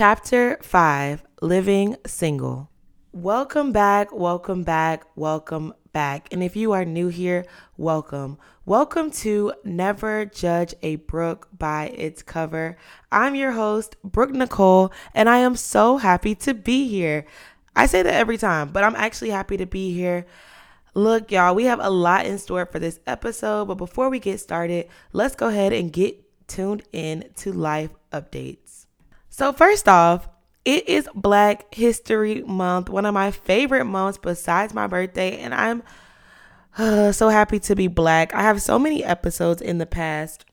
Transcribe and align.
Chapter 0.00 0.56
5 0.62 1.22
Living 1.42 1.94
Single. 2.06 2.70
Welcome 3.12 3.70
back, 3.70 4.10
welcome 4.14 4.62
back, 4.62 5.04
welcome 5.14 5.74
back. 5.92 6.26
And 6.32 6.42
if 6.42 6.56
you 6.56 6.72
are 6.72 6.86
new 6.86 7.08
here, 7.08 7.44
welcome. 7.76 8.38
Welcome 8.64 9.10
to 9.10 9.52
Never 9.62 10.24
Judge 10.24 10.74
a 10.80 10.96
Book 10.96 11.48
by 11.52 11.88
its 11.88 12.22
cover. 12.22 12.78
I'm 13.12 13.34
your 13.34 13.52
host, 13.52 13.96
Brooke 14.02 14.30
Nicole, 14.30 14.90
and 15.14 15.28
I 15.28 15.40
am 15.40 15.54
so 15.54 15.98
happy 15.98 16.34
to 16.36 16.54
be 16.54 16.88
here. 16.88 17.26
I 17.76 17.84
say 17.84 18.02
that 18.02 18.14
every 18.14 18.38
time, 18.38 18.70
but 18.70 18.82
I'm 18.82 18.96
actually 18.96 19.28
happy 19.28 19.58
to 19.58 19.66
be 19.66 19.92
here. 19.92 20.24
Look, 20.94 21.30
y'all, 21.30 21.54
we 21.54 21.64
have 21.64 21.78
a 21.78 21.90
lot 21.90 22.24
in 22.24 22.38
store 22.38 22.64
for 22.64 22.78
this 22.78 23.00
episode, 23.06 23.66
but 23.66 23.74
before 23.74 24.08
we 24.08 24.18
get 24.18 24.40
started, 24.40 24.88
let's 25.12 25.36
go 25.36 25.48
ahead 25.48 25.74
and 25.74 25.92
get 25.92 26.16
tuned 26.48 26.84
in 26.90 27.28
to 27.36 27.52
life 27.52 27.90
updates. 28.14 28.69
So, 29.40 29.54
first 29.54 29.88
off, 29.88 30.28
it 30.66 30.86
is 30.86 31.08
Black 31.14 31.74
History 31.74 32.42
Month, 32.42 32.90
one 32.90 33.06
of 33.06 33.14
my 33.14 33.30
favorite 33.30 33.86
months 33.86 34.18
besides 34.18 34.74
my 34.74 34.86
birthday, 34.86 35.38
and 35.38 35.54
I'm 35.54 35.82
uh, 36.76 37.10
so 37.12 37.30
happy 37.30 37.58
to 37.60 37.74
be 37.74 37.86
black. 37.86 38.34
I 38.34 38.42
have 38.42 38.60
so 38.60 38.78
many 38.78 39.02
episodes 39.02 39.62
in 39.62 39.78
the 39.78 39.86
past 39.86 40.44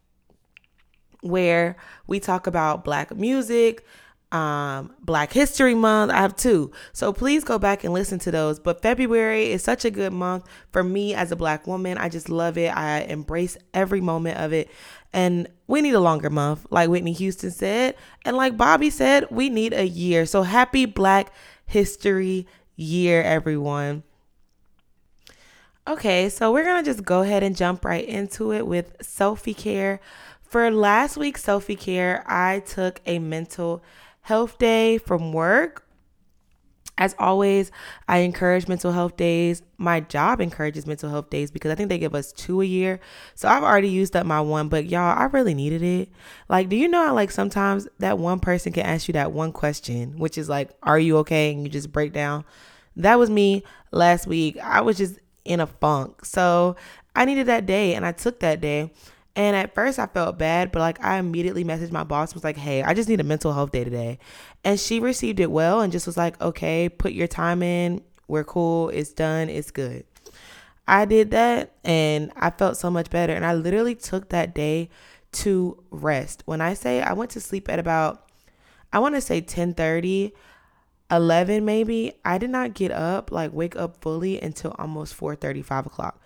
where 1.20 1.76
we 2.08 2.22
talk 2.22 2.48
about 2.48 2.86
black 2.86 3.14
music, 3.14 3.86
um, 4.32 4.94
Black 5.00 5.32
History 5.32 5.76
Month. 5.76 6.12
I 6.12 6.18
have 6.18 6.36
two. 6.36 6.72
So 6.94 7.14
please 7.14 7.44
go 7.44 7.58
back 7.58 7.84
and 7.84 7.94
listen 7.94 8.20
to 8.20 8.32
those. 8.32 8.60
But 8.60 8.82
February 8.82 9.52
is 9.52 9.64
such 9.64 9.86
a 9.86 9.92
good 9.92 10.14
month 10.14 10.46
for 10.72 10.84
me 10.84 11.14
as 11.14 11.32
a 11.32 11.36
black 11.36 11.66
woman. 11.68 11.98
I 11.98 12.10
just 12.10 12.30
love 12.30 12.58
it. 12.58 12.76
I 12.76 13.02
embrace 13.02 13.58
every 13.74 14.02
moment 14.02 14.38
of 14.38 14.54
it. 14.54 14.70
And 15.14 15.48
we 15.68 15.82
need 15.82 15.96
a 15.96 16.00
longer 16.00 16.30
month, 16.30 16.66
like 16.70 16.90
Whitney 16.90 17.14
Houston 17.14 17.52
said. 17.52 17.96
And 18.26 18.36
like 18.36 18.58
Bobby 18.58 18.90
said, 18.90 19.28
we 19.32 19.50
need 19.50 19.74
a 19.74 19.88
year. 19.88 20.26
So 20.26 20.44
happy 20.44 20.86
Black 20.86 21.32
History 21.66 22.46
Year, 22.76 23.24
everyone. 23.24 24.04
Okay, 25.88 26.28
so 26.28 26.52
we're 26.52 26.66
going 26.66 26.84
to 26.84 26.92
just 26.92 27.06
go 27.06 27.22
ahead 27.22 27.44
and 27.44 27.56
jump 27.56 27.86
right 27.86 28.06
into 28.06 28.52
it 28.52 28.68
with 28.68 28.98
selfie 29.00 29.56
care. 29.56 30.02
For 30.42 30.70
last 30.70 31.16
week's 31.16 31.46
selfie 31.46 31.80
care, 31.80 32.26
I 32.28 32.60
took 32.60 33.00
a 33.06 33.20
mental 33.20 33.82
health 34.28 34.58
day 34.58 34.98
from 34.98 35.32
work. 35.32 35.86
As 36.98 37.16
always, 37.18 37.72
I 38.10 38.18
encourage 38.20 38.68
mental 38.68 38.92
health 38.92 39.16
days. 39.16 39.62
My 39.78 40.02
job 40.02 40.42
encourages 40.42 40.86
mental 40.86 41.10
health 41.10 41.30
days 41.30 41.50
because 41.50 41.72
I 41.72 41.76
think 41.76 41.88
they 41.88 41.98
give 41.98 42.14
us 42.14 42.34
two 42.34 42.62
a 42.62 42.66
year. 42.66 43.00
So 43.36 43.48
I've 43.48 43.64
already 43.64 43.88
used 43.88 44.18
up 44.18 44.26
my 44.26 44.42
one, 44.42 44.68
but 44.68 44.88
y'all, 44.88 45.18
I 45.18 45.26
really 45.26 45.54
needed 45.54 45.82
it. 45.82 46.10
Like, 46.50 46.68
do 46.68 46.76
you 46.76 46.90
know 46.90 47.06
how, 47.06 47.14
like, 47.14 47.32
sometimes 47.32 47.88
that 48.00 48.18
one 48.20 48.42
person 48.42 48.74
can 48.74 48.86
ask 48.86 49.08
you 49.08 49.14
that 49.14 49.32
one 49.32 49.54
question, 49.54 50.18
which 50.18 50.38
is 50.38 50.50
like, 50.50 50.72
Are 50.84 51.00
you 51.00 51.18
okay? 51.20 51.54
And 51.54 51.64
you 51.64 51.70
just 51.70 51.94
break 51.94 52.12
down. 52.12 52.44
That 52.98 53.20
was 53.20 53.30
me 53.30 53.64
last 53.92 54.28
week. 54.28 54.58
I 54.58 54.82
was 54.82 54.98
just 54.98 55.20
in 55.46 55.62
a 55.62 55.68
funk. 55.68 56.26
So 56.26 56.76
I 57.16 57.24
needed 57.24 57.46
that 57.46 57.66
day 57.66 57.94
and 57.96 58.06
I 58.06 58.12
took 58.12 58.42
that 58.42 58.60
day. 58.60 58.92
And 59.38 59.56
at 59.56 59.76
first 59.76 60.00
I 60.00 60.08
felt 60.08 60.40
bad, 60.40 60.72
but 60.72 60.80
like 60.80 61.02
I 61.06 61.18
immediately 61.20 61.64
messaged 61.64 61.92
my 61.92 62.04
boss, 62.04 62.34
was 62.34 62.44
like, 62.44 62.58
hey, 62.58 62.82
I 62.82 62.96
just 62.96 63.08
need 63.08 63.20
a 63.20 63.24
mental 63.24 63.54
health 63.54 63.72
day 63.72 63.84
today. 63.84 64.18
And 64.64 64.80
she 64.80 65.00
received 65.00 65.40
it 65.40 65.52
well 65.52 65.80
and 65.80 65.92
just 65.94 66.08
was 66.08 66.18
like, 66.18 66.42
okay, 66.42 66.90
put 66.90 67.14
your 67.14 67.28
time 67.28 67.62
in. 67.62 68.02
We're 68.28 68.44
cool. 68.44 68.90
It's 68.90 69.14
done. 69.14 69.48
It's 69.48 69.70
good. 69.70 70.06
I 70.88 71.06
did 71.06 71.30
that 71.32 71.74
and 71.84 72.32
I 72.36 72.50
felt 72.50 72.78
so 72.78 72.90
much 72.90 73.12
better. 73.12 73.32
And 73.32 73.46
I 73.46 73.54
literally 73.54 73.94
took 73.94 74.30
that 74.30 74.56
day 74.56 74.90
to 75.34 75.84
rest. 75.92 76.42
When 76.48 76.60
I 76.60 76.74
say 76.74 77.04
I 77.04 77.14
went 77.14 77.30
to 77.32 77.40
sleep 77.40 77.70
at 77.70 77.78
about, 77.78 78.28
I 78.92 78.98
want 78.98 79.14
to 79.14 79.22
say 79.22 79.40
10 79.42 79.76
30, 79.76 80.34
11 81.10 81.64
maybe 81.64 82.12
i 82.26 82.38
did 82.38 82.50
not 82.50 82.74
get 82.74 82.92
up 82.92 83.32
like 83.32 83.54
wake 83.54 83.78
up 83.78 83.96
fully 84.02 84.42
until 84.42 84.76
almost 84.78 85.14
4 85.14 85.36
35 85.36 85.86
o'clock 85.86 86.22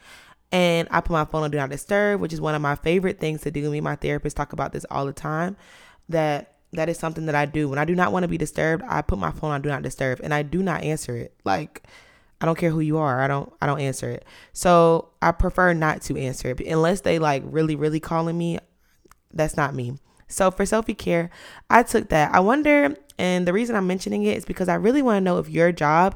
and 0.52 0.88
i 0.92 1.00
put 1.00 1.14
my 1.14 1.26
phone 1.26 1.44
on 1.44 1.52
do 1.52 1.58
not 1.58 1.70
disturb 1.70 2.20
which 2.20 2.34
is 2.34 2.42
one 2.42 2.56
of 2.56 2.62
my 2.62 2.76
favorite 2.76 3.20
things 3.20 3.42
to 3.42 3.52
do. 3.52 3.70
Me 3.70 3.82
my 3.82 3.96
therapist 3.96 4.36
talk 4.36 4.54
about 4.54 4.74
this 4.74 4.86
all 4.90 5.06
the 5.06 5.14
time 5.14 5.56
that 6.10 6.56
that 6.74 6.90
is 6.90 6.98
something 6.98 7.26
that 7.26 7.36
i 7.36 7.46
do. 7.46 7.70
When 7.70 7.80
i 7.80 7.86
do 7.86 7.96
not 7.96 8.12
want 8.12 8.24
to 8.24 8.28
be 8.28 8.38
disturbed 8.38 8.84
i 8.88 9.02
put 9.02 9.20
my 9.20 9.32
phone 9.32 9.52
on 9.52 9.62
do 9.62 9.70
not 9.70 9.84
disturb 9.84 10.20
and 10.24 10.34
i 10.34 10.44
do 10.44 10.62
not 10.64 10.84
answer 10.84 11.16
it. 11.16 11.34
Like 11.44 11.84
i 12.40 12.46
don't 12.46 12.58
care 12.58 12.72
who 12.72 12.80
you 12.80 12.98
are 12.98 13.22
i 13.22 13.28
don't 13.28 13.52
i 13.62 13.66
don't 13.66 13.82
answer 13.82 14.10
it. 14.10 14.26
So 14.54 15.10
i 15.22 15.32
prefer 15.32 15.74
not 15.74 16.02
to 16.04 16.18
answer 16.18 16.52
it 16.52 16.60
unless 16.62 17.02
they 17.02 17.20
like 17.20 17.44
really 17.46 17.76
really 17.76 18.00
calling 18.00 18.38
me 18.38 18.60
that's 19.34 19.58
not 19.58 19.74
me. 19.74 19.98
So 20.32 20.50
for 20.50 20.64
selfie 20.64 20.98
care, 20.98 21.30
I 21.70 21.84
took 21.84 22.10
that. 22.10 22.34
I 22.34 22.40
wonder, 22.40 22.96
and 23.18 23.48
the 23.48 23.54
reason 23.54 23.76
I'm 23.76 23.88
mentioning 23.88 24.24
it 24.24 24.38
is 24.38 24.46
because 24.46 24.70
I 24.70 24.76
really 24.76 25.02
want 25.02 25.18
to 25.18 25.22
know 25.22 25.38
if 25.38 25.50
your 25.50 25.72
job 25.72 26.16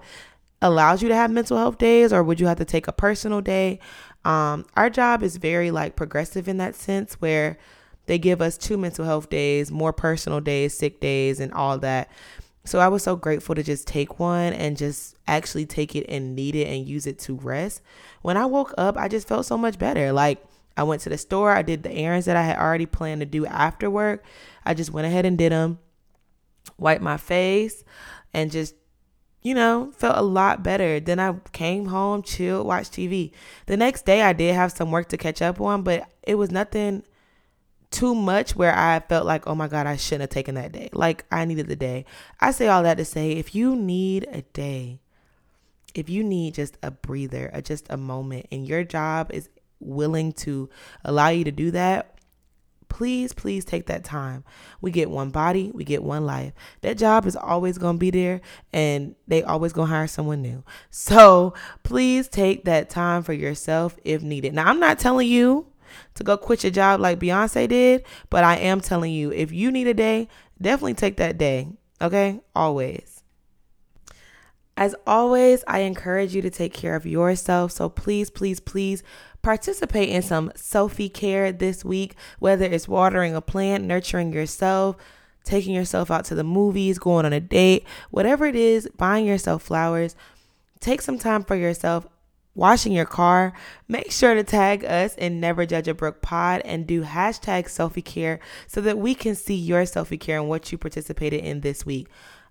allows 0.62 1.01
you 1.01 1.09
to 1.09 1.16
have 1.16 1.29
mental 1.29 1.57
health 1.57 1.78
days 1.78 2.13
or 2.13 2.24
would 2.24 2.40
you 2.40 2.47
have 2.47 2.57
to 2.57 2.66
take 2.66 2.88
a 2.88 2.94
personal 2.94 3.41
day. 3.41 3.79
Um, 4.25 4.66
our 4.75 4.90
job 4.90 5.24
is 5.24 5.38
very 5.38 5.72
like 5.72 5.96
progressive 5.96 6.47
in 6.47 6.58
that 6.58 6.75
sense 6.75 7.13
where 7.22 7.58
they 8.08 8.19
give 8.19 8.41
us 8.41 8.58
two 8.58 8.78
mental 8.78 9.06
health 9.06 9.30
days, 9.30 9.72
more 9.72 9.94
personal 9.94 10.41
days, 10.41 10.78
sick 10.78 11.00
days, 11.00 11.40
and 11.40 11.53
all 11.53 11.78
that. 11.80 12.09
So 12.66 12.80
I 12.80 12.88
was 12.88 13.03
so 13.03 13.16
grateful 13.16 13.53
to 13.53 13.62
just 13.62 13.88
take 13.88 14.19
one 14.19 14.53
and 14.53 14.75
just 14.75 15.16
actually 15.28 15.68
take 15.68 15.96
it 15.96 16.08
and 16.09 16.36
need 16.36 16.56
it 16.56 16.68
and 16.68 16.88
use 16.88 17.06
it 17.06 17.19
to 17.19 17.36
rest. 17.36 17.81
When 18.24 18.38
I 18.38 18.47
woke 18.47 18.74
up, 18.78 18.97
I 18.97 19.08
just 19.08 19.28
felt 19.28 19.46
so 19.46 19.58
much 19.58 19.78
better. 19.78 20.12
Like 20.12 20.44
I 20.75 20.84
went 20.84 21.02
to 21.03 21.09
the 21.09 21.18
store. 21.18 21.52
I 21.52 21.62
did 21.62 21.84
the 21.84 21.92
errands 21.92 22.25
that 22.25 22.36
I 22.36 22.42
had 22.42 22.57
already 22.57 22.88
planned 22.88 23.22
to 23.22 23.25
do 23.25 23.46
after 23.46 23.90
work. 23.90 24.24
I 24.66 24.74
just 24.74 24.92
went 24.92 25.06
ahead 25.06 25.25
and 25.25 25.38
did 25.38 25.52
them, 25.52 25.78
wiped 26.78 27.03
my 27.03 27.18
face, 27.18 27.84
and 28.34 28.52
just, 28.52 28.74
you 29.45 29.53
know, 29.53 29.91
felt 29.95 30.17
a 30.17 30.23
lot 30.23 30.63
better. 30.63 31.00
Then 31.00 31.19
I 31.19 31.35
came 31.51 31.85
home, 31.85 32.23
chilled, 32.23 32.66
watched 32.66 32.94
TV. 32.94 33.31
The 33.67 33.78
next 33.78 34.03
day, 34.03 34.23
I 34.23 34.33
did 34.33 34.56
have 34.56 34.72
some 34.72 34.89
work 34.89 35.07
to 35.09 35.17
catch 35.17 35.39
up 35.39 35.61
on, 35.61 35.83
but 35.83 36.09
it 36.23 36.33
was 36.33 36.50
nothing 36.50 37.03
too 37.91 38.16
much 38.16 38.56
where 38.56 38.75
I 38.75 39.00
felt 39.01 39.28
like, 39.28 39.45
oh 39.45 39.53
my 39.53 39.67
God, 39.67 39.85
I 39.85 39.97
shouldn't 39.97 40.22
have 40.22 40.29
taken 40.31 40.56
that 40.56 40.72
day. 40.72 40.89
Like, 40.94 41.25
I 41.31 41.45
needed 41.45 41.67
the 41.67 41.75
day. 41.75 42.06
I 42.41 42.50
say 42.50 42.67
all 42.67 42.81
that 42.81 42.97
to 42.97 43.06
say 43.06 43.33
if 43.33 43.53
you 43.53 43.75
need 43.75 44.28
a 44.31 44.41
day, 44.41 45.00
if 45.94 46.09
you 46.09 46.23
need 46.23 46.56
just 46.56 46.79
a 46.81 46.89
breather, 46.89 47.51
a, 47.53 47.62
just 47.62 47.85
a 47.91 47.97
moment, 47.97 48.47
and 48.51 48.67
your 48.67 48.83
job 48.83 49.29
is 49.31 49.47
willing 49.79 50.33
to 50.33 50.72
allow 51.03 51.29
you 51.29 51.44
to 51.44 51.51
do 51.51 51.69
that, 51.69 52.14
please, 52.90 53.34
please 53.34 53.66
take 53.66 53.88
that 53.88 54.03
time. 54.03 54.44
We 54.81 54.91
get 54.91 55.09
one 55.09 55.29
body, 55.29 55.72
we 55.73 55.84
get 55.84 56.03
one 56.03 56.25
life. 56.25 56.53
That 56.81 56.97
job 56.97 57.25
is 57.25 57.35
always 57.35 57.78
going 57.78 57.96
to 57.96 58.00
be 58.00 58.12
there 58.12 58.41
and 58.73 59.16
they 59.28 59.44
always 59.44 59.73
going 59.73 59.90
to 59.90 59.94
hire 59.94 60.07
someone 60.07 60.41
new. 60.41 60.63
So 60.90 61.53
please 61.84 62.28
take 62.28 62.66
that 62.66 62.90
time 62.90 63.24
for 63.24 63.34
yourself 63.34 63.97
if 64.03 64.22
needed. 64.22 64.53
Now, 64.53 64.68
I'm 64.68 64.79
not 64.79 65.00
telling 65.00 65.28
you 65.28 65.68
to 66.16 66.24
go 66.24 66.38
quit 66.38 66.63
your 66.63 66.72
job 66.72 67.00
like 67.00 67.19
Beyonce 67.19 67.68
did, 67.68 68.03
but 68.29 68.44
I 68.44 68.57
am 68.57 68.81
telling 68.81 69.13
you 69.13 69.31
if 69.31 69.51
you 69.51 69.72
need 69.72 69.88
a 69.88 69.94
day, 69.94 70.28
definitely 70.62 70.95
take 70.95 71.18
that 71.18 71.38
day. 71.38 71.69
Okay? 72.01 72.41
Always. 72.56 73.24
As 74.78 74.94
always, 75.07 75.63
I 75.68 75.79
encourage 75.79 76.35
you 76.35 76.41
to 76.41 76.50
take 76.50 76.74
care 76.74 76.95
of 76.95 77.06
yourself. 77.06 77.71
So 77.71 77.88
please, 77.88 78.30
please, 78.30 78.59
please 78.59 79.04
participate 79.45 80.09
in 80.09 80.24
some 80.24 80.50
selfie 80.56 81.13
care 81.13 81.51
this 81.51 81.86
week, 81.86 82.15
whether 82.39 82.65
it's 82.65 82.88
watering 82.88 83.36
a 83.36 83.42
plant, 83.42 83.83
nurturing 83.83 84.33
yourself, 84.33 84.95
taking 85.44 85.75
yourself 85.75 86.09
out 86.09 86.25
to 86.25 86.33
the 86.33 86.44
movies, 86.44 86.97
going 86.97 87.27
on 87.27 87.31
a 87.31 87.39
date, 87.39 87.86
whatever 88.09 88.47
it 88.47 88.56
is, 88.56 88.89
buying 88.97 89.24
yourself 89.24 89.62
flowers. 89.62 90.15
Take 90.80 91.00
some 91.00 91.19
time 91.19 91.44
for 91.44 91.56
yourself. 91.56 92.07
Washing 92.56 92.94
your 92.94 93.06
car, 93.06 93.51
make 93.88 94.12
sure 94.12 94.33
to 94.33 94.42
tag 94.42 94.86
us 94.86 95.13
in 95.15 95.42
Never 95.42 95.65
Judge 95.65 95.89
a 95.89 95.94
Book 95.94 96.21
Pod 96.21 96.62
and 96.63 96.88
do 96.88 97.03
hashtag 97.03 97.65
selfie 97.65 98.03
care 98.03 98.39
so 98.65 98.80
that 98.80 98.97
we 98.97 99.13
can 99.13 99.36
see 99.36 99.56
your 99.56 99.83
selfie 99.83 100.19
care 100.19 100.39
and 100.39 100.47
what 100.47 100.71
you 100.71 100.77
participated 100.77 101.44
in 101.44 101.59
this 101.59 101.86
week. 101.86 102.07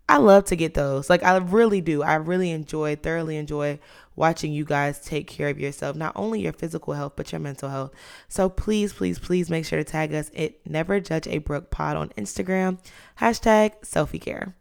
I 0.09 0.19
love 0.19 0.45
to 0.47 0.56
get 0.56 0.75
those. 0.75 1.09
Like 1.09 1.23
I 1.23 1.37
really 1.39 1.81
do. 1.81 2.03
I 2.03 2.17
really 2.17 2.51
enjoy, 2.51 2.97
thoroughly 2.97 3.37
enjoy 3.37 3.79
watching 4.17 4.53
you 4.53 4.65
guys 4.65 5.01
take 5.01 5.27
care 5.27 5.49
of 5.49 5.59
yourself, 5.59 5.97
not 5.97 6.12
only 6.15 6.41
your 6.41 6.53
physical 6.53 6.95
health, 6.95 7.15
but 7.17 7.33
your 7.33 7.41
mental 7.41 7.71
health. 7.71 7.93
So 8.29 8.49
please, 8.49 8.93
please, 8.93 9.19
please 9.19 9.51
make 9.51 9.65
sure 9.65 9.79
to 9.79 9.85
tag 9.85 10.12
us 10.15 10.31
at 10.37 10.55
Never 10.67 11.01
Judge 11.01 11.27
a 11.27 11.39
Book 11.39 11.71
Pod 11.71 11.97
on 11.97 12.11
Instagram. 12.11 12.79
Hashtag 13.21 13.81
selfie 13.83 14.21
care. 14.21 14.55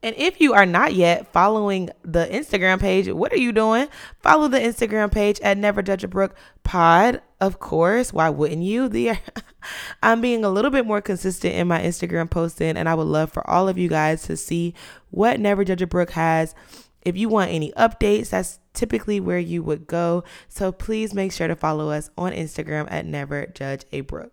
And 0.00 0.14
if 0.16 0.40
you 0.40 0.52
are 0.52 0.66
not 0.66 0.94
yet 0.94 1.32
following 1.32 1.90
the 2.02 2.26
Instagram 2.26 2.78
page, 2.78 3.08
what 3.08 3.32
are 3.32 3.38
you 3.38 3.50
doing? 3.50 3.88
Follow 4.20 4.46
the 4.46 4.60
Instagram 4.60 5.10
page 5.10 5.40
at 5.40 5.58
Never 5.58 5.82
Judge 5.82 6.04
a 6.04 6.08
Book 6.08 6.36
Pod. 6.62 7.20
Of 7.40 7.58
course, 7.58 8.12
why 8.12 8.28
wouldn't 8.28 8.62
you? 8.62 8.88
The 8.88 9.18
I'm 10.02 10.20
being 10.20 10.44
a 10.44 10.50
little 10.50 10.70
bit 10.70 10.86
more 10.86 11.00
consistent 11.00 11.54
in 11.54 11.68
my 11.68 11.80
Instagram 11.80 12.30
posting, 12.30 12.76
and 12.76 12.88
I 12.88 12.94
would 12.94 13.06
love 13.06 13.32
for 13.32 13.48
all 13.48 13.68
of 13.68 13.78
you 13.78 13.88
guys 13.88 14.22
to 14.24 14.36
see 14.36 14.74
what 15.10 15.40
Never 15.40 15.64
Judge 15.64 15.82
a 15.82 15.86
Book 15.86 16.10
has. 16.10 16.54
If 17.02 17.16
you 17.16 17.28
want 17.28 17.50
any 17.50 17.72
updates, 17.72 18.30
that's 18.30 18.58
typically 18.74 19.20
where 19.20 19.38
you 19.38 19.62
would 19.62 19.86
go. 19.86 20.24
So 20.48 20.72
please 20.72 21.14
make 21.14 21.32
sure 21.32 21.48
to 21.48 21.56
follow 21.56 21.90
us 21.90 22.10
on 22.18 22.32
Instagram 22.32 22.86
at 22.90 23.06
Never 23.06 23.46
Judge 23.46 23.84
a 23.92 24.02
Brook. 24.02 24.32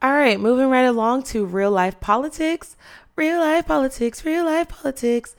All 0.00 0.12
right, 0.12 0.38
moving 0.38 0.68
right 0.68 0.84
along 0.84 1.24
to 1.24 1.44
real 1.44 1.70
life 1.72 1.98
politics. 2.00 2.76
real 3.16 3.40
life 3.40 3.66
politics, 3.66 4.24
real 4.24 4.44
life 4.44 4.68
politics. 4.68 5.34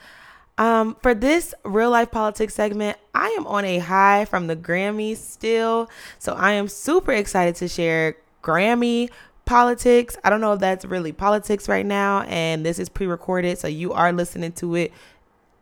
Um, 0.57 0.97
for 1.01 1.13
this 1.13 1.53
real 1.63 1.89
life 1.89 2.11
politics 2.11 2.53
segment, 2.53 2.97
I 3.15 3.29
am 3.39 3.47
on 3.47 3.63
a 3.63 3.79
high 3.79 4.25
from 4.25 4.47
the 4.47 4.57
Grammys 4.57 5.15
still. 5.17 5.89
So 6.19 6.33
I 6.33 6.51
am 6.51 6.67
super 6.67 7.13
excited 7.13 7.55
to 7.55 7.69
share 7.69 8.17
Grammy 8.43 9.09
politics. 9.45 10.15
I 10.23 10.29
don't 10.29 10.41
know 10.41 10.53
if 10.53 10.59
that's 10.59 10.85
really 10.85 11.11
politics 11.11 11.67
right 11.67 11.85
now, 11.85 12.21
and 12.21 12.65
this 12.65 12.79
is 12.79 12.89
pre 12.89 13.07
recorded. 13.07 13.57
So 13.57 13.67
you 13.67 13.93
are 13.93 14.13
listening 14.13 14.51
to 14.53 14.75
it 14.75 14.93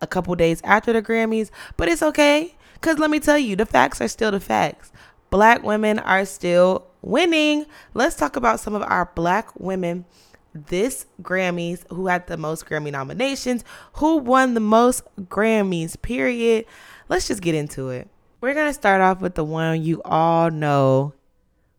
a 0.01 0.07
couple 0.07 0.35
days 0.35 0.61
after 0.63 0.93
the 0.93 1.01
Grammys, 1.01 1.49
but 1.77 1.87
it's 1.87 2.03
okay. 2.03 2.53
Because 2.73 2.99
let 2.99 3.09
me 3.09 3.19
tell 3.19 3.37
you, 3.37 3.55
the 3.55 3.65
facts 3.65 4.01
are 4.01 4.07
still 4.07 4.31
the 4.31 4.39
facts. 4.39 4.91
Black 5.29 5.63
women 5.63 5.99
are 5.99 6.25
still 6.25 6.85
winning. 7.01 7.65
Let's 7.93 8.15
talk 8.15 8.35
about 8.35 8.59
some 8.59 8.75
of 8.75 8.83
our 8.83 9.09
black 9.15 9.57
women 9.59 10.05
this 10.53 11.05
Grammys, 11.21 11.85
who 11.89 12.07
had 12.07 12.27
the 12.27 12.37
most 12.37 12.65
Grammy 12.65 12.91
nominations, 12.91 13.63
who 13.93 14.17
won 14.17 14.53
the 14.53 14.59
most 14.59 15.03
Grammys, 15.21 15.99
period. 16.01 16.65
Let's 17.09 17.27
just 17.27 17.41
get 17.41 17.55
into 17.55 17.89
it. 17.89 18.09
We're 18.41 18.53
going 18.53 18.67
to 18.67 18.73
start 18.73 19.01
off 19.01 19.21
with 19.21 19.35
the 19.35 19.43
one 19.43 19.81
you 19.81 20.01
all 20.03 20.51
know 20.51 21.13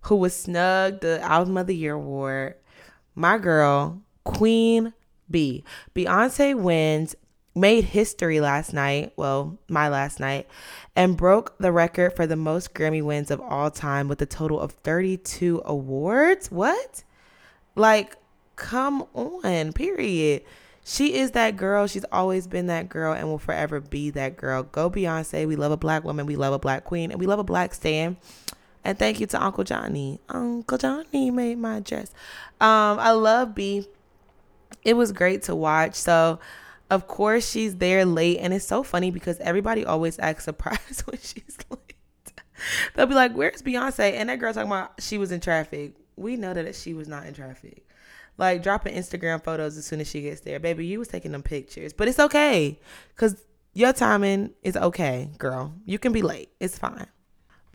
who 0.08 0.16
was 0.16 0.34
snug 0.34 1.00
the 1.00 1.20
Album 1.22 1.58
of 1.58 1.66
the 1.66 1.76
Year 1.76 1.92
award. 1.92 2.54
My 3.14 3.36
girl, 3.36 4.00
Queen 4.24 4.94
B. 5.30 5.64
Beyonce 5.94 6.58
wins 6.58 7.14
made 7.54 7.84
history 7.84 8.40
last 8.40 8.72
night, 8.72 9.12
well, 9.16 9.58
my 9.68 9.88
last 9.88 10.18
night, 10.18 10.48
and 10.96 11.16
broke 11.16 11.58
the 11.58 11.72
record 11.72 12.16
for 12.16 12.26
the 12.26 12.36
most 12.36 12.72
Grammy 12.72 13.02
wins 13.02 13.30
of 13.30 13.40
all 13.40 13.70
time 13.70 14.08
with 14.08 14.22
a 14.22 14.26
total 14.26 14.58
of 14.60 14.72
32 14.72 15.60
awards. 15.66 16.50
What? 16.50 17.04
Like, 17.74 18.16
come 18.56 19.06
on, 19.12 19.74
period. 19.74 20.42
She 20.84 21.16
is 21.16 21.32
that 21.32 21.58
girl. 21.58 21.86
She's 21.86 22.06
always 22.10 22.46
been 22.46 22.68
that 22.68 22.88
girl 22.88 23.12
and 23.12 23.28
will 23.28 23.38
forever 23.38 23.78
be 23.78 24.08
that 24.10 24.38
girl. 24.38 24.62
Go 24.62 24.88
Beyonce. 24.88 25.46
We 25.46 25.56
love 25.56 25.72
a 25.72 25.76
black 25.76 26.02
woman. 26.02 26.24
We 26.24 26.36
love 26.36 26.54
a 26.54 26.58
black 26.58 26.84
queen. 26.84 27.10
And 27.10 27.20
we 27.20 27.26
love 27.26 27.38
a 27.38 27.44
black 27.44 27.74
stan. 27.74 28.16
And 28.88 28.98
thank 28.98 29.20
you 29.20 29.26
to 29.26 29.44
Uncle 29.44 29.64
Johnny. 29.64 30.18
Uncle 30.30 30.78
Johnny 30.78 31.30
made 31.30 31.58
my 31.58 31.80
dress. 31.80 32.10
Um, 32.58 32.98
I 32.98 33.10
love 33.10 33.54
B. 33.54 33.86
It 34.82 34.94
was 34.94 35.12
great 35.12 35.42
to 35.42 35.54
watch. 35.54 35.94
So 35.94 36.38
of 36.90 37.06
course, 37.06 37.46
she's 37.46 37.76
there 37.76 38.06
late, 38.06 38.38
and 38.38 38.54
it's 38.54 38.64
so 38.64 38.82
funny 38.82 39.10
because 39.10 39.38
everybody 39.40 39.84
always 39.84 40.18
acts 40.18 40.44
surprised 40.44 41.00
when 41.06 41.18
she's 41.18 41.58
late. 41.68 41.92
They'll 42.94 43.04
be 43.04 43.14
like, 43.14 43.34
"Where's 43.34 43.60
Beyonce?" 43.60 44.14
And 44.14 44.30
that 44.30 44.38
girl 44.38 44.54
talking 44.54 44.70
about 44.70 44.92
she 45.00 45.18
was 45.18 45.32
in 45.32 45.40
traffic. 45.40 45.92
We 46.16 46.36
know 46.36 46.54
that 46.54 46.74
she 46.74 46.94
was 46.94 47.08
not 47.08 47.26
in 47.26 47.34
traffic. 47.34 47.86
Like 48.38 48.62
dropping 48.62 48.94
Instagram 48.94 49.44
photos 49.44 49.76
as 49.76 49.84
soon 49.84 50.00
as 50.00 50.08
she 50.08 50.22
gets 50.22 50.40
there, 50.40 50.60
baby. 50.60 50.86
You 50.86 50.98
was 50.98 51.08
taking 51.08 51.32
them 51.32 51.42
pictures, 51.42 51.92
but 51.92 52.08
it's 52.08 52.18
okay 52.18 52.80
because 53.14 53.44
your 53.74 53.92
timing 53.92 54.54
is 54.62 54.78
okay, 54.78 55.28
girl. 55.36 55.74
You 55.84 55.98
can 55.98 56.12
be 56.12 56.22
late. 56.22 56.48
It's 56.58 56.78
fine. 56.78 57.08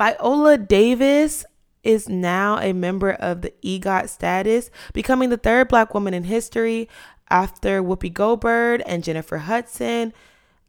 Viola 0.03 0.57
Davis 0.57 1.45
is 1.81 2.09
now 2.09 2.59
a 2.59 2.73
member 2.73 3.11
of 3.11 3.41
the 3.41 3.53
EGOT 3.63 4.09
status, 4.09 4.69
becoming 4.91 5.29
the 5.29 5.37
third 5.37 5.69
black 5.69 5.93
woman 5.93 6.13
in 6.13 6.25
history 6.25 6.89
after 7.29 7.81
Whoopi 7.81 8.11
Goldberg 8.11 8.81
and 8.85 9.01
Jennifer 9.01 9.37
Hudson. 9.37 10.11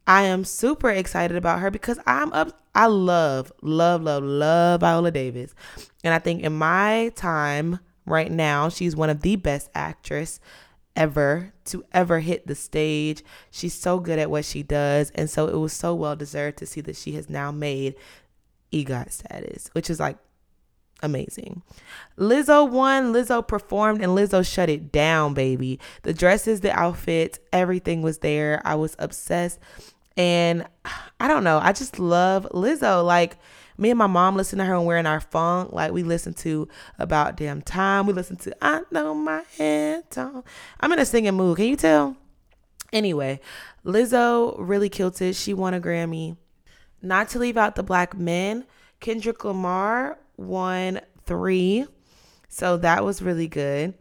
I 0.07 0.21
am 0.21 0.45
super 0.45 0.89
excited 0.89 1.35
about 1.35 1.59
her 1.59 1.69
because 1.69 1.99
I'm 2.07 2.31
up. 2.31 2.61
I 2.73 2.85
love, 2.85 3.51
love, 3.61 4.03
love, 4.03 4.23
love 4.23 4.79
Viola 4.79 5.11
Davis. 5.11 5.53
And 6.05 6.13
I 6.13 6.19
think 6.19 6.41
in 6.41 6.53
my 6.53 7.11
time 7.17 7.79
right 8.05 8.31
now, 8.31 8.69
she's 8.69 8.95
one 8.95 9.09
of 9.09 9.19
the 9.19 9.35
best 9.35 9.69
actress 9.75 10.39
ever 10.95 11.51
to 11.65 11.83
ever 11.91 12.21
hit 12.21 12.47
the 12.47 12.55
stage. 12.55 13.21
She's 13.51 13.73
so 13.73 13.99
good 13.99 14.17
at 14.17 14.31
what 14.31 14.45
she 14.45 14.63
does. 14.63 15.09
And 15.11 15.29
so 15.29 15.47
it 15.47 15.57
was 15.57 15.73
so 15.73 15.93
well 15.93 16.15
deserved 16.15 16.57
to 16.59 16.65
see 16.65 16.79
that 16.79 16.95
she 16.95 17.11
has 17.13 17.29
now 17.29 17.51
made 17.51 17.95
EGOT 18.75 19.11
status, 19.11 19.69
which 19.71 19.89
is 19.89 19.99
like 19.99 20.17
amazing. 21.01 21.61
Lizzo 22.17 22.69
won, 22.69 23.13
Lizzo 23.13 23.45
performed, 23.45 24.01
and 24.01 24.11
Lizzo 24.11 24.45
shut 24.45 24.69
it 24.69 24.91
down, 24.91 25.33
baby. 25.33 25.79
The 26.03 26.13
dresses, 26.13 26.61
the 26.61 26.71
outfits, 26.71 27.39
everything 27.53 28.01
was 28.01 28.19
there. 28.19 28.61
I 28.65 28.75
was 28.75 28.95
obsessed. 28.99 29.59
And 30.17 30.65
I 31.19 31.27
don't 31.27 31.43
know, 31.43 31.59
I 31.61 31.73
just 31.73 31.99
love 31.99 32.47
Lizzo. 32.51 33.05
Like, 33.05 33.37
me 33.77 33.89
and 33.89 33.97
my 33.99 34.07
mom 34.07 34.37
listen 34.37 34.59
to 34.59 34.65
her 34.65 34.77
when 34.77 34.85
we're 34.85 34.97
in 34.97 35.05
our 35.05 35.19
funk. 35.19 35.73
Like, 35.73 35.91
we 35.91 36.03
listen 36.03 36.33
to 36.35 36.67
About 36.97 37.35
Damn 37.35 37.61
Time. 37.61 38.07
We 38.07 38.13
listen 38.13 38.37
to 38.37 38.55
I 38.61 38.81
Know 38.91 39.13
My 39.13 39.43
Head. 39.57 40.05
I'm 40.79 40.91
in 40.93 40.99
a 40.99 41.05
singing 41.05 41.33
mood. 41.33 41.57
Can 41.57 41.65
you 41.65 41.75
tell? 41.75 42.15
Anyway, 42.93 43.41
Lizzo 43.85 44.55
really 44.57 44.87
killed 44.87 45.21
it. 45.21 45.35
She 45.35 45.53
won 45.53 45.73
a 45.73 45.81
Grammy. 45.81 46.37
Not 47.01 47.29
to 47.29 47.39
leave 47.39 47.57
out 47.57 47.75
the 47.75 47.83
black 47.83 48.17
men, 48.17 48.65
Kendrick 48.99 49.43
Lamar 49.43 50.17
won 50.37 51.01
three. 51.25 51.85
So 52.47 52.77
that 52.77 53.03
was 53.03 53.21
really 53.21 53.47
good. 53.47 53.93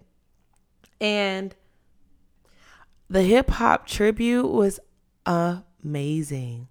And 1.00 1.55
the 3.08 3.23
hip 3.23 3.50
hop 3.50 3.87
tribute 3.87 4.46
was 4.46 4.81
amazing. 5.26 6.69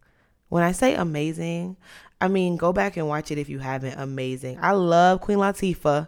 When 0.50 0.64
I 0.64 0.72
say 0.72 0.96
amazing, 0.96 1.78
I 2.22 2.28
mean 2.28 2.58
go 2.58 2.74
back 2.74 2.98
and 2.98 3.08
watch 3.08 3.32
it 3.32 3.38
if 3.38 3.50
you 3.50 3.60
haven't. 3.60 4.00
Amazing. 4.00 4.60
I 4.62 4.72
love 4.72 5.22
Queen 5.22 5.38
Latifah. 5.38 6.08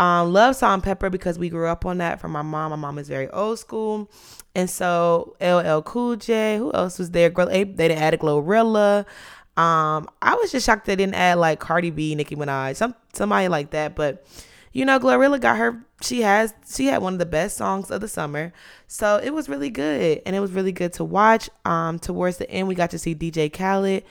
Um, 0.00 0.32
love 0.32 0.56
Salt-N-Pepa 0.56 1.10
because 1.10 1.38
we 1.38 1.50
grew 1.50 1.66
up 1.66 1.84
on 1.84 1.98
that 1.98 2.20
from 2.20 2.32
my 2.32 2.40
mom. 2.40 2.70
My 2.70 2.76
mom 2.76 2.96
is 2.96 3.06
very 3.06 3.28
old 3.28 3.58
school. 3.58 4.10
And 4.54 4.68
so 4.68 5.36
LL 5.42 5.82
Cool 5.82 6.16
J, 6.16 6.56
who 6.56 6.72
else 6.72 6.98
was 6.98 7.10
there? 7.10 7.28
They 7.28 7.64
didn't 7.64 7.98
add 7.98 8.14
a 8.14 8.16
GloRilla. 8.16 9.00
Um, 9.58 10.08
I 10.22 10.36
was 10.36 10.52
just 10.52 10.64
shocked 10.64 10.86
they 10.86 10.96
didn't 10.96 11.16
add 11.16 11.34
like 11.34 11.60
Cardi 11.60 11.90
B, 11.90 12.14
Nicki 12.14 12.34
Minaj, 12.34 12.76
some 12.76 12.94
somebody 13.12 13.48
like 13.48 13.72
that. 13.72 13.94
But 13.94 14.26
you 14.72 14.86
know, 14.86 14.98
GloRilla 14.98 15.38
got 15.38 15.58
her. 15.58 15.84
She 16.00 16.22
has 16.22 16.54
she 16.66 16.86
had 16.86 17.02
one 17.02 17.12
of 17.12 17.18
the 17.18 17.26
best 17.26 17.58
songs 17.58 17.90
of 17.90 18.00
the 18.00 18.08
summer, 18.08 18.54
so 18.86 19.20
it 19.22 19.34
was 19.34 19.50
really 19.50 19.68
good, 19.68 20.22
and 20.24 20.34
it 20.34 20.40
was 20.40 20.52
really 20.52 20.72
good 20.72 20.94
to 20.94 21.04
watch. 21.04 21.50
Um, 21.66 21.98
towards 21.98 22.38
the 22.38 22.50
end, 22.50 22.68
we 22.68 22.74
got 22.74 22.90
to 22.92 22.98
see 22.98 23.14
DJ 23.14 23.52
Khaled, 23.52 24.04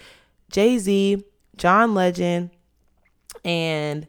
Jay 0.51 0.77
Z, 0.77 1.23
John 1.57 1.95
Legend, 1.95 2.51
and 3.43 4.07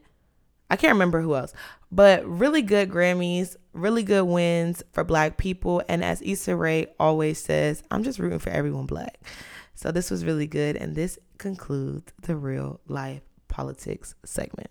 I 0.70 0.76
can't 0.76 0.92
remember 0.92 1.20
who 1.20 1.34
else. 1.34 1.52
But 1.90 2.24
really 2.24 2.62
good 2.62 2.90
Grammys, 2.90 3.56
really 3.72 4.04
good 4.04 4.24
wins 4.24 4.82
for 4.92 5.02
Black 5.02 5.36
people, 5.36 5.82
and 5.88 6.04
as 6.04 6.22
Issa 6.22 6.54
Rae 6.54 6.86
always 6.98 7.42
says, 7.42 7.82
I'm 7.90 8.04
just 8.04 8.20
rooting 8.20 8.38
for 8.38 8.50
everyone 8.50 8.86
Black. 8.86 9.20
So 9.74 9.90
this 9.90 10.10
was 10.10 10.24
really 10.24 10.46
good, 10.46 10.76
and 10.76 10.94
this 10.94 11.18
concludes 11.38 12.12
the 12.22 12.36
real 12.36 12.80
life 12.86 13.22
politics 13.48 14.14
segment. 14.24 14.70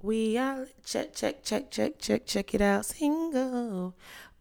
We 0.00 0.38
are 0.38 0.66
check, 0.84 1.14
check, 1.14 1.42
check, 1.42 1.70
check, 1.70 1.98
check, 1.98 2.26
check 2.26 2.54
it 2.54 2.60
out. 2.60 2.86
Single. 2.86 3.94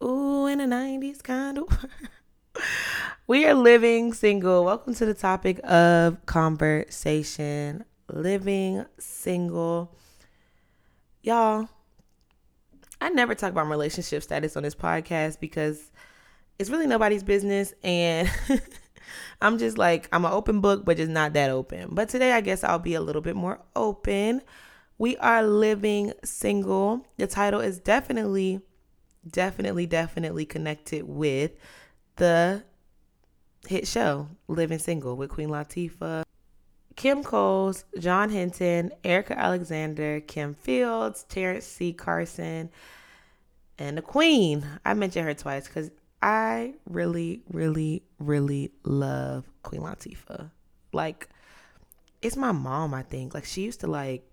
Ooh, 0.04 0.46
in 0.46 0.60
the 0.60 0.66
90s 0.66 1.22
kind 1.22 1.58
of. 1.58 1.86
we 3.28 3.46
are 3.46 3.56
living 3.56 4.14
single. 4.14 4.64
Welcome 4.64 4.94
to 4.96 5.06
the 5.06 5.16
topic 5.16 5.60
of 5.64 6.24
conversation. 6.28 7.86
Living 8.10 8.86
single. 9.00 9.96
Y'all, 11.22 11.68
I 13.02 13.10
never 13.10 13.36
talk 13.36 13.52
about 13.52 13.66
my 13.66 13.72
relationship 13.72 14.24
status 14.24 14.56
on 14.56 14.64
this 14.64 14.76
podcast 14.76 15.40
because 15.40 15.92
it's 16.58 16.70
really 16.70 16.88
nobody's 16.88 17.24
business 17.24 17.74
and 17.84 18.32
I'm 19.42 19.58
just 19.58 19.78
like 19.78 20.08
I'm 20.12 20.26
an 20.26 20.32
open 20.32 20.62
book 20.62 20.86
but 20.86 20.98
just 20.98 21.12
not 21.12 21.34
that 21.34 21.50
open. 21.50 21.90
But 21.92 22.10
today 22.10 22.32
I 22.32 22.42
guess 22.42 22.64
I'll 22.64 22.80
be 22.80 22.96
a 22.96 23.02
little 23.02 23.22
bit 23.22 23.36
more 23.36 23.60
open. 23.76 24.42
We 24.98 25.16
are 25.18 25.44
living 25.44 26.14
single. 26.24 27.06
The 27.18 27.28
title 27.28 27.60
is 27.60 27.80
definitely 27.80 28.62
definitely 29.30 29.86
definitely 29.86 30.46
connected 30.46 31.04
with 31.04 31.52
the 32.16 32.64
hit 33.68 33.88
show 33.88 34.30
Living 34.48 34.80
Single 34.80 35.16
with 35.18 35.30
Queen 35.30 35.50
Latifah, 35.50 36.24
Kim 36.98 37.24
Coles, 37.24 37.86
John 38.00 38.32
Henton, 38.32 38.92
Erika 39.04 39.40
Alexander, 39.40 40.20
Kim 40.20 40.56
Fields, 40.56 41.26
Terrence 41.30 41.66
C. 41.66 41.94
Carson, 41.94 42.72
and 43.78 43.98
the 43.98 44.02
Queen. 44.02 44.66
I 44.84 44.96
mentioned 44.96 45.26
her 45.26 45.36
twice 45.36 45.68
because 45.68 45.92
I 46.24 46.74
really, 46.90 47.44
really, 47.52 48.02
really 48.18 48.72
love 48.84 49.46
Queen 49.62 49.82
Latifah. 49.82 50.50
Like, 50.92 51.30
it's 52.24 52.36
my 52.36 52.52
mom, 52.52 52.96
I 52.96 53.04
think. 53.04 53.36
Like, 53.36 53.46
she 53.46 53.62
used 53.62 53.82
to 53.82 53.88
like 53.88 54.28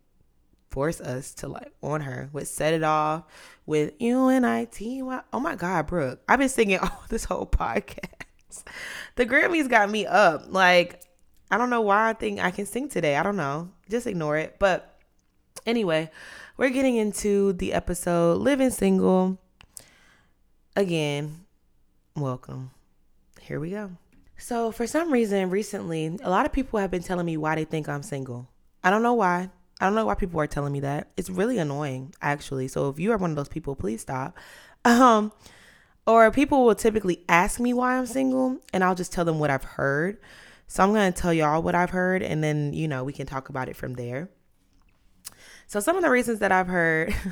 force 0.70 1.02
us 1.02 1.34
to 1.34 1.48
like 1.48 1.70
on 1.82 2.00
her 2.00 2.30
with 2.32 2.48
Set 2.48 2.72
It 2.72 2.82
Off, 2.82 3.24
with 3.66 3.92
UNIT. 4.00 5.22
Oh 5.34 5.38
my 5.38 5.54
God, 5.54 5.86
Brooke. 5.86 6.22
I've 6.26 6.38
been 6.38 6.48
singing 6.48 6.78
all 6.82 7.02
this 7.10 7.24
whole 7.24 7.46
podcast. 7.46 8.64
The 9.16 9.26
Grammys 9.26 9.68
got 9.68 9.90
me 9.90 10.06
up. 10.06 10.46
Like, 10.48 11.02
I 11.50 11.58
don't 11.58 11.70
know 11.70 11.82
why 11.82 12.10
I 12.10 12.12
think 12.14 12.40
I 12.40 12.50
can 12.50 12.66
sing 12.66 12.88
today. 12.88 13.16
I 13.16 13.22
don't 13.22 13.36
know. 13.36 13.70
Just 13.88 14.06
ignore 14.06 14.36
it. 14.36 14.56
But 14.58 14.98
anyway, 15.66 16.10
we're 16.56 16.70
getting 16.70 16.96
into 16.96 17.52
the 17.54 17.72
episode 17.72 18.40
Living 18.40 18.70
Single 18.70 19.38
again, 20.76 21.44
welcome. 22.16 22.70
Here 23.40 23.60
we 23.60 23.70
go. 23.70 23.90
So, 24.36 24.72
for 24.72 24.86
some 24.86 25.12
reason, 25.12 25.50
recently, 25.50 26.18
a 26.22 26.30
lot 26.30 26.46
of 26.46 26.52
people 26.52 26.78
have 26.80 26.90
been 26.90 27.02
telling 27.02 27.26
me 27.26 27.36
why 27.36 27.54
they 27.54 27.64
think 27.64 27.88
I'm 27.88 28.02
single. 28.02 28.48
I 28.82 28.90
don't 28.90 29.02
know 29.02 29.14
why. 29.14 29.50
I 29.80 29.86
don't 29.86 29.94
know 29.94 30.06
why 30.06 30.14
people 30.14 30.40
are 30.40 30.46
telling 30.46 30.72
me 30.72 30.80
that. 30.80 31.10
It's 31.16 31.30
really 31.30 31.58
annoying, 31.58 32.14
actually. 32.20 32.68
So, 32.68 32.88
if 32.88 32.98
you 32.98 33.12
are 33.12 33.16
one 33.16 33.30
of 33.30 33.36
those 33.36 33.48
people, 33.48 33.76
please 33.76 34.00
stop. 34.00 34.36
Um, 34.86 35.32
or 36.06 36.30
people 36.30 36.66
will 36.66 36.74
typically 36.74 37.24
ask 37.26 37.58
me 37.58 37.72
why 37.72 37.96
I'm 37.96 38.04
single, 38.04 38.58
and 38.74 38.84
I'll 38.84 38.94
just 38.94 39.14
tell 39.14 39.24
them 39.24 39.38
what 39.38 39.48
I've 39.48 39.64
heard. 39.64 40.18
So, 40.66 40.82
I'm 40.82 40.92
going 40.92 41.12
to 41.12 41.20
tell 41.20 41.32
y'all 41.32 41.62
what 41.62 41.74
I've 41.74 41.90
heard, 41.90 42.22
and 42.22 42.42
then, 42.42 42.72
you 42.72 42.88
know, 42.88 43.04
we 43.04 43.12
can 43.12 43.26
talk 43.26 43.48
about 43.48 43.68
it 43.68 43.76
from 43.76 43.94
there. 43.94 44.30
So, 45.66 45.80
some 45.80 45.96
of 45.96 46.02
the 46.02 46.10
reasons 46.10 46.38
that 46.40 46.52
I've 46.52 46.68
heard. 46.68 47.14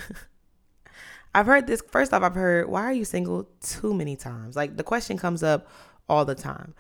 I've 1.35 1.47
heard 1.47 1.67
this 1.67 1.83
first 1.89 2.12
off, 2.12 2.23
I've 2.23 2.35
heard, 2.35 2.69
why 2.69 2.83
are 2.83 2.93
you 2.93 3.05
single 3.05 3.49
too 3.61 3.95
many 3.95 4.17
times? 4.17 4.55
Like 4.55 4.77
the 4.77 4.83
question 4.83 5.17
comes 5.17 5.43
up 5.43 5.67
all 6.09 6.25
the 6.25 6.35
time. 6.35 6.75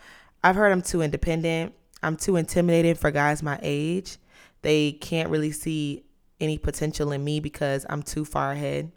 I've 0.44 0.56
heard 0.56 0.72
I'm 0.72 0.82
too 0.82 1.00
independent. 1.00 1.74
I'm 2.02 2.16
too 2.16 2.36
intimidated 2.36 2.98
for 2.98 3.10
guys 3.10 3.42
my 3.42 3.58
age. 3.62 4.18
They 4.62 4.92
can't 4.92 5.30
really 5.30 5.52
see 5.52 6.04
any 6.40 6.58
potential 6.58 7.12
in 7.12 7.24
me 7.24 7.40
because 7.40 7.86
I'm 7.88 8.02
too 8.02 8.24
far 8.24 8.52
ahead. 8.52 8.92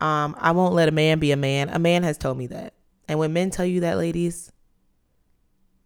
Um, 0.00 0.34
I 0.38 0.52
won't 0.52 0.74
let 0.74 0.88
a 0.88 0.92
man 0.92 1.18
be 1.18 1.30
a 1.32 1.36
man. 1.36 1.68
A 1.68 1.78
man 1.78 2.02
has 2.02 2.18
told 2.18 2.36
me 2.36 2.46
that. 2.48 2.74
And 3.06 3.18
when 3.18 3.32
men 3.32 3.50
tell 3.50 3.66
you 3.66 3.80
that, 3.80 3.98
ladies, 3.98 4.50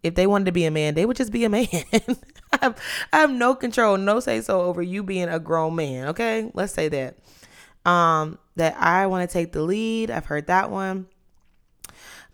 if 0.02 0.14
they 0.14 0.26
wanted 0.26 0.46
to 0.46 0.52
be 0.52 0.64
a 0.64 0.70
man, 0.70 0.94
they 0.94 1.06
would 1.06 1.16
just 1.16 1.32
be 1.32 1.44
a 1.44 1.48
man. 1.48 1.66
I, 1.72 2.58
have, 2.62 2.80
I 3.12 3.18
have 3.18 3.30
no 3.30 3.54
control, 3.54 3.96
no 3.96 4.20
say 4.20 4.40
so 4.40 4.62
over 4.62 4.82
you 4.82 5.02
being 5.02 5.28
a 5.28 5.38
grown 5.38 5.76
man. 5.76 6.08
Okay, 6.08 6.50
let's 6.54 6.72
say 6.72 6.88
that. 6.88 7.18
Um, 7.88 8.38
that 8.56 8.76
I 8.78 9.06
want 9.06 9.28
to 9.28 9.32
take 9.32 9.52
the 9.52 9.62
lead. 9.62 10.10
I've 10.10 10.26
heard 10.26 10.46
that 10.46 10.70
one. 10.70 11.06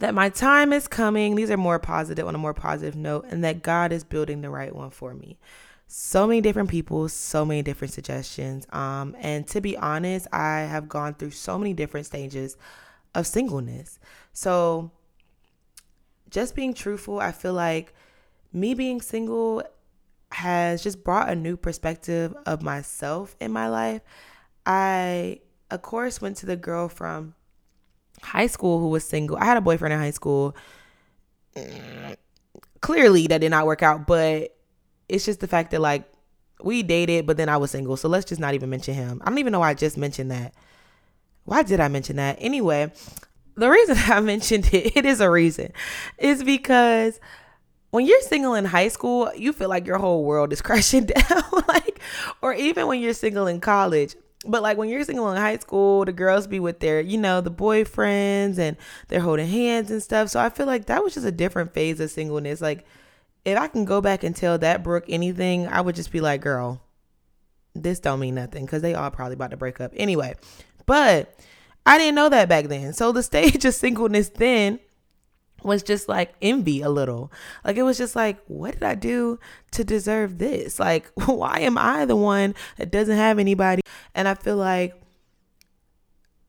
That 0.01 0.15
my 0.15 0.29
time 0.29 0.73
is 0.73 0.89
coming. 0.89 1.37
These 1.37 1.51
are 1.51 1.57
more 1.57 1.79
positive 1.79 2.27
on 2.27 2.35
a 2.35 2.39
more 2.39 2.55
positive 2.55 2.97
note, 2.97 3.27
and 3.31 3.45
that 3.45 3.63
God 3.63 3.93
is 3.93 4.05
building 4.05 4.41
the 4.41 4.51
right 4.51 4.75
one 4.75 4.91
for 4.91 5.15
me. 5.15 5.39
So 5.87 6.27
many 6.27 6.41
different 6.41 6.71
people, 6.71 7.09
so 7.09 7.45
many 7.45 7.63
different 7.63 7.95
suggestions. 7.95 8.67
Um, 8.73 9.15
and 9.21 9.47
to 9.49 9.61
be 9.61 9.77
honest, 9.77 10.27
I 10.33 10.61
have 10.61 10.89
gone 10.89 11.15
through 11.15 11.31
so 11.31 11.59
many 11.59 11.73
different 11.73 12.07
stages 12.07 12.57
of 13.15 13.27
singleness. 13.27 13.99
So 14.33 14.91
just 16.35 16.55
being 16.55 16.75
truthful, 16.75 17.21
I 17.21 17.33
feel 17.33 17.55
like 17.55 17.95
me 18.53 18.75
being 18.75 19.01
single 19.01 19.63
has 20.33 20.83
just 20.83 21.03
brought 21.05 21.31
a 21.31 21.35
new 21.35 21.57
perspective 21.57 22.35
of 22.45 22.61
myself 22.63 23.37
in 23.41 23.53
my 23.53 23.69
life. 23.69 24.03
I 24.67 25.41
of 25.71 25.83
course, 25.83 26.21
went 26.21 26.37
to 26.39 26.47
the 26.47 26.57
girl 26.57 26.89
from 26.89 27.35
high 28.23 28.47
school 28.47 28.81
who 28.81 28.89
was 28.89 29.05
single. 29.05 29.37
I 29.37 29.45
had 29.45 29.57
a 29.57 29.61
boyfriend 29.61 29.93
in 29.93 29.99
high 29.99 30.11
school. 30.11 30.57
Clearly, 32.81 33.27
that 33.27 33.41
did 33.41 33.51
not 33.51 33.67
work 33.67 33.83
out, 33.83 34.07
but 34.07 34.57
it's 35.09 35.25
just 35.25 35.41
the 35.41 35.49
fact 35.49 35.71
that, 35.73 35.81
like, 35.81 36.05
we 36.63 36.83
dated, 36.83 37.27
but 37.27 37.37
then 37.37 37.49
I 37.49 37.57
was 37.57 37.71
single. 37.73 37.97
So 37.97 38.09
let's 38.09 38.25
just 38.25 38.41
not 38.41 38.55
even 38.55 38.71
mention 38.71 38.95
him. 38.95 39.21
I 39.25 39.31
don't 39.31 39.39
even 39.39 39.53
know 39.53 39.61
why 39.61 39.71
I 39.71 39.75
just 39.75 39.97
mentioned 39.97 40.31
that. 40.31 40.55
Why 41.45 41.63
did 41.63 41.81
I 41.81 41.89
mention 41.89 42.17
that? 42.17 42.39
Anyway, 42.41 42.93
the 43.57 43.71
reason 43.71 43.97
I 44.07 44.21
mentioned 44.21 44.69
it, 44.73 44.97
it 44.97 45.07
is 45.07 45.21
a 45.21 45.31
reason, 45.31 45.73
is 46.19 46.43
because 46.43 47.21
when 47.91 48.07
you're 48.07 48.21
single 48.23 48.55
in 48.55 48.65
high 48.65 48.89
school, 48.89 49.31
you 49.37 49.53
feel 49.53 49.69
like 49.69 49.87
your 49.87 49.99
whole 49.99 50.25
world 50.25 50.53
is 50.53 50.61
crashing 50.63 51.07
down. 51.07 51.43
like, 51.69 52.01
or 52.43 52.53
even 52.53 52.87
when 52.87 53.01
you're 53.01 53.15
single 53.15 53.47
in 53.47 53.61
college, 53.61 54.17
but 54.47 54.63
like 54.63 54.77
when 54.77 54.89
you're 54.89 55.05
single 55.05 55.31
in 55.31 55.37
high 55.37 55.59
school, 55.59 56.05
the 56.05 56.13
girls 56.13 56.47
be 56.47 56.61
with 56.61 56.81
their, 56.81 57.01
you 57.01 57.17
know, 57.17 57.41
the 57.41 57.51
boyfriends 57.51 58.59
and 58.59 58.77
they're 59.09 59.21
holding 59.21 59.49
hands 59.49 59.91
and 59.91 60.03
stuff. 60.03 60.29
So 60.29 60.41
I 60.41 60.51
feel 60.51 60.67
like 60.67 60.87
that 60.87 61.03
was 61.03 61.15
just 61.15 61.27
a 61.27 61.33
different 61.33 61.73
phase 61.73 62.01
of 62.01 62.11
singleness. 62.11 62.61
Like 62.61 62.85
if 63.45 63.59
I 63.59 63.69
can 63.69 63.85
go 63.85 64.01
back 64.01 64.25
and 64.25 64.35
tell 64.35 64.59
that 64.59 64.83
Brooke 64.83 65.07
anything, 65.09 65.67
I 65.69 65.81
would 65.81 65.95
just 65.95 66.13
be 66.13 66.21
like, 66.21 66.41
girl, 66.41 66.83
this 67.75 68.01
don't 68.01 68.21
mean 68.21 68.35
nothing 68.35 68.65
because 68.65 68.83
they 68.83 68.95
all 68.95 69.11
probably 69.11 69.35
about 69.35 69.51
to 69.51 69.57
break 69.57 69.81
up 69.81 69.93
anyway. 69.97 70.35
But 70.87 71.35
I 71.87 71.99
didn't 71.99 72.15
know 72.15 72.29
that 72.29 72.49
back 72.49 72.67
then. 72.67 72.93
So 72.93 73.13
the 73.13 73.23
stage 73.23 73.65
of 73.65 73.75
singleness 73.75 74.31
then 74.31 74.81
was 75.63 75.83
just 75.83 76.09
like 76.09 76.35
envy 76.43 76.83
a 76.83 76.89
little. 76.89 77.33
Like 77.65 77.77
it 77.77 77.83
was 77.83 77.99
just 77.99 78.15
like, 78.15 78.39
what 78.47 78.75
did 78.75 78.83
I 78.83 78.95
do 78.95 79.39
to 79.73 79.85
deserve 79.85 80.39
this? 80.39 80.79
Like, 80.79 81.11
why 81.27 81.61
am 81.61 81.79
I 81.79 82.05
the 82.05 82.17
one 82.17 82.55
that 82.77 82.91
doesn't 82.91 83.17
have 83.17 83.39
anybody? 83.39 83.83
And 84.15 84.29
I 84.29 84.35
feel 84.35 84.57
like 84.57 85.01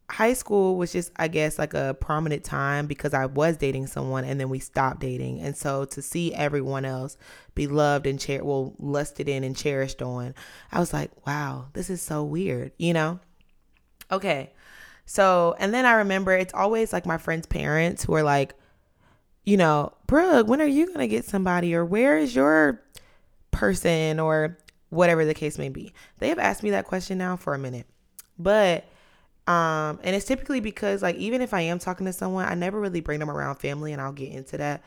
high 0.09 0.33
school 0.33 0.77
was 0.77 0.91
just, 0.91 1.11
I 1.15 1.27
guess, 1.27 1.57
like 1.57 1.73
a 1.73 1.95
prominent 1.99 2.43
time 2.43 2.85
because 2.85 3.13
I 3.13 3.25
was 3.25 3.57
dating 3.57 3.87
someone 3.87 4.23
and 4.23 4.39
then 4.39 4.49
we 4.49 4.59
stopped 4.59 4.99
dating. 4.99 5.41
And 5.41 5.57
so 5.57 5.85
to 5.85 6.01
see 6.01 6.33
everyone 6.33 6.85
else 6.85 7.17
be 7.55 7.67
loved 7.67 8.05
and 8.05 8.19
cherished, 8.19 8.45
well, 8.45 8.75
lusted 8.77 9.27
in 9.27 9.43
and 9.43 9.55
cherished 9.55 10.01
on, 10.01 10.35
I 10.71 10.79
was 10.79 10.93
like, 10.93 11.11
wow, 11.25 11.67
this 11.73 11.89
is 11.89 12.01
so 12.01 12.23
weird, 12.23 12.71
you 12.77 12.93
know? 12.93 13.19
Okay. 14.11 14.51
So, 15.05 15.55
and 15.59 15.73
then 15.73 15.85
I 15.85 15.93
remember 15.93 16.33
it's 16.33 16.53
always 16.53 16.91
like 16.91 17.05
my 17.05 17.17
friends' 17.17 17.45
parents 17.45 18.03
who 18.03 18.13
are 18.15 18.23
like, 18.23 18.55
you 19.43 19.57
know, 19.57 19.93
Brooke, 20.07 20.47
when 20.47 20.61
are 20.61 20.65
you 20.65 20.87
going 20.87 20.99
to 20.99 21.07
get 21.07 21.25
somebody 21.25 21.75
or 21.75 21.85
where 21.85 22.17
is 22.17 22.35
your 22.35 22.81
person 23.51 24.19
or 24.19 24.57
whatever 24.89 25.23
the 25.23 25.33
case 25.33 25.57
may 25.57 25.69
be? 25.69 25.93
They 26.17 26.29
have 26.29 26.39
asked 26.39 26.63
me 26.63 26.71
that 26.71 26.85
question 26.85 27.17
now 27.17 27.35
for 27.35 27.53
a 27.53 27.59
minute. 27.59 27.85
But 28.37 28.85
um 29.47 29.99
and 30.03 30.15
it's 30.15 30.25
typically 30.25 30.59
because 30.59 31.03
like 31.03 31.15
even 31.17 31.39
if 31.39 31.53
I 31.53 31.61
am 31.61 31.77
talking 31.77 32.07
to 32.07 32.13
someone, 32.13 32.45
I 32.45 32.55
never 32.55 32.79
really 32.79 33.01
bring 33.01 33.19
them 33.19 33.29
around 33.29 33.57
family 33.57 33.93
and 33.93 34.01
I'll 34.01 34.11
get 34.11 34.31
into 34.31 34.57
that 34.57 34.83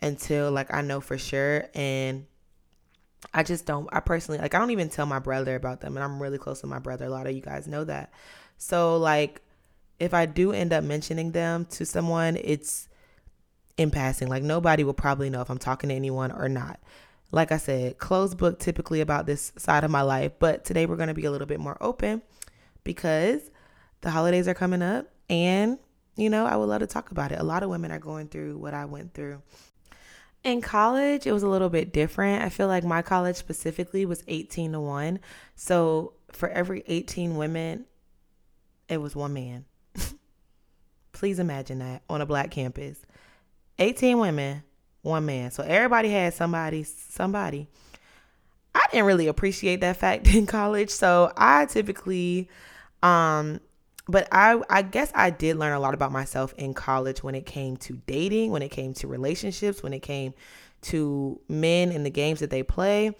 until 0.00 0.50
like 0.50 0.72
I 0.72 0.82
know 0.82 1.00
for 1.00 1.16
sure 1.16 1.68
and 1.74 2.26
I 3.32 3.42
just 3.42 3.64
don't 3.64 3.88
I 3.90 4.00
personally 4.00 4.38
like 4.38 4.54
I 4.54 4.58
don't 4.58 4.70
even 4.70 4.90
tell 4.90 5.06
my 5.06 5.18
brother 5.18 5.56
about 5.56 5.80
them 5.80 5.96
and 5.96 6.04
I'm 6.04 6.20
really 6.20 6.38
close 6.38 6.60
to 6.60 6.66
my 6.66 6.78
brother. 6.78 7.06
A 7.06 7.10
lot 7.10 7.26
of 7.26 7.34
you 7.34 7.40
guys 7.40 7.66
know 7.66 7.84
that. 7.84 8.12
So 8.58 8.98
like 8.98 9.40
if 10.02 10.12
I 10.12 10.26
do 10.26 10.52
end 10.52 10.72
up 10.72 10.82
mentioning 10.82 11.30
them 11.32 11.64
to 11.66 11.86
someone, 11.86 12.36
it's 12.42 12.88
in 13.76 13.90
passing. 13.90 14.28
Like 14.28 14.42
nobody 14.42 14.82
will 14.82 14.94
probably 14.94 15.30
know 15.30 15.40
if 15.40 15.50
I'm 15.50 15.58
talking 15.58 15.88
to 15.88 15.94
anyone 15.94 16.32
or 16.32 16.48
not. 16.48 16.80
Like 17.30 17.52
I 17.52 17.56
said, 17.56 17.98
closed 17.98 18.36
book 18.36 18.58
typically 18.58 19.00
about 19.00 19.26
this 19.26 19.52
side 19.56 19.84
of 19.84 19.90
my 19.90 20.02
life, 20.02 20.32
but 20.38 20.64
today 20.64 20.86
we're 20.86 20.96
going 20.96 21.08
to 21.08 21.14
be 21.14 21.24
a 21.24 21.30
little 21.30 21.46
bit 21.46 21.60
more 21.60 21.78
open 21.80 22.20
because 22.84 23.50
the 24.00 24.10
holidays 24.10 24.48
are 24.48 24.54
coming 24.54 24.82
up 24.82 25.08
and 25.30 25.78
you 26.16 26.28
know, 26.28 26.44
I 26.44 26.56
would 26.56 26.66
love 26.66 26.80
to 26.80 26.86
talk 26.86 27.10
about 27.10 27.32
it. 27.32 27.38
A 27.40 27.44
lot 27.44 27.62
of 27.62 27.70
women 27.70 27.90
are 27.90 27.98
going 27.98 28.28
through 28.28 28.58
what 28.58 28.74
I 28.74 28.84
went 28.84 29.14
through. 29.14 29.40
In 30.44 30.60
college, 30.60 31.26
it 31.26 31.32
was 31.32 31.42
a 31.42 31.48
little 31.48 31.70
bit 31.70 31.92
different. 31.92 32.42
I 32.42 32.50
feel 32.50 32.66
like 32.66 32.84
my 32.84 33.00
college 33.00 33.36
specifically 33.36 34.04
was 34.04 34.22
18 34.28 34.72
to 34.72 34.80
1. 34.80 35.20
So 35.54 36.14
for 36.32 36.50
every 36.50 36.82
18 36.86 37.36
women, 37.36 37.86
it 38.88 38.98
was 38.98 39.16
one 39.16 39.32
man. 39.32 39.64
Please 41.22 41.38
imagine 41.38 41.78
that 41.78 42.02
on 42.10 42.20
a 42.20 42.26
black 42.26 42.50
campus. 42.50 42.98
18 43.78 44.18
women, 44.18 44.64
one 45.02 45.24
man. 45.24 45.52
So 45.52 45.62
everybody 45.62 46.08
had 46.08 46.34
somebody, 46.34 46.82
somebody. 46.82 47.68
I 48.74 48.82
didn't 48.90 49.06
really 49.06 49.28
appreciate 49.28 49.82
that 49.82 49.98
fact 49.98 50.26
in 50.34 50.46
college. 50.46 50.90
So 50.90 51.32
I 51.36 51.66
typically, 51.66 52.50
um, 53.04 53.60
but 54.08 54.26
I, 54.32 54.60
I 54.68 54.82
guess 54.82 55.12
I 55.14 55.30
did 55.30 55.58
learn 55.58 55.74
a 55.74 55.78
lot 55.78 55.94
about 55.94 56.10
myself 56.10 56.54
in 56.58 56.74
college 56.74 57.22
when 57.22 57.36
it 57.36 57.46
came 57.46 57.76
to 57.76 57.92
dating, 58.08 58.50
when 58.50 58.62
it 58.62 58.70
came 58.70 58.92
to 58.94 59.06
relationships, 59.06 59.80
when 59.80 59.92
it 59.92 60.00
came 60.00 60.34
to 60.80 61.40
men 61.48 61.92
and 61.92 62.04
the 62.04 62.10
games 62.10 62.40
that 62.40 62.50
they 62.50 62.64
play, 62.64 63.14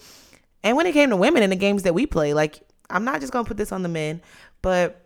and 0.65 0.77
when 0.77 0.87
it 0.87 0.93
came 0.93 1.11
to 1.11 1.17
women 1.17 1.45
and 1.45 1.53
the 1.53 1.57
games 1.57 1.85
that 1.85 1.95
we 1.95 2.07
play. 2.07 2.35
Like, 2.35 2.63
I'm 2.91 3.05
not 3.05 3.21
just 3.21 3.33
gonna 3.33 3.47
put 3.47 3.59
this 3.59 3.71
on 3.71 3.85
the 3.85 3.89
men, 3.89 4.23
but 4.61 5.02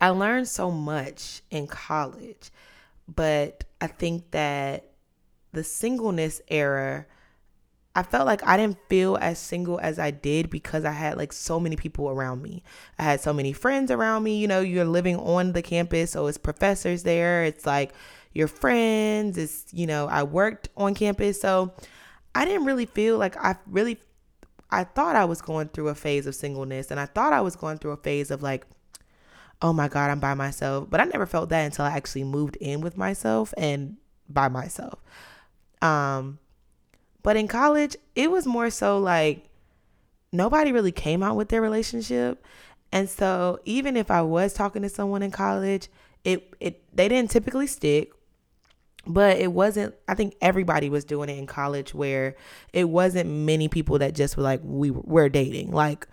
I 0.00 0.10
learned 0.10 0.48
so 0.48 0.70
much 0.70 1.42
in 1.50 1.66
college. 1.66 2.50
But 3.08 3.64
I 3.80 3.86
think 3.86 4.30
that 4.32 4.90
the 5.52 5.64
singleness 5.64 6.42
era, 6.48 7.06
I 7.96 8.02
felt 8.02 8.26
like 8.26 8.46
I 8.46 8.56
didn't 8.56 8.78
feel 8.88 9.16
as 9.20 9.38
single 9.38 9.80
as 9.80 9.98
I 9.98 10.10
did 10.10 10.50
because 10.50 10.84
I 10.84 10.92
had 10.92 11.16
like 11.16 11.32
so 11.32 11.58
many 11.58 11.74
people 11.74 12.10
around 12.10 12.42
me. 12.42 12.62
I 12.98 13.04
had 13.04 13.20
so 13.20 13.32
many 13.32 13.52
friends 13.52 13.90
around 13.90 14.24
me. 14.24 14.38
You 14.38 14.46
know, 14.46 14.60
you're 14.60 14.84
living 14.84 15.16
on 15.16 15.52
the 15.52 15.62
campus, 15.62 16.10
so 16.10 16.26
it's 16.26 16.38
professors 16.38 17.02
there. 17.02 17.44
It's 17.44 17.64
like 17.64 17.92
your 18.34 18.46
friends. 18.46 19.38
It's, 19.38 19.64
you 19.72 19.86
know, 19.86 20.06
I 20.06 20.22
worked 20.22 20.68
on 20.76 20.94
campus. 20.94 21.40
So 21.40 21.72
I 22.34 22.44
didn't 22.44 22.66
really 22.66 22.86
feel 22.86 23.16
like 23.16 23.36
I 23.38 23.56
really, 23.66 23.98
I 24.70 24.84
thought 24.84 25.16
I 25.16 25.24
was 25.24 25.40
going 25.40 25.68
through 25.68 25.88
a 25.88 25.94
phase 25.94 26.26
of 26.26 26.34
singleness 26.34 26.90
and 26.90 27.00
I 27.00 27.06
thought 27.06 27.32
I 27.32 27.40
was 27.40 27.56
going 27.56 27.78
through 27.78 27.92
a 27.92 27.96
phase 27.96 28.30
of 28.30 28.42
like, 28.42 28.66
oh 29.60 29.72
my 29.72 29.88
God, 29.88 30.10
I'm 30.10 30.20
by 30.20 30.34
myself. 30.34 30.88
But 30.88 31.00
I 31.00 31.04
never 31.04 31.26
felt 31.26 31.48
that 31.50 31.64
until 31.64 31.84
I 31.84 31.90
actually 31.90 32.24
moved 32.24 32.56
in 32.56 32.80
with 32.80 32.96
myself 32.96 33.52
and 33.56 33.96
by 34.28 34.48
myself. 34.48 35.00
Um, 35.82 36.38
but 37.22 37.36
in 37.36 37.48
college, 37.48 37.96
it 38.14 38.30
was 38.30 38.46
more 38.46 38.70
so 38.70 38.98
like 38.98 39.48
nobody 40.32 40.72
really 40.72 40.92
came 40.92 41.22
out 41.22 41.36
with 41.36 41.48
their 41.48 41.62
relationship. 41.62 42.44
And 42.92 43.08
so 43.08 43.60
even 43.64 43.96
if 43.96 44.10
I 44.10 44.22
was 44.22 44.54
talking 44.54 44.82
to 44.82 44.88
someone 44.88 45.22
in 45.22 45.30
college, 45.30 45.88
it 46.24 46.54
it 46.60 46.82
they 46.94 47.08
didn't 47.08 47.30
typically 47.30 47.66
stick 47.66 48.12
but 49.06 49.38
it 49.38 49.52
wasn't 49.52 49.94
i 50.08 50.14
think 50.14 50.34
everybody 50.40 50.90
was 50.90 51.04
doing 51.04 51.28
it 51.28 51.38
in 51.38 51.46
college 51.46 51.94
where 51.94 52.36
it 52.72 52.88
wasn't 52.88 53.28
many 53.28 53.68
people 53.68 53.98
that 53.98 54.14
just 54.14 54.36
were 54.36 54.42
like 54.42 54.60
we 54.62 54.90
were 54.90 55.28
dating 55.28 55.70
like 55.70 56.06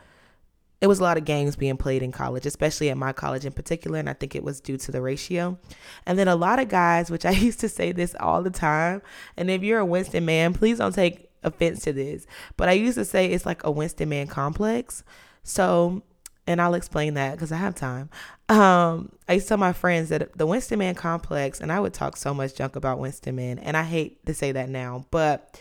it 0.85 0.87
was 0.87 0.99
a 0.99 1.03
lot 1.03 1.17
of 1.17 1.25
games 1.25 1.55
being 1.55 1.77
played 1.77 2.03
in 2.03 2.11
college 2.11 2.45
especially 2.45 2.91
at 2.91 2.97
my 2.97 3.11
college 3.11 3.43
in 3.43 3.51
particular 3.51 3.97
and 3.97 4.07
i 4.07 4.13
think 4.13 4.35
it 4.35 4.43
was 4.43 4.61
due 4.61 4.77
to 4.77 4.91
the 4.91 5.01
ratio 5.01 5.57
and 6.05 6.19
then 6.19 6.27
a 6.27 6.35
lot 6.35 6.59
of 6.59 6.69
guys 6.69 7.09
which 7.09 7.25
i 7.31 7.31
used 7.31 7.59
to 7.59 7.67
say 7.67 7.91
this 7.91 8.15
all 8.19 8.43
the 8.43 8.51
time 8.51 9.01
and 9.35 9.49
if 9.49 9.63
you're 9.63 9.79
a 9.79 9.85
winston 9.85 10.23
man 10.23 10.53
please 10.53 10.77
don't 10.77 10.93
take 10.93 11.27
offense 11.41 11.81
to 11.81 11.91
this 11.91 12.27
but 12.55 12.69
i 12.69 12.71
used 12.71 12.99
to 12.99 13.03
say 13.03 13.31
it's 13.31 13.47
like 13.47 13.63
a 13.63 13.71
winston 13.71 14.09
man 14.09 14.27
complex 14.27 15.03
so 15.41 16.03
and 16.47 16.61
I'll 16.61 16.75
explain 16.75 17.15
that 17.15 17.31
because 17.31 17.51
I 17.51 17.55
have 17.55 17.73
time. 17.73 18.07
Um, 18.49 19.11
I 19.27 19.33
used 19.33 19.47
to 19.47 19.49
tell 19.49 19.57
my 19.57 19.73
friends 19.73 20.09
that 20.09 20.37
the 20.37 20.45
Winston 20.45 20.77
Man 20.77 20.93
complex, 20.93 21.59
and 21.59 21.71
I 21.71 21.79
would 21.79 21.95
talk 21.95 22.17
so 22.17 22.35
much 22.35 22.53
junk 22.53 22.75
about 22.75 22.99
Winston 22.99 23.35
Man, 23.35 23.57
and 23.57 23.75
I 23.75 23.81
hate 23.81 24.23
to 24.27 24.33
say 24.35 24.51
that 24.51 24.69
now, 24.69 25.05
but 25.09 25.59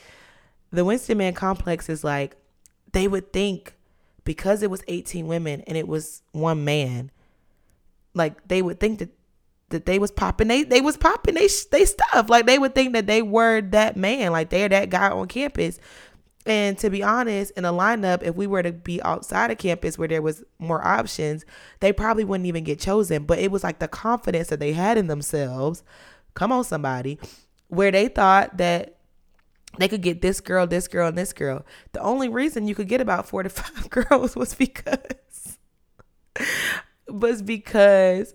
the 0.72 0.84
Winston 0.84 1.16
Man 1.16 1.32
complex 1.32 1.88
is 1.88 2.04
like 2.04 2.36
they 2.92 3.08
would 3.08 3.32
think 3.32 3.76
because 4.24 4.62
it 4.62 4.70
was 4.70 4.82
18 4.88 5.26
women 5.26 5.62
and 5.66 5.76
it 5.76 5.88
was 5.88 6.22
one 6.32 6.64
man, 6.64 7.10
like 8.14 8.46
they 8.48 8.62
would 8.62 8.80
think 8.80 8.98
that 9.00 9.10
that 9.70 9.86
they 9.86 9.98
was 9.98 10.12
popping 10.12 10.46
they 10.46 10.62
they 10.62 10.80
was 10.80 10.96
popping 10.96 11.34
they 11.34 11.48
they 11.72 11.84
stuff 11.84 12.28
like 12.28 12.46
they 12.46 12.58
would 12.58 12.74
think 12.74 12.92
that 12.92 13.06
they 13.06 13.22
were 13.22 13.60
that 13.60 13.96
man 13.96 14.30
like 14.30 14.50
they're 14.50 14.68
that 14.68 14.90
guy 14.90 15.08
on 15.10 15.26
campus 15.26 15.80
and 16.46 16.76
to 16.78 16.90
be 16.90 17.02
honest, 17.02 17.52
in 17.56 17.64
a 17.64 17.72
lineup, 17.72 18.22
if 18.22 18.34
we 18.34 18.46
were 18.46 18.62
to 18.62 18.72
be 18.72 19.02
outside 19.02 19.50
of 19.50 19.58
campus 19.58 19.96
where 19.96 20.08
there 20.08 20.20
was 20.20 20.44
more 20.58 20.86
options, 20.86 21.44
they 21.80 21.92
probably 21.92 22.24
wouldn't 22.24 22.46
even 22.46 22.64
get 22.64 22.78
chosen. 22.78 23.24
But 23.24 23.38
it 23.38 23.50
was 23.50 23.64
like 23.64 23.78
the 23.78 23.88
confidence 23.88 24.48
that 24.48 24.60
they 24.60 24.74
had 24.74 24.98
in 24.98 25.06
themselves. 25.06 25.82
Come 26.34 26.52
on, 26.52 26.64
somebody, 26.64 27.18
where 27.68 27.90
they 27.90 28.08
thought 28.08 28.58
that 28.58 28.98
they 29.78 29.88
could 29.88 30.02
get 30.02 30.22
this 30.22 30.40
girl, 30.40 30.66
this 30.66 30.88
girl, 30.88 31.08
and 31.08 31.18
this 31.18 31.32
girl. 31.32 31.64
The 31.92 32.00
only 32.00 32.28
reason 32.28 32.68
you 32.68 32.74
could 32.74 32.88
get 32.88 33.00
about 33.00 33.28
four 33.28 33.42
to 33.42 33.48
five 33.50 33.90
girls 33.90 34.36
was 34.36 34.54
because 34.54 35.58
was 37.08 37.42
because 37.42 38.34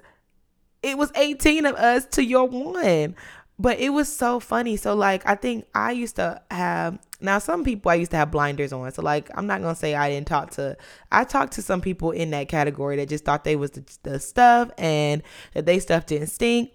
it 0.82 0.98
was 0.98 1.12
18 1.16 1.66
of 1.66 1.76
us 1.76 2.06
to 2.08 2.24
your 2.24 2.48
one. 2.48 3.16
But 3.62 3.80
it 3.80 3.90
was 3.90 4.14
so 4.14 4.40
funny. 4.40 4.78
So 4.78 4.96
like 4.96 5.26
I 5.26 5.36
think 5.36 5.66
I 5.76 5.92
used 5.92 6.16
to 6.16 6.42
have 6.50 6.98
now 7.20 7.40
some 7.40 7.66
people 7.66 7.92
I 7.92 7.96
used 7.96 8.12
to 8.12 8.18
have 8.18 8.32
blinders 8.32 8.72
on. 8.72 8.90
So 8.94 9.02
like 9.02 9.30
I'm 9.36 9.48
not 9.48 9.62
gonna 9.62 9.76
say 9.76 9.96
I 9.96 10.10
didn't 10.10 10.28
talk 10.28 10.52
to 10.52 10.78
I 11.12 11.26
talked 11.26 11.54
to 11.54 11.62
some 11.62 11.82
people 11.82 12.12
in 12.12 12.30
that 12.32 12.48
category 12.48 12.96
that 12.96 13.10
just 13.10 13.26
thought 13.26 13.44
they 13.44 13.58
was 13.58 13.72
the, 13.72 13.84
the 14.04 14.20
stuff 14.20 14.72
and 14.78 15.24
that 15.54 15.66
they 15.66 15.80
stuff 15.80 16.06
didn't 16.06 16.28
stink. 16.28 16.72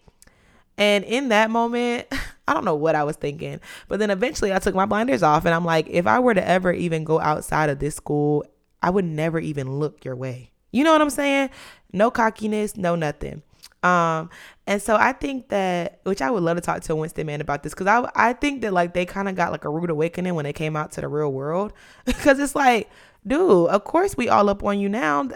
And 0.77 1.05
in 1.05 1.29
that 1.29 1.51
moment, 1.51 2.09
I 2.47 2.55
don't 2.55 2.65
know 2.65 2.75
what 2.75 2.95
I 2.95 3.05
was 3.05 3.17
thinking. 3.17 3.61
But 3.89 3.99
then 3.99 4.11
eventually 4.11 4.53
I 4.53 4.59
took 4.59 4.75
my 4.75 4.87
blinders 4.87 5.23
off 5.23 5.45
and 5.45 5.55
I'm 5.55 5.65
like, 5.65 5.89
if 5.89 6.07
I 6.07 6.19
were 6.19 6.35
to 6.35 6.47
ever 6.47 6.73
even 6.73 7.05
go 7.05 7.21
outside 7.21 7.71
of 7.71 7.79
this 7.79 7.95
school, 7.95 8.45
I 8.83 8.91
would 8.91 9.05
never 9.05 9.39
even 9.39 9.79
look 9.79 10.05
your 10.05 10.17
way. 10.17 10.51
You 10.71 10.85
know 10.85 10.93
what 10.93 11.01
I'm 11.01 11.11
saying? 11.11 11.51
No 11.93 12.11
cockiness, 12.11 12.77
no 12.77 12.97
nothing. 12.97 13.43
Um, 13.85 14.31
and 14.67 14.81
so 14.81 14.97
I 14.97 15.13
think 15.13 15.49
that, 15.51 16.01
which 16.05 16.23
I 16.23 16.31
would 16.31 16.43
love 16.43 16.57
to 16.57 16.63
talk 16.63 16.83
to 16.83 16.97
Winston 16.97 17.27
Man 17.27 17.41
about 17.41 17.63
this, 17.63 17.75
because 17.75 17.87
I 17.87 18.11
I 18.15 18.33
think 18.33 18.63
that 18.63 18.73
like 18.73 18.95
they 18.95 19.05
kind 19.05 19.29
of 19.29 19.37
got 19.37 19.53
like 19.53 19.65
a 19.65 19.71
rude 19.71 19.91
awakening 19.91 20.35
when 20.35 20.45
they 20.45 20.55
came 20.55 20.75
out 20.75 20.91
to 20.93 21.03
the 21.03 21.09
real 21.09 21.31
world, 21.31 21.75
because 22.07 22.39
it's 22.39 22.55
like, 22.55 22.91
dude, 23.27 23.69
of 23.69 23.85
course 23.85 24.17
we 24.17 24.29
all 24.31 24.49
up 24.49 24.65
on 24.65 24.81
you 24.81 24.89
now. 24.89 25.29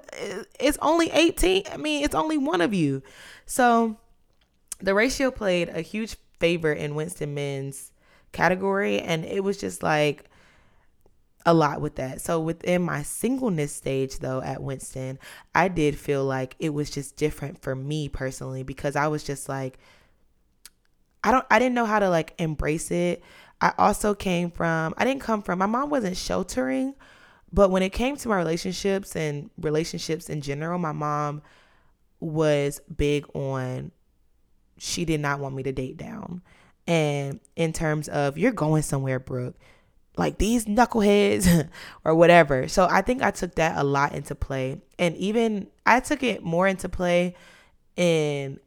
It's 0.59 0.79
only 0.81 1.11
eighteen. 1.11 1.65
I 1.71 1.77
mean, 1.77 2.03
it's 2.03 2.15
only 2.15 2.39
one 2.39 2.63
of 2.63 2.73
you. 2.73 3.03
So 3.45 3.99
the 4.81 4.95
ratio 4.95 5.31
played 5.31 5.69
a 5.69 5.83
huge 5.83 6.17
favor 6.39 6.73
in 6.73 6.95
Winston 6.95 7.35
Men's 7.35 7.93
category, 8.33 9.01
and 9.01 9.25
it 9.25 9.43
was 9.43 9.59
just 9.59 9.83
like 9.83 10.29
a 11.47 11.55
lot 11.55 11.81
with 11.81 11.97
that. 11.97 12.21
So 12.21 12.41
within 12.41 12.83
my 12.83 13.03
singleness 13.03 13.73
stage 13.73 14.19
though 14.19 14.43
at 14.43 14.63
Winston, 14.63 15.19
I 15.55 15.69
did 15.69 15.99
feel 15.99 16.25
like 16.25 16.57
it 16.59 16.71
was 16.71 16.91
just 16.91 17.17
different 17.17 17.63
for 17.63 17.75
me 17.75 18.09
personally 18.09 18.63
because 18.63 18.97
I 18.97 19.09
was 19.09 19.25
just 19.25 19.49
like 19.49 19.79
I 21.25 21.33
don't 21.33 21.47
I 21.51 21.59
didn't 21.59 21.75
know 21.75 21.87
how 21.87 21.99
to 22.01 22.11
like 22.11 22.35
embrace 22.39 22.91
it. 22.91 23.23
I 23.61 23.73
also 23.79 24.15
came 24.15 24.51
from 24.51 24.95
I 24.99 25.05
didn't 25.05 25.23
come 25.23 25.43
from 25.43 25.59
my 25.59 25.67
mom 25.67 25.91
wasn't 25.91 26.17
sheltering, 26.17 26.95
but 27.53 27.71
when 27.71 27.83
it 27.83 27.91
came 27.91 28.17
to 28.17 28.29
my 28.29 28.37
relationships 28.37 29.17
and 29.17 29.51
relationships 29.59 30.29
in 30.29 30.43
general, 30.43 30.79
my 30.79 30.93
mom 30.93 31.43
was 32.21 32.81
big 32.95 33.27
on 33.35 33.93
she 34.79 35.05
did 35.05 35.21
not 35.21 35.41
want 35.41 35.55
me 35.55 35.63
to 35.65 35.73
date 35.73 35.97
down. 35.97 36.43
And 36.87 37.41
in 37.57 37.73
terms 37.73 38.09
of 38.09 38.39
you're 38.39 38.53
going 38.53 38.83
somewhere, 38.83 39.19
Brooke, 39.19 39.57
like 40.17 40.39
these 40.39 40.65
knuckleheads 40.65 41.69
or 42.05 42.15
whatever. 42.15 42.69
So 42.69 42.87
I 42.91 43.03
think 43.03 43.23
I 43.23 43.31
took 43.31 43.55
that 43.57 43.79
a 43.79 43.85
lot 43.85 44.15
into 44.15 44.35
play. 44.35 44.81
And 44.99 45.17
even 45.17 45.69
I 45.87 46.01
took 46.01 46.23
it 46.23 46.43
more 46.43 46.67
into 46.67 46.89
play 46.89 47.35
in 47.97 48.59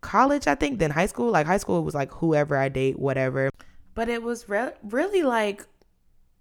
college, 0.00 0.46
I 0.46 0.54
think, 0.54 0.78
than 0.78 0.90
high 0.90 1.06
school. 1.06 1.30
Like 1.30 1.46
high 1.46 1.58
school 1.58 1.84
was 1.84 1.94
like 1.94 2.12
whoever 2.12 2.56
I 2.56 2.68
date, 2.68 2.98
whatever. 2.98 3.50
But 3.94 4.08
it 4.08 4.22
was 4.22 4.48
re- 4.48 4.72
really 4.82 5.22
like 5.22 5.66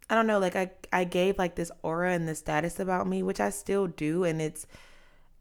I 0.10 0.16
don't 0.16 0.28
know, 0.28 0.40
like 0.40 0.56
I 0.56 0.72
I 0.94 1.04
gave 1.04 1.38
like 1.38 1.56
this 1.56 1.72
aura 1.82 2.14
and 2.14 2.28
this 2.28 2.40
status 2.40 2.80
about 2.80 3.08
me, 3.08 3.24
which 3.24 3.40
I 3.40 3.50
still 3.50 3.88
do 3.88 4.24
and 4.24 4.42
it's 4.42 4.66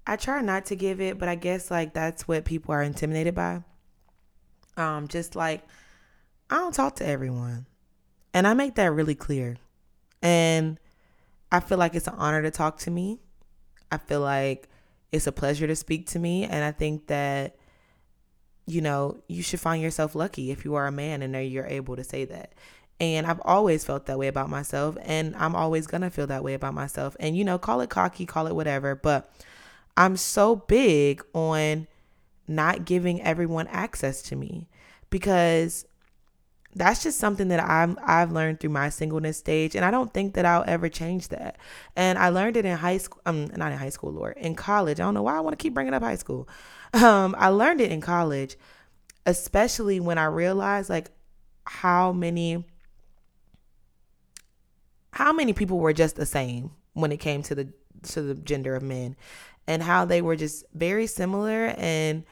I 0.07 0.17
try 0.17 0.41
not 0.41 0.67
to 0.67 0.77
give 0.77 1.01
it, 1.01 1.19
but 1.19 1.29
I 1.29 1.35
guess 1.35 1.71
like 1.71 1.95
that's 1.95 2.29
what 2.29 2.45
people 2.45 2.73
are 2.73 2.83
intimidated 2.83 3.35
by. 3.35 3.63
Um 4.77 5.09
just 5.09 5.37
like 5.37 5.63
I 6.51 6.57
don't 6.57 6.75
talk 6.75 6.97
to 6.97 7.07
everyone. 7.07 7.67
And 8.33 8.47
I 8.47 8.55
make 8.55 8.75
that 8.77 8.93
really 8.93 9.15
clear. 9.15 9.57
And 10.23 10.79
I 11.51 11.61
feel 11.61 11.79
like 11.79 11.95
it's 11.95 12.07
an 12.07 12.15
honor 12.17 12.43
to 12.43 12.51
talk 12.51 12.79
to 12.81 12.91
me. 12.91 13.19
I 13.91 13.99
feel 13.99 14.21
like 14.21 14.69
it's 15.13 15.27
a 15.27 15.33
pleasure 15.33 15.67
to 15.67 15.77
speak 15.77 16.07
to 16.09 16.19
me. 16.19 16.45
And 16.45 16.65
I 16.65 16.73
think 16.73 17.07
that, 17.07 17.57
you 18.67 18.81
know, 18.81 19.19
you 19.29 19.43
should 19.43 19.61
find 19.61 19.83
yourself 19.83 20.15
lucky 20.15 20.51
if 20.51 20.65
you 20.65 20.75
are 20.75 20.87
a 20.87 20.93
man 20.93 21.23
and 21.23 21.51
you're 21.51 21.67
able 21.67 21.97
to 21.97 22.05
say 22.05 22.25
that. 22.27 22.53
And 22.99 23.27
I've 23.27 23.41
always 23.45 23.85
felt 23.85 24.07
that 24.07 24.19
way 24.19 24.29
about 24.29 24.51
myself. 24.51 24.97
And 25.03 25.35
I'm 25.37 25.55
always 25.55 25.87
going 25.87 26.01
to 26.01 26.11
feel 26.11 26.27
that 26.29 26.45
way 26.45 26.55
about 26.55 26.75
myself. 26.75 27.17
And, 27.21 27.37
you 27.37 27.45
know, 27.45 27.59
call 27.59 27.81
it 27.81 27.91
cocky, 27.91 28.27
call 28.27 28.47
it 28.47 28.55
whatever. 28.55 28.95
But 28.95 29.31
I'm 29.97 30.17
so 30.17 30.57
big 30.57 31.25
on 31.33 31.87
not 32.49 32.85
giving 32.85 33.21
everyone 33.23 33.67
access 33.69 34.23
to 34.23 34.37
me 34.37 34.69
because 35.11 35.87
that's 36.75 37.03
just 37.03 37.19
something 37.19 37.49
that 37.49 37.61
I'm 37.65 37.99
I've 38.03 38.31
learned 38.31 38.61
through 38.61 38.71
my 38.71 38.91
singleness 38.91 39.39
stage, 39.39 39.75
and 39.75 39.85
I 39.85 39.91
don't 39.91 40.13
think 40.13 40.35
that 40.35 40.45
I'll 40.45 40.65
ever 40.67 40.91
change 40.91 41.29
that. 41.29 41.57
And 41.97 42.19
I 42.19 42.29
learned 42.29 42.59
it 42.59 42.67
in 42.67 42.77
high 42.77 42.99
school, 42.99 43.23
um, 43.25 43.47
not 43.57 43.73
in 43.73 43.79
high 43.79 43.89
school, 43.89 44.13
Lord, 44.13 44.37
in 44.37 44.55
college. 44.55 45.01
I 45.01 45.05
don't 45.05 45.15
know 45.15 45.23
why 45.23 45.37
I 45.37 45.41
want 45.41 45.59
to 45.59 45.63
keep 45.63 45.73
bringing 45.73 45.95
up 45.95 46.03
high 46.03 46.17
school. 46.17 46.49
Um, 46.95 47.35
I 47.37 47.49
learned 47.49 47.83
it 47.83 47.91
in 47.91 48.01
college, 48.01 48.57
especially 49.27 50.01
when 50.01 50.17
I 50.17 50.27
realized 50.27 50.89
like 50.89 51.11
how 51.65 52.13
many 52.13 52.65
how 55.11 55.33
many 55.33 55.53
people 55.53 55.79
were 55.79 55.93
just 55.93 56.17
the 56.17 56.25
same 56.25 56.71
when 56.95 57.13
it 57.13 57.19
came 57.19 57.43
to 57.43 57.55
the 57.55 57.69
to 58.05 58.23
the 58.23 58.35
gender 58.35 58.77
of 58.77 58.83
men, 58.83 59.17
and 59.67 59.83
how 59.83 60.05
they 60.05 60.23
were 60.23 60.37
just 60.37 60.65
very 60.75 61.07
similar 61.07 61.75
and 61.77 62.25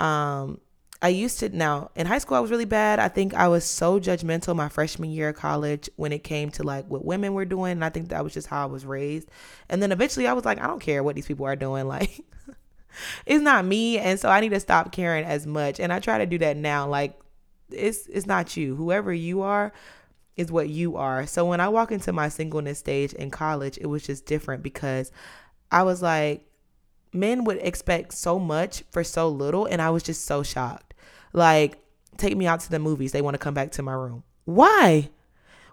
um 0.00 0.60
I 1.00 1.08
used 1.10 1.38
to 1.40 1.48
now 1.48 1.90
in 1.94 2.06
high 2.06 2.18
school 2.18 2.36
I 2.36 2.40
was 2.40 2.50
really 2.50 2.64
bad. 2.64 2.98
I 2.98 3.08
think 3.08 3.32
I 3.32 3.46
was 3.46 3.64
so 3.64 4.00
judgmental 4.00 4.56
my 4.56 4.68
freshman 4.68 5.10
year 5.10 5.28
of 5.28 5.36
college 5.36 5.88
when 5.94 6.12
it 6.12 6.24
came 6.24 6.50
to 6.52 6.64
like 6.64 6.86
what 6.88 7.04
women 7.04 7.34
were 7.34 7.44
doing. 7.44 7.72
And 7.72 7.84
I 7.84 7.90
think 7.90 8.08
that 8.08 8.24
was 8.24 8.34
just 8.34 8.48
how 8.48 8.64
I 8.64 8.66
was 8.66 8.84
raised. 8.84 9.28
And 9.68 9.80
then 9.80 9.92
eventually 9.92 10.26
I 10.26 10.32
was 10.32 10.44
like, 10.44 10.60
I 10.60 10.66
don't 10.66 10.80
care 10.80 11.04
what 11.04 11.14
these 11.14 11.26
people 11.26 11.46
are 11.46 11.56
doing. 11.56 11.86
Like 11.88 12.20
it's 13.26 13.42
not 13.42 13.64
me. 13.64 13.98
And 13.98 14.18
so 14.18 14.28
I 14.28 14.40
need 14.40 14.48
to 14.48 14.58
stop 14.58 14.90
caring 14.90 15.24
as 15.24 15.46
much. 15.46 15.78
And 15.78 15.92
I 15.92 16.00
try 16.00 16.18
to 16.18 16.26
do 16.26 16.38
that 16.38 16.56
now. 16.56 16.88
Like 16.88 17.18
it's 17.70 18.06
it's 18.08 18.26
not 18.26 18.56
you. 18.56 18.74
Whoever 18.74 19.12
you 19.12 19.42
are 19.42 19.72
is 20.36 20.50
what 20.50 20.68
you 20.68 20.96
are. 20.96 21.26
So 21.26 21.44
when 21.44 21.60
I 21.60 21.68
walk 21.68 21.92
into 21.92 22.12
my 22.12 22.28
singleness 22.28 22.78
stage 22.78 23.12
in 23.12 23.30
college, 23.30 23.78
it 23.80 23.86
was 23.86 24.04
just 24.04 24.26
different 24.26 24.62
because 24.62 25.12
I 25.70 25.82
was 25.82 26.02
like, 26.02 26.47
men 27.12 27.44
would 27.44 27.58
expect 27.58 28.14
so 28.14 28.38
much 28.38 28.84
for 28.90 29.04
so 29.04 29.28
little. 29.28 29.66
And 29.66 29.80
I 29.80 29.90
was 29.90 30.02
just 30.02 30.24
so 30.24 30.42
shocked. 30.42 30.94
Like, 31.32 31.82
take 32.16 32.36
me 32.36 32.46
out 32.46 32.60
to 32.60 32.70
the 32.70 32.78
movies. 32.78 33.12
They 33.12 33.22
want 33.22 33.34
to 33.34 33.38
come 33.38 33.54
back 33.54 33.72
to 33.72 33.82
my 33.82 33.92
room. 33.92 34.24
Why? 34.44 35.10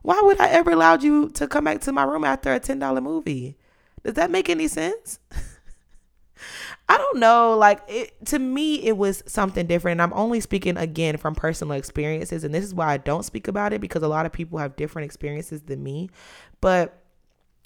Why 0.01 0.21
would 0.21 0.39
I 0.39 0.49
ever 0.49 0.71
allow 0.71 0.95
you 0.97 1.29
to 1.29 1.47
come 1.47 1.63
back 1.63 1.81
to 1.81 1.91
my 1.91 2.03
room 2.03 2.23
after 2.23 2.53
a 2.53 2.59
$10 2.59 3.01
movie? 3.01 3.57
Does 4.03 4.13
that 4.13 4.29
make 4.29 4.49
any 4.49 4.67
sense? 4.67 5.19
I 6.89 6.97
don't 6.97 7.17
know. 7.17 7.57
Like 7.57 7.81
it 7.87 8.13
to 8.27 8.39
me, 8.39 8.75
it 8.85 8.97
was 8.97 9.23
something 9.25 9.65
different. 9.65 9.93
And 9.99 10.01
I'm 10.01 10.17
only 10.17 10.39
speaking 10.39 10.77
again 10.77 11.17
from 11.17 11.33
personal 11.33 11.75
experiences, 11.75 12.43
and 12.43 12.53
this 12.53 12.63
is 12.63 12.73
why 12.73 12.93
I 12.93 12.97
don't 12.97 13.23
speak 13.23 13.47
about 13.47 13.73
it 13.73 13.81
because 13.81 14.03
a 14.03 14.07
lot 14.07 14.25
of 14.25 14.31
people 14.31 14.59
have 14.59 14.75
different 14.75 15.05
experiences 15.05 15.63
than 15.63 15.81
me. 15.81 16.09
But 16.61 17.01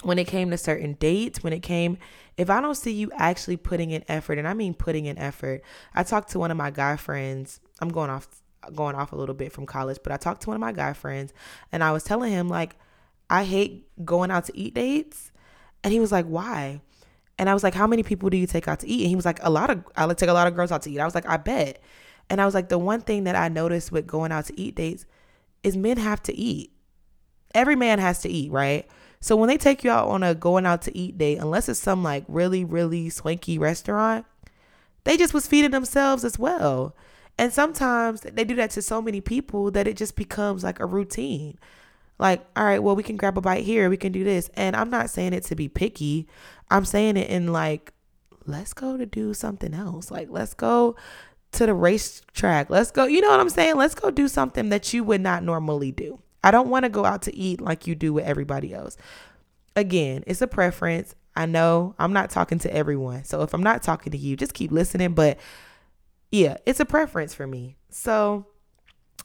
when 0.04 0.18
it 0.18 0.28
came 0.28 0.50
to 0.52 0.58
certain 0.58 0.94
dates, 0.94 1.44
when 1.44 1.54
it 1.54 1.60
came, 1.60 1.98
if 2.38 2.50
I 2.50 2.62
don't 2.62 2.76
see 2.76 2.92
you 2.92 3.12
actually 3.16 3.58
putting 3.58 3.92
in 3.92 4.04
effort, 4.08 4.38
and 4.38 4.48
I 4.48 4.54
mean 4.54 4.74
putting 4.74 5.06
in 5.06 5.18
effort, 5.18 5.62
I 5.94 6.04
talked 6.04 6.32
to 6.32 6.40
one 6.40 6.52
of 6.52 6.58
my 6.58 6.72
guy 6.72 6.96
friends. 6.96 7.60
I'm 7.82 7.90
going 7.90 8.10
off 8.10 8.28
going 8.76 8.96
off 8.96 9.14
a 9.14 9.16
little 9.16 9.36
bit 9.36 9.52
from 9.52 9.66
college, 9.66 10.00
but 10.04 10.12
I 10.12 10.18
talked 10.18 10.42
to 10.42 10.50
one 10.50 10.56
of 10.56 10.62
my 10.62 10.74
guy 10.74 10.94
friends 10.94 11.34
and 11.72 11.82
I 11.84 11.92
was 11.92 12.04
telling 12.04 12.32
him 12.32 12.50
like 12.50 12.76
I 13.30 13.46
hate 13.46 13.88
going 14.04 14.32
out 14.32 14.46
to 14.46 14.58
eat 14.58 14.74
dates. 14.74 15.32
And 15.84 15.94
he 15.94 16.00
was 16.00 16.12
like, 16.12 16.26
"Why?" 16.26 16.82
And 17.38 17.50
I 17.50 17.54
was 17.54 17.64
like, 17.64 17.74
"How 17.74 17.88
many 17.88 18.04
people 18.04 18.30
do 18.30 18.38
you 18.38 18.48
take 18.48 18.68
out 18.68 18.80
to 18.82 18.88
eat?" 18.88 19.02
And 19.02 19.10
he 19.10 19.16
was 19.16 19.26
like, 19.26 19.40
"A 19.44 19.50
lot 19.50 19.70
of 19.70 19.84
I 19.96 20.12
take 20.14 20.30
a 20.30 20.34
lot 20.34 20.48
of 20.48 20.56
girls 20.56 20.72
out 20.72 20.82
to 20.84 20.92
eat." 20.92 21.00
I 21.00 21.06
was 21.06 21.16
like, 21.16 21.28
"I 21.28 21.38
bet." 21.38 21.82
And 22.30 22.42
I 22.42 22.46
was 22.46 22.54
like, 22.54 22.70
"The 22.70 22.78
one 22.78 23.02
thing 23.02 23.24
that 23.26 23.36
I 23.36 23.48
noticed 23.48 23.92
with 23.92 24.06
going 24.06 24.32
out 24.32 24.46
to 24.46 24.60
eat 24.60 24.76
dates 24.76 25.06
is 25.64 25.78
men 25.78 25.98
have 25.98 26.22
to 26.24 26.36
eat. 26.36 26.72
Every 27.56 27.76
man 27.76 28.00
has 28.00 28.20
to 28.22 28.30
eat, 28.30 28.52
right?" 28.52 28.90
So 29.22 29.36
when 29.36 29.50
they 29.50 29.58
take 29.58 29.84
you 29.84 29.92
out 29.92 30.08
on 30.08 30.24
a 30.24 30.34
going 30.34 30.66
out 30.66 30.82
to 30.84 30.98
eat 30.98 31.18
date, 31.18 31.40
unless 31.40 31.68
it's 31.68 31.80
some 31.80 32.04
like 32.04 32.24
really, 32.28 32.64
really 32.64 33.10
swanky 33.10 33.58
restaurant, 33.58 34.26
they 35.04 35.18
just 35.18 35.34
was 35.34 35.48
feeding 35.48 35.72
themselves 35.72 36.24
as 36.24 36.40
well. 36.40 36.96
And 37.38 37.54
sometimes 37.54 38.22
they 38.22 38.44
do 38.44 38.56
that 38.56 38.72
to 38.72 38.82
so 38.82 39.02
many 39.02 39.22
people 39.22 39.72
that 39.72 39.88
it 39.88 39.98
just 39.98 40.16
becomes 40.16 40.64
like 40.64 40.80
a 40.80 40.86
routine. 40.86 41.58
Like, 42.18 42.46
all 42.56 42.66
right, 42.66 42.84
well, 42.84 42.96
we 42.96 43.04
can 43.04 43.16
grab 43.16 43.38
a 43.38 43.42
bite 43.42 43.64
here, 43.64 43.90
we 43.90 43.98
can 43.98 44.12
do 44.12 44.24
this. 44.24 44.50
And 44.56 44.76
I'm 44.76 44.90
not 44.90 45.10
saying 45.10 45.34
it 45.34 45.46
to 45.46 45.56
be 45.56 45.70
picky. 45.70 46.28
I'm 46.70 46.86
saying 46.86 47.16
it 47.16 47.30
in 47.30 47.54
like, 47.54 47.94
let's 48.46 48.74
go 48.74 48.98
to 48.98 49.06
do 49.06 49.34
something 49.34 49.74
else. 49.74 50.12
Like, 50.12 50.28
let's 50.30 50.54
go 50.54 50.96
to 51.54 51.66
the 51.66 51.74
racetrack. 51.74 52.70
Let's 52.70 52.92
go, 52.92 53.06
you 53.06 53.22
know 53.22 53.30
what 53.30 53.40
I'm 53.40 53.50
saying? 53.50 53.76
Let's 53.76 53.96
go 53.96 54.12
do 54.12 54.28
something 54.28 54.70
that 54.70 54.94
you 54.94 55.04
would 55.04 55.22
not 55.22 55.44
normally 55.44 55.92
do. 55.92 56.20
I 56.44 56.52
don't 56.52 56.70
want 56.70 56.84
to 56.84 56.90
go 56.90 57.06
out 57.06 57.24
to 57.24 57.36
eat 57.36 57.62
like 57.62 57.88
you 57.88 57.96
do 57.96 58.14
with 58.14 58.26
everybody 58.26 58.74
else. 58.74 58.98
Again, 59.76 60.24
it's 60.28 60.42
a 60.42 60.48
preference. 60.48 61.16
I 61.36 61.46
know 61.46 61.96
I'm 62.00 62.14
not 62.14 62.30
talking 62.30 62.60
to 62.60 62.74
everyone. 62.74 63.24
So 63.24 63.42
if 63.42 63.54
I'm 63.54 63.64
not 63.64 63.84
talking 63.84 64.12
to 64.12 64.18
you, 64.18 64.36
just 64.36 64.54
keep 64.54 64.72
listening. 64.72 65.14
But 65.14 65.40
yeah, 66.32 66.58
it's 66.66 66.80
a 66.80 66.86
preference 66.86 67.34
for 67.34 67.48
me. 67.48 67.78
So 67.90 68.46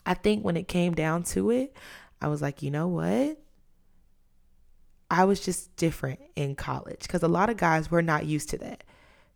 I 0.06 0.14
think 0.14 0.44
when 0.44 0.56
it 0.56 0.68
came 0.68 0.94
down 0.94 1.22
to 1.24 1.50
it, 1.50 1.76
I 2.20 2.28
was 2.28 2.42
like, 2.42 2.62
you 2.62 2.70
know 2.70 2.88
what? 2.88 3.38
I 5.10 5.24
was 5.24 5.40
just 5.40 5.74
different 5.76 6.20
in 6.34 6.54
college 6.56 7.00
because 7.02 7.22
a 7.22 7.28
lot 7.28 7.50
of 7.50 7.56
guys 7.56 7.90
were 7.90 8.02
not 8.02 8.26
used 8.26 8.50
to 8.50 8.58
that. 8.58 8.84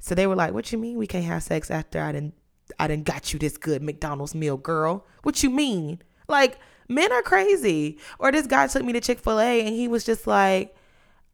So 0.01 0.15
they 0.15 0.27
were 0.27 0.35
like, 0.35 0.53
"What 0.53 0.73
you 0.73 0.79
mean 0.79 0.97
we 0.97 1.07
can't 1.07 1.25
have 1.25 1.43
sex 1.43 1.71
after 1.71 2.01
I 2.01 2.13
didn't 2.13 2.35
I 2.79 2.89
didn't 2.89 3.05
got 3.05 3.33
you 3.33 3.39
this 3.39 3.57
good 3.57 3.83
McDonald's 3.83 4.35
meal, 4.35 4.57
girl? 4.57 5.07
What 5.23 5.43
you 5.43 5.51
mean?" 5.51 6.01
Like 6.29 6.59
men 6.89 7.13
are 7.13 7.23
crazy. 7.23 7.99
Or 8.19 8.33
this 8.33 8.47
guy 8.47 8.67
took 8.67 8.85
me 8.85 8.93
to 8.95 9.01
Chick 9.01 9.21
fil 9.21 9.39
A 9.39 9.67
and 9.67 9.75
he 9.75 9.89
was 9.89 10.05
just 10.05 10.27
like, 10.27 10.75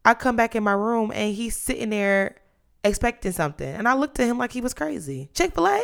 I 0.03 0.13
come 0.13 0.35
back 0.35 0.55
in 0.55 0.63
my 0.63 0.73
room 0.73 1.11
and 1.13 1.33
he's 1.33 1.57
sitting 1.57 1.89
there 1.89 2.35
expecting 2.83 3.31
something. 3.31 3.67
And 3.67 3.87
I 3.87 3.95
looked 3.95 4.19
at 4.19 4.27
him 4.27 4.37
like 4.37 4.51
he 4.51 4.61
was 4.61 4.73
crazy. 4.73 5.29
Chick 5.33 5.53
fil 5.53 5.67
A? 5.67 5.81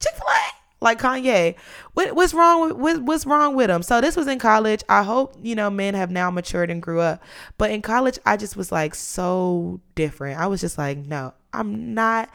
Chick 0.00 0.14
fil 0.14 0.26
A? 0.28 0.40
Like 0.80 1.00
Kanye. 1.00 1.56
What, 1.94 2.14
what's 2.14 2.32
wrong 2.32 2.78
with 2.78 3.00
what's 3.00 3.26
wrong 3.26 3.56
with 3.56 3.68
him? 3.68 3.82
So 3.82 4.00
this 4.00 4.16
was 4.16 4.28
in 4.28 4.38
college. 4.38 4.84
I 4.88 5.02
hope, 5.02 5.34
you 5.42 5.56
know, 5.56 5.70
men 5.70 5.94
have 5.94 6.10
now 6.10 6.30
matured 6.30 6.70
and 6.70 6.80
grew 6.80 7.00
up. 7.00 7.22
But 7.56 7.72
in 7.72 7.82
college, 7.82 8.18
I 8.24 8.36
just 8.36 8.56
was 8.56 8.70
like 8.70 8.94
so 8.94 9.80
different. 9.96 10.38
I 10.38 10.46
was 10.46 10.60
just 10.60 10.78
like, 10.78 10.98
no, 10.98 11.34
I'm 11.52 11.94
not 11.94 12.30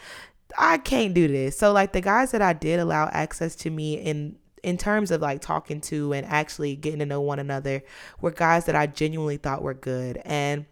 I 0.57 0.77
can't 0.77 1.13
do 1.13 1.27
this. 1.27 1.57
So 1.57 1.71
like 1.71 1.93
the 1.93 2.01
guys 2.01 2.31
that 2.31 2.41
I 2.41 2.53
did 2.53 2.79
allow 2.79 3.09
access 3.11 3.55
to 3.57 3.69
me 3.69 3.95
in 3.95 4.37
in 4.63 4.77
terms 4.77 5.11
of 5.11 5.21
like 5.21 5.41
talking 5.41 5.81
to 5.81 6.13
and 6.13 6.25
actually 6.25 6.75
getting 6.75 6.99
to 6.99 7.05
know 7.05 7.21
one 7.21 7.39
another 7.39 7.83
were 8.21 8.31
guys 8.31 8.65
that 8.65 8.75
I 8.75 8.87
genuinely 8.87 9.37
thought 9.37 9.61
were 9.61 9.73
good. 9.73 10.21
And 10.23 10.65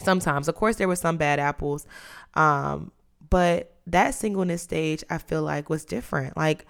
sometimes, 0.00 0.48
of 0.48 0.56
course, 0.56 0.76
there 0.76 0.88
were 0.88 0.96
some 0.96 1.16
bad 1.16 1.38
apples. 1.38 1.86
Um, 2.34 2.92
but 3.30 3.74
that 3.86 4.14
singleness 4.14 4.62
stage, 4.62 5.04
I 5.08 5.18
feel 5.18 5.42
like 5.42 5.70
was 5.70 5.84
different. 5.84 6.36
Like, 6.36 6.66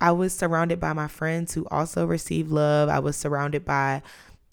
I 0.00 0.12
was 0.12 0.34
surrounded 0.34 0.80
by 0.80 0.92
my 0.92 1.08
friends 1.08 1.54
who 1.54 1.66
also 1.70 2.06
received 2.06 2.50
love. 2.50 2.88
I 2.88 2.98
was 2.98 3.16
surrounded 3.16 3.64
by 3.64 4.02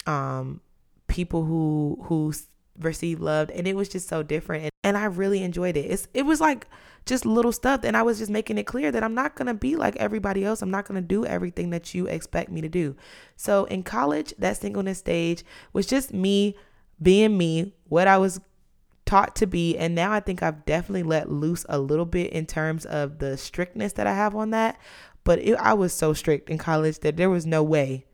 um, 0.06 0.62
people 1.08 1.44
who 1.44 2.00
who 2.04 2.34
received 2.80 3.22
love, 3.22 3.52
and 3.54 3.68
it 3.68 3.76
was 3.76 3.90
just 3.90 4.08
so 4.08 4.24
different. 4.24 4.64
And, 4.64 4.72
and 4.84 4.98
I 4.98 5.06
really 5.06 5.44
enjoyed 5.44 5.76
it. 5.76 5.92
It's 5.92 6.08
it 6.14 6.24
was 6.24 6.40
like 6.40 6.68
just 7.06 7.26
little 7.26 7.52
stuff. 7.52 7.82
And 7.84 7.98
I 7.98 8.04
was 8.04 8.20
just 8.20 8.32
making 8.32 8.58
it 8.58 8.64
clear 8.64 8.92
that 8.92 9.04
I'm 9.04 9.14
not 9.14 9.36
going 9.36 9.48
to 9.48 9.54
be 9.54 9.76
like 9.76 9.96
everybody 9.98 10.44
else. 10.46 10.62
I'm 10.62 10.72
not 10.72 10.88
going 10.88 11.02
to 11.02 11.08
do 11.08 11.26
everything 11.26 11.70
that 11.72 11.94
you 11.94 12.08
expect 12.08 12.52
me 12.52 12.62
to 12.62 12.70
do. 12.70 12.96
So 13.36 13.66
in 13.66 13.84
college, 13.84 14.34
that 14.38 14.58
singleness 14.58 15.00
stage 15.00 15.44
was 15.74 15.86
just 15.86 16.14
me 16.14 16.56
being 17.02 17.38
me, 17.38 17.74
what 17.90 18.08
I 18.08 18.18
was 18.18 18.40
taught 19.06 19.36
to 19.38 19.48
be. 19.48 19.78
And 19.78 19.96
now 19.96 20.12
I 20.12 20.20
think 20.20 20.42
I've 20.42 20.66
definitely 20.66 21.04
let 21.04 21.32
loose 21.32 21.66
a 21.68 21.80
little 21.80 22.06
bit 22.06 22.32
in 22.32 22.46
terms 22.46 22.86
of 22.86 23.20
the 23.20 23.38
strictness 23.38 23.94
that 23.94 24.08
I 24.08 24.14
have 24.14 24.36
on 24.36 24.52
that. 24.52 24.80
But 25.24 25.40
it, 25.40 25.56
I 25.56 25.74
was 25.74 25.94
so 25.94 26.14
strict 26.14 26.50
in 26.50 26.58
college 26.58 27.00
that 27.00 27.18
there 27.18 27.30
was 27.30 27.46
no 27.46 27.64
way, 27.64 28.06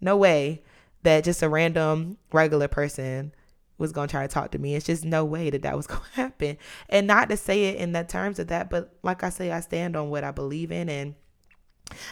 no 0.00 0.16
way 0.16 0.62
that 1.02 1.24
just 1.24 1.42
a 1.42 1.48
random 1.48 2.18
regular 2.32 2.68
person 2.68 3.32
was 3.78 3.92
going 3.92 4.08
to 4.08 4.12
try 4.12 4.22
to 4.22 4.32
talk 4.32 4.52
to 4.52 4.58
me. 4.58 4.74
It's 4.74 4.86
just 4.86 5.04
no 5.04 5.24
way 5.24 5.50
that 5.50 5.62
that 5.62 5.76
was 5.76 5.86
going 5.86 6.02
to 6.02 6.16
happen. 6.20 6.58
And 6.88 7.06
not 7.06 7.28
to 7.30 7.36
say 7.36 7.66
it 7.66 7.76
in 7.76 7.92
the 7.92 8.04
terms 8.04 8.38
of 8.38 8.48
that, 8.48 8.70
but 8.70 8.94
like 9.02 9.22
I 9.22 9.30
say, 9.30 9.50
I 9.50 9.60
stand 9.60 9.96
on 9.96 10.10
what 10.10 10.24
I 10.24 10.30
believe 10.30 10.72
in 10.72 10.88
and 10.88 11.14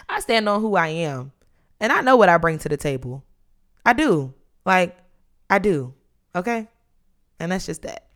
I 0.09 0.19
stand 0.19 0.47
on 0.47 0.61
who 0.61 0.75
I 0.75 0.87
am. 0.87 1.31
And 1.79 1.91
I 1.91 2.01
know 2.01 2.15
what 2.15 2.29
I 2.29 2.37
bring 2.37 2.57
to 2.59 2.69
the 2.69 2.77
table. 2.77 3.23
I 3.85 3.93
do. 3.93 4.33
Like, 4.65 4.97
I 5.49 5.59
do. 5.59 5.93
Okay? 6.33 6.67
And 7.39 7.51
that's 7.51 7.65
just 7.65 7.81
that. 7.81 8.07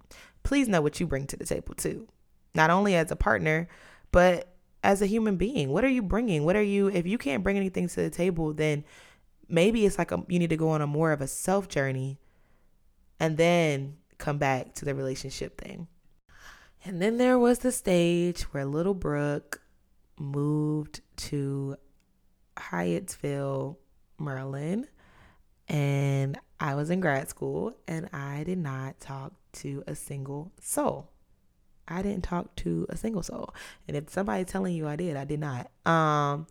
Please 0.43 0.67
know 0.67 0.81
what 0.81 0.99
you 0.99 1.07
bring 1.07 1.27
to 1.27 1.37
the 1.37 1.45
table 1.45 1.75
too. 1.75 2.07
Not 2.55 2.69
only 2.69 2.95
as 2.95 3.11
a 3.11 3.15
partner, 3.15 3.67
but 4.11 4.55
as 4.83 5.01
a 5.01 5.05
human 5.05 5.35
being. 5.35 5.69
What 5.69 5.83
are 5.83 5.89
you 5.89 6.01
bringing? 6.01 6.45
What 6.45 6.55
are 6.55 6.63
you, 6.63 6.87
if 6.87 7.05
you 7.05 7.17
can't 7.17 7.43
bring 7.43 7.57
anything 7.57 7.87
to 7.89 7.95
the 7.97 8.09
table, 8.09 8.53
then 8.53 8.85
maybe 9.49 9.85
it's 9.85 9.97
like 9.97 10.11
a, 10.11 10.23
you 10.27 10.39
need 10.39 10.49
to 10.49 10.57
go 10.57 10.69
on 10.69 10.81
a 10.81 10.87
more 10.87 11.11
of 11.11 11.21
a 11.21 11.27
self 11.27 11.67
journey 11.67 12.17
and 13.19 13.37
then 13.37 13.97
come 14.17 14.37
back 14.37 14.73
to 14.75 14.85
the 14.85 14.95
relationship 14.95 15.59
thing. 15.59 15.87
And 16.85 17.01
then 17.01 17.17
there 17.17 17.37
was 17.37 17.59
the 17.59 17.71
stage 17.71 18.43
where 18.53 18.65
little 18.65 18.93
Brooke 18.93 19.61
moved 20.17 21.01
to 21.17 21.75
Hyattsville, 22.57 23.77
Maryland, 24.17 24.87
and 25.67 26.39
I 26.59 26.75
was 26.75 26.89
in 26.89 26.99
grad 26.99 27.29
school 27.29 27.73
and 27.87 28.09
I 28.13 28.43
did 28.43 28.57
not 28.57 28.99
talk 28.99 29.33
to 29.53 29.83
a 29.87 29.95
single 29.95 30.51
soul. 30.61 31.09
I 31.87 32.01
didn't 32.01 32.23
talk 32.23 32.55
to 32.57 32.85
a 32.89 32.97
single 32.97 33.23
soul. 33.23 33.53
And 33.87 33.97
if 33.97 34.09
somebody's 34.09 34.47
telling 34.47 34.75
you 34.75 34.87
I 34.87 34.95
did, 34.95 35.15
I 35.15 35.25
did 35.25 35.39
not. 35.39 35.69
Um 35.85 36.47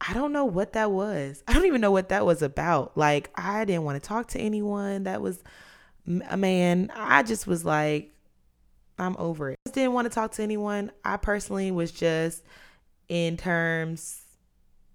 I 0.00 0.14
don't 0.14 0.32
know 0.32 0.44
what 0.46 0.72
that 0.72 0.90
was. 0.90 1.42
I 1.46 1.52
don't 1.52 1.66
even 1.66 1.80
know 1.80 1.90
what 1.90 2.08
that 2.08 2.24
was 2.24 2.42
about. 2.42 2.96
Like, 2.96 3.30
I 3.34 3.64
didn't 3.64 3.84
want 3.84 4.02
to 4.02 4.06
talk 4.06 4.28
to 4.28 4.38
anyone 4.38 5.04
that 5.04 5.20
was 5.20 5.42
a 6.28 6.36
man. 6.36 6.90
I 6.94 7.22
just 7.22 7.46
was 7.46 7.64
like, 7.64 8.12
I'm 8.98 9.16
over 9.18 9.50
it. 9.50 9.58
I 9.66 9.70
didn't 9.70 9.92
want 9.92 10.06
to 10.06 10.14
talk 10.14 10.32
to 10.32 10.42
anyone. 10.42 10.90
I 11.04 11.16
personally 11.16 11.70
was 11.70 11.90
just 11.90 12.44
in 13.08 13.36
terms 13.36 14.22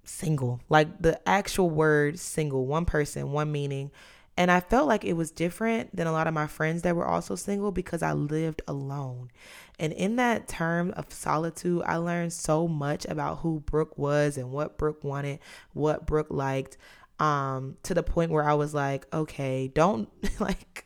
single, 0.04 0.62
like 0.70 1.02
the 1.02 1.20
actual 1.28 1.70
word 1.70 2.20
single, 2.20 2.66
one 2.66 2.86
person, 2.86 3.32
one 3.32 3.52
meaning. 3.52 3.92
And 4.38 4.52
I 4.52 4.60
felt 4.60 4.88
like 4.88 5.06
it 5.06 5.14
was 5.14 5.32
different 5.32 5.96
than 5.96 6.08
a 6.08 6.12
lot 6.12 6.28
of 6.28 6.34
my 6.34 6.48
friends 6.48 6.82
that 6.82 6.96
were 6.96 7.08
also 7.08 7.36
single 7.36 7.72
because 7.72 8.04
I 8.04 8.14
lived 8.14 8.62
alone. 8.68 9.32
And 9.80 9.94
in 9.94 10.16
that 10.18 10.48
term 10.48 10.92
of 10.92 11.12
solitude, 11.12 11.84
I 11.86 11.98
learned 11.98 12.34
so 12.34 12.68
much 12.68 13.06
about 13.06 13.40
who 13.40 13.60
Brooke 13.60 13.98
was 13.98 14.38
and 14.38 14.52
what 14.52 14.78
Brooke 14.78 15.04
wanted, 15.04 15.40
what 15.74 16.06
Brooke 16.06 16.30
liked, 16.30 16.78
um, 17.20 17.78
to 17.84 17.94
the 17.94 18.04
point 18.04 18.32
where 18.32 18.48
I 18.48 18.54
was 18.54 18.74
like, 18.74 19.06
okay, 19.14 19.68
don't 19.68 20.10
like, 20.40 20.86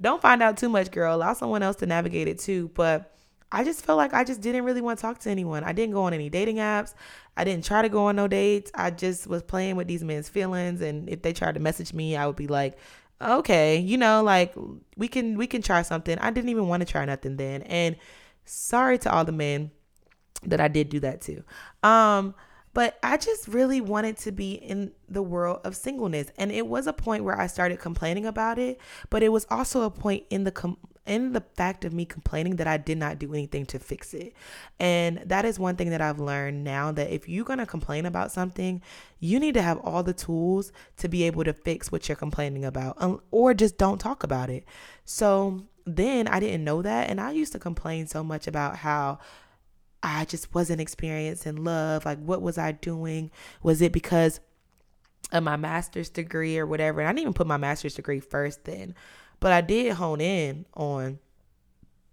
don't 0.00 0.22
find 0.22 0.42
out 0.42 0.56
too 0.56 0.68
much, 0.68 0.90
girl. 0.90 1.14
Allow 1.14 1.34
someone 1.34 1.62
else 1.62 1.76
to 1.76 1.86
navigate 1.86 2.28
it 2.28 2.38
too. 2.38 2.70
But 2.74 3.14
I 3.52 3.64
just 3.64 3.84
felt 3.84 3.96
like 3.96 4.14
I 4.14 4.24
just 4.24 4.40
didn't 4.40 4.64
really 4.64 4.80
want 4.80 4.98
to 4.98 5.02
talk 5.02 5.18
to 5.20 5.30
anyone. 5.30 5.64
I 5.64 5.72
didn't 5.72 5.94
go 5.94 6.04
on 6.04 6.14
any 6.14 6.28
dating 6.30 6.56
apps. 6.56 6.94
I 7.36 7.44
didn't 7.44 7.64
try 7.64 7.82
to 7.82 7.88
go 7.88 8.06
on 8.06 8.16
no 8.16 8.28
dates. 8.28 8.70
I 8.74 8.90
just 8.90 9.26
was 9.26 9.42
playing 9.42 9.76
with 9.76 9.88
these 9.88 10.04
men's 10.04 10.28
feelings 10.28 10.80
and 10.80 11.08
if 11.08 11.22
they 11.22 11.32
tried 11.32 11.54
to 11.54 11.60
message 11.60 11.92
me, 11.92 12.16
I 12.16 12.26
would 12.26 12.36
be 12.36 12.46
like, 12.46 12.78
"Okay, 13.20 13.78
you 13.78 13.98
know, 13.98 14.22
like 14.22 14.54
we 14.96 15.08
can 15.08 15.36
we 15.36 15.46
can 15.46 15.62
try 15.62 15.82
something." 15.82 16.18
I 16.18 16.30
didn't 16.30 16.50
even 16.50 16.68
want 16.68 16.82
to 16.82 16.86
try 16.86 17.04
nothing 17.04 17.36
then. 17.36 17.62
And 17.62 17.96
sorry 18.44 18.98
to 18.98 19.12
all 19.12 19.24
the 19.24 19.32
men 19.32 19.70
that 20.42 20.60
I 20.60 20.68
did 20.68 20.88
do 20.88 21.00
that 21.00 21.20
to. 21.22 21.42
Um 21.82 22.34
but 22.72 22.98
I 23.02 23.16
just 23.16 23.48
really 23.48 23.80
wanted 23.80 24.16
to 24.18 24.32
be 24.32 24.52
in 24.52 24.92
the 25.08 25.22
world 25.22 25.60
of 25.64 25.74
singleness. 25.74 26.30
And 26.38 26.52
it 26.52 26.66
was 26.66 26.86
a 26.86 26.92
point 26.92 27.24
where 27.24 27.38
I 27.38 27.48
started 27.48 27.80
complaining 27.80 28.26
about 28.26 28.58
it, 28.58 28.80
but 29.10 29.22
it 29.22 29.30
was 29.30 29.44
also 29.50 29.82
a 29.82 29.90
point 29.90 30.24
in 30.30 30.44
the 30.44 30.52
com- 30.52 30.78
in 31.06 31.32
the 31.32 31.40
fact 31.56 31.84
of 31.84 31.92
me 31.92 32.04
complaining 32.04 32.56
that 32.56 32.68
I 32.68 32.76
did 32.76 32.96
not 32.96 33.18
do 33.18 33.34
anything 33.34 33.66
to 33.66 33.80
fix 33.80 34.14
it. 34.14 34.34
And 34.78 35.22
that 35.26 35.44
is 35.44 35.58
one 35.58 35.74
thing 35.74 35.90
that 35.90 36.00
I've 36.00 36.20
learned 36.20 36.62
now 36.62 36.92
that 36.92 37.10
if 37.10 37.28
you're 37.28 37.44
going 37.44 37.58
to 37.58 37.66
complain 37.66 38.06
about 38.06 38.30
something, 38.30 38.80
you 39.18 39.40
need 39.40 39.54
to 39.54 39.62
have 39.62 39.78
all 39.78 40.04
the 40.04 40.12
tools 40.12 40.72
to 40.98 41.08
be 41.08 41.24
able 41.24 41.42
to 41.44 41.52
fix 41.52 41.90
what 41.90 42.08
you're 42.08 42.16
complaining 42.16 42.64
about 42.64 42.96
um, 42.98 43.20
or 43.32 43.54
just 43.54 43.76
don't 43.76 43.98
talk 43.98 44.22
about 44.22 44.50
it. 44.50 44.64
So 45.04 45.64
then 45.86 46.28
I 46.28 46.40
didn't 46.40 46.64
know 46.64 46.82
that. 46.82 47.10
And 47.10 47.20
I 47.20 47.32
used 47.32 47.52
to 47.52 47.58
complain 47.58 48.06
so 48.06 48.22
much 48.22 48.46
about 48.46 48.76
how 48.76 49.18
I 50.02 50.24
just 50.24 50.54
wasn't 50.54 50.80
experiencing 50.80 51.64
love. 51.64 52.04
Like, 52.04 52.18
what 52.18 52.42
was 52.42 52.58
I 52.58 52.72
doing? 52.72 53.30
Was 53.62 53.82
it 53.82 53.92
because 53.92 54.40
of 55.32 55.42
my 55.42 55.56
master's 55.56 56.08
degree 56.08 56.58
or 56.58 56.66
whatever? 56.66 57.00
And 57.00 57.08
I 57.08 57.12
didn't 57.12 57.22
even 57.22 57.34
put 57.34 57.46
my 57.46 57.56
master's 57.56 57.94
degree 57.94 58.20
first 58.20 58.64
then, 58.64 58.94
but 59.40 59.52
I 59.52 59.60
did 59.60 59.94
hone 59.94 60.20
in 60.20 60.64
on 60.74 61.18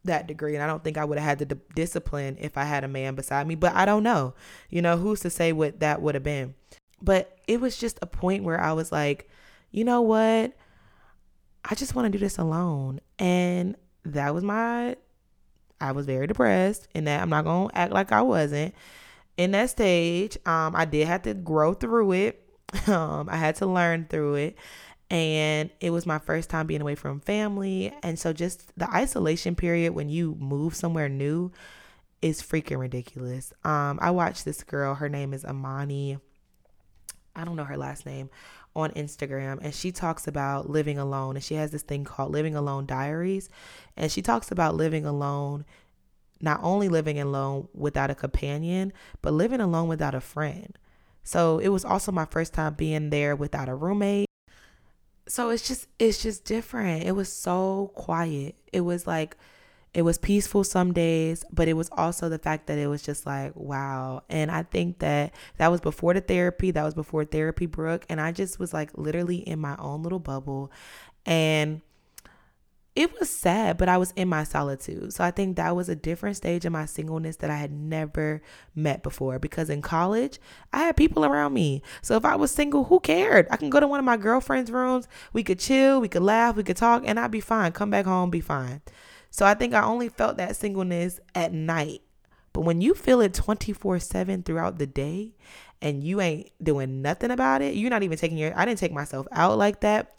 that 0.04 0.28
degree. 0.28 0.56
And 0.56 0.64
I 0.64 0.68
don't 0.68 0.84
think 0.84 0.98
I 0.98 1.06
would 1.06 1.18
have 1.18 1.28
had 1.28 1.40
the 1.40 1.56
d- 1.56 1.62
discipline 1.76 2.38
if 2.40 2.58
I 2.58 2.64
had 2.64 2.84
a 2.84 2.88
man 2.88 3.16
beside 3.16 3.48
me, 3.48 3.56
but 3.56 3.74
I 3.74 3.86
don't 3.86 4.04
know. 4.04 4.34
You 4.70 4.82
know, 4.82 4.98
who's 4.98 5.22
to 5.22 5.30
say 5.30 5.54
what 5.54 5.80
that 5.80 6.02
would 6.02 6.16
have 6.16 6.24
been? 6.24 6.56
But 7.02 7.38
it 7.48 7.62
was 7.62 7.78
just 7.78 8.00
a 8.02 8.08
point 8.08 8.44
where 8.44 8.60
I 8.60 8.74
was 8.74 8.92
like, 8.92 9.30
you 9.72 9.84
know 9.84 10.02
what? 10.02 10.54
I 11.70 11.76
just 11.76 11.96
want 11.96 12.06
to 12.06 12.18
do 12.18 12.24
this 12.24 12.38
alone. 12.38 13.02
And 13.20 13.76
that 14.06 14.34
was 14.34 14.44
my 14.44 14.96
I 15.80 15.92
was 15.92 16.06
very 16.06 16.26
depressed 16.26 16.88
and 16.96 17.06
that 17.08 17.22
I'm 17.22 17.30
not 17.30 17.44
going 17.44 17.70
to 17.70 17.78
act 17.78 17.92
like 17.92 18.12
I 18.12 18.22
wasn't. 18.22 18.74
In 19.36 19.52
that 19.52 19.70
stage, 19.70 20.36
um, 20.48 20.76
I 20.76 20.86
did 20.86 21.08
have 21.08 21.22
to 21.24 21.34
grow 21.36 21.74
through 21.74 22.14
it. 22.14 22.44
Um, 22.88 23.30
I 23.30 23.38
had 23.38 23.56
to 23.58 23.66
learn 23.66 24.08
through 24.10 24.36
it. 24.36 24.58
And 25.10 25.70
it 25.80 25.90
was 25.92 26.06
my 26.06 26.20
first 26.20 26.50
time 26.50 26.68
being 26.68 26.82
away 26.82 26.96
from 26.96 27.22
family. 27.22 27.94
And 28.04 28.20
so 28.20 28.34
just 28.34 28.78
the 28.78 28.90
isolation 28.94 29.56
period 29.56 29.94
when 29.94 30.10
you 30.10 30.36
move 30.38 30.76
somewhere 30.76 31.08
new 31.08 31.52
is 32.22 32.42
freaking 32.42 32.78
ridiculous. 32.78 33.54
Um, 33.64 34.00
I 34.02 34.12
watched 34.12 34.44
this 34.44 34.64
girl, 34.64 34.96
her 34.96 35.08
name 35.08 35.34
is 35.34 35.46
Amani. 35.46 36.18
I 37.38 37.46
don't 37.46 37.56
know 37.56 37.64
her 37.64 37.78
last 37.78 38.06
name 38.06 38.30
on 38.78 38.92
Instagram 38.92 39.58
and 39.62 39.74
she 39.74 39.92
talks 39.92 40.28
about 40.28 40.70
living 40.70 40.98
alone 40.98 41.36
and 41.36 41.44
she 41.44 41.56
has 41.56 41.72
this 41.72 41.82
thing 41.82 42.04
called 42.04 42.32
Living 42.32 42.56
Alone 42.56 42.86
Diaries 42.86 43.50
and 43.98 44.12
she 44.12 44.22
talks 44.22 44.52
about 44.52 44.76
living 44.76 45.06
alone 45.06 45.66
not 46.40 46.60
only 46.62 46.88
living 46.88 47.20
alone 47.20 47.68
without 47.74 48.12
a 48.12 48.16
companion 48.16 48.94
but 49.22 49.34
living 49.34 49.60
alone 49.60 49.88
without 49.88 50.16
a 50.16 50.22
friend. 50.22 50.78
So 51.24 51.58
it 51.58 51.70
was 51.70 51.84
also 51.84 52.12
my 52.12 52.26
first 52.26 52.54
time 52.54 52.76
being 52.76 53.10
there 53.10 53.36
without 53.36 53.68
a 53.68 53.76
roommate. 53.76 54.28
So 55.28 55.50
it's 55.50 55.68
just 55.68 55.88
it's 56.00 56.22
just 56.22 56.46
different. 56.46 57.04
It 57.04 57.13
was 57.13 57.34
so 57.34 57.92
quiet. 57.96 58.56
It 58.72 58.82
was 58.82 59.06
like 59.08 59.36
it 59.98 60.04
was 60.04 60.20
peaceful 60.20 60.64
some 60.64 60.94
days, 60.94 61.44
but 61.52 61.68
it 61.68 61.74
was 61.74 61.90
also 61.92 62.30
the 62.30 62.38
fact 62.38 62.68
that 62.68 62.78
it 62.78 62.86
was 62.86 63.02
just 63.02 63.26
like, 63.26 63.52
wow. 63.56 64.22
And 64.30 64.52
I 64.52 64.62
think 64.62 65.00
that 65.00 65.34
that 65.58 65.72
was 65.72 65.82
before 65.82 66.14
the 66.14 66.22
therapy, 66.22 66.70
that 66.70 66.84
was 66.84 66.94
before 66.94 67.26
therapy, 67.26 67.66
Brooke. 67.66 68.06
And 68.08 68.22
I 68.22 68.32
just 68.32 68.60
was 68.60 68.76
like 68.76 68.96
literally 68.96 69.38
in 69.38 69.58
my 69.58 69.76
own 69.80 70.04
little 70.04 70.20
bubble. 70.20 70.72
And 71.26 71.82
it 72.96 73.20
was 73.20 73.28
sad, 73.28 73.80
but 73.80 73.90
I 73.90 73.98
was 73.98 74.12
in 74.16 74.28
my 74.28 74.44
solitude. 74.44 75.14
So 75.14 75.24
I 75.24 75.32
think 75.32 75.56
that 75.56 75.76
was 75.76 75.90
a 75.90 75.96
different 75.96 76.38
stage 76.38 76.64
of 76.66 76.72
my 76.72 76.86
singleness 76.86 77.38
that 77.38 77.50
I 77.50 77.58
had 77.58 77.72
never 77.72 78.44
met 78.76 79.02
before 79.02 79.40
because 79.40 79.68
in 79.68 79.82
college, 79.82 80.38
I 80.72 80.84
had 80.84 80.96
people 80.96 81.26
around 81.26 81.56
me. 81.56 81.82
So 82.04 82.18
if 82.18 82.24
I 82.24 82.36
was 82.36 82.52
single, 82.52 82.84
who 82.84 83.00
cared? 83.00 83.48
I 83.50 83.58
can 83.58 83.72
go 83.72 83.80
to 83.80 83.88
one 83.88 83.98
of 83.98 84.06
my 84.06 84.18
girlfriend's 84.18 84.70
rooms, 84.70 85.08
we 85.34 85.42
could 85.42 85.58
chill, 85.58 86.00
we 86.00 86.08
could 86.08 86.22
laugh, 86.22 86.56
we 86.56 86.62
could 86.62 86.78
talk, 86.78 87.02
and 87.04 87.20
I'd 87.20 87.32
be 87.32 87.42
fine. 87.42 87.72
Come 87.72 87.90
back 87.90 88.06
home, 88.06 88.30
be 88.30 88.42
fine. 88.42 88.84
So 89.30 89.46
I 89.46 89.54
think 89.54 89.74
I 89.74 89.84
only 89.84 90.10
felt 90.10 90.38
that 90.38 90.56
singleness 90.56 91.20
at 91.36 91.54
night. 91.54 92.02
But 92.54 92.62
when 92.62 92.82
you 92.82 92.94
feel 92.94 93.22
it 93.22 93.34
24 93.34 94.00
7 94.00 94.44
throughout 94.44 94.80
the 94.80 94.88
day 94.88 95.36
and 95.82 96.04
you 96.04 96.22
ain't 96.22 96.52
doing 96.62 97.02
nothing 97.02 97.32
about 97.32 97.62
it, 97.62 97.76
you're 97.76 97.90
not 97.90 98.04
even 98.04 98.18
taking 98.18 98.38
your, 98.38 98.58
I 98.58 98.66
didn't 98.66 98.80
take 98.80 98.92
myself 98.92 99.28
out 99.32 99.58
like 99.58 99.82
that 99.82 100.16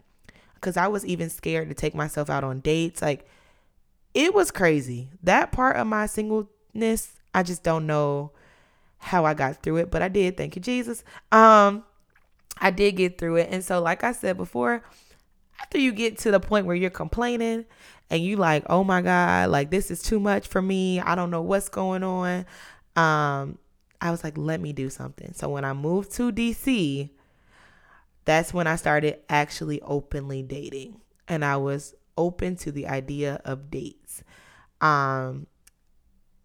because 0.55 0.77
I 0.77 0.89
was 0.89 1.05
even 1.05 1.31
scared 1.31 1.69
to 1.69 1.75
take 1.75 1.95
myself 1.95 2.31
out 2.31 2.45
on 2.45 2.61
dates. 2.61 3.03
Like 3.03 3.27
it 4.15 4.35
was 4.35 4.51
crazy. 4.51 5.09
That 5.23 5.53
part 5.53 5.77
of 5.77 5.87
my 5.87 6.07
singleness, 6.07 7.13
I 7.35 7.43
just 7.43 7.63
don't 7.63 7.87
know 7.87 8.33
how 8.99 9.25
I 9.25 9.35
got 9.35 9.63
through 9.63 9.77
it, 9.77 9.91
but 9.91 10.03
I 10.03 10.09
did. 10.09 10.37
Thank 10.37 10.57
you, 10.57 10.63
Jesus. 10.63 11.05
Um, 11.31 11.85
I 12.61 12.71
did 12.71 12.97
get 12.97 13.19
through 13.19 13.37
it. 13.37 13.49
And 13.51 13.65
so, 13.65 13.81
like 13.81 14.05
I 14.05 14.13
said 14.13 14.37
before, 14.37 14.83
after 15.61 15.79
you 15.79 15.93
get 15.93 16.19
to 16.19 16.31
the 16.31 16.41
point 16.41 16.67
where 16.67 16.77
you're 16.77 16.91
complaining 16.91 17.65
and 18.11 18.23
you 18.23 18.37
like, 18.37 18.65
oh 18.69 18.85
my 18.85 19.03
God, 19.03 19.51
like 19.51 19.71
this 19.71 19.91
is 19.91 20.03
too 20.03 20.21
much 20.21 20.49
for 20.49 20.63
me. 20.63 21.01
I 21.01 21.15
don't 21.15 21.31
know 21.31 21.43
what's 21.43 21.69
going 21.69 22.03
on. 22.03 22.47
Um, 22.97 23.59
I 24.01 24.11
was 24.11 24.25
like, 24.25 24.39
let 24.39 24.61
me 24.61 24.73
do 24.73 24.91
something. 24.91 25.33
So 25.35 25.49
when 25.49 25.65
I 25.65 25.73
moved 25.73 26.13
to 26.13 26.33
DC, 26.33 27.11
that's 28.25 28.55
when 28.55 28.67
I 28.67 28.77
started 28.77 29.19
actually 29.29 29.81
openly 29.83 30.43
dating. 30.43 31.01
And 31.27 31.45
I 31.45 31.57
was 31.57 31.95
open 32.17 32.57
to 32.57 32.73
the 32.73 32.87
idea 32.87 33.41
of 33.45 33.71
dates. 33.71 34.23
Um, 34.81 35.47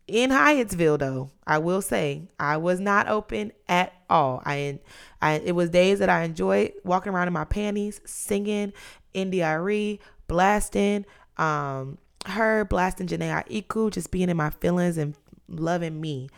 in 0.07 0.31
Hyattsville, 0.31 0.99
though, 0.99 1.31
I 1.47 1.59
will 1.59 1.81
say 1.81 2.27
I 2.39 2.57
was 2.57 2.79
not 2.79 3.07
open 3.07 3.53
at 3.69 3.93
all. 4.09 4.41
I, 4.45 4.79
I 5.21 5.35
it 5.35 5.53
was 5.53 5.69
days 5.69 5.99
that 5.99 6.09
I 6.09 6.23
enjoyed 6.23 6.73
walking 6.83 7.13
around 7.13 7.27
in 7.27 7.33
my 7.33 7.45
panties, 7.45 8.01
singing 8.05 8.73
India.Arie, 9.13 10.01
blasting, 10.27 11.05
um, 11.37 11.97
her 12.25 12.65
blasting 12.65 13.07
Jhené 13.07 13.45
Aiko, 13.47 13.91
just 13.91 14.11
being 14.11 14.29
in 14.29 14.37
my 14.37 14.49
feelings 14.49 14.97
and 14.97 15.15
loving 15.47 15.99
me. 15.99 16.29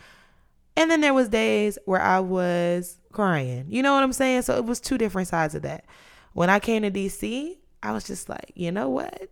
And 0.76 0.90
then 0.90 1.00
there 1.00 1.14
was 1.14 1.28
days 1.28 1.78
where 1.86 2.02
I 2.02 2.20
was 2.20 2.98
crying. 3.12 3.66
You 3.68 3.82
know 3.82 3.94
what 3.94 4.02
I'm 4.02 4.12
saying? 4.12 4.42
So 4.42 4.56
it 4.56 4.64
was 4.64 4.80
two 4.80 4.98
different 4.98 5.28
sides 5.28 5.54
of 5.54 5.62
that. 5.62 5.86
When 6.34 6.50
I 6.50 6.58
came 6.58 6.82
to 6.82 6.90
DC, 6.90 7.56
I 7.82 7.92
was 7.92 8.04
just 8.04 8.28
like, 8.28 8.52
you 8.54 8.70
know 8.70 8.90
what? 8.90 9.30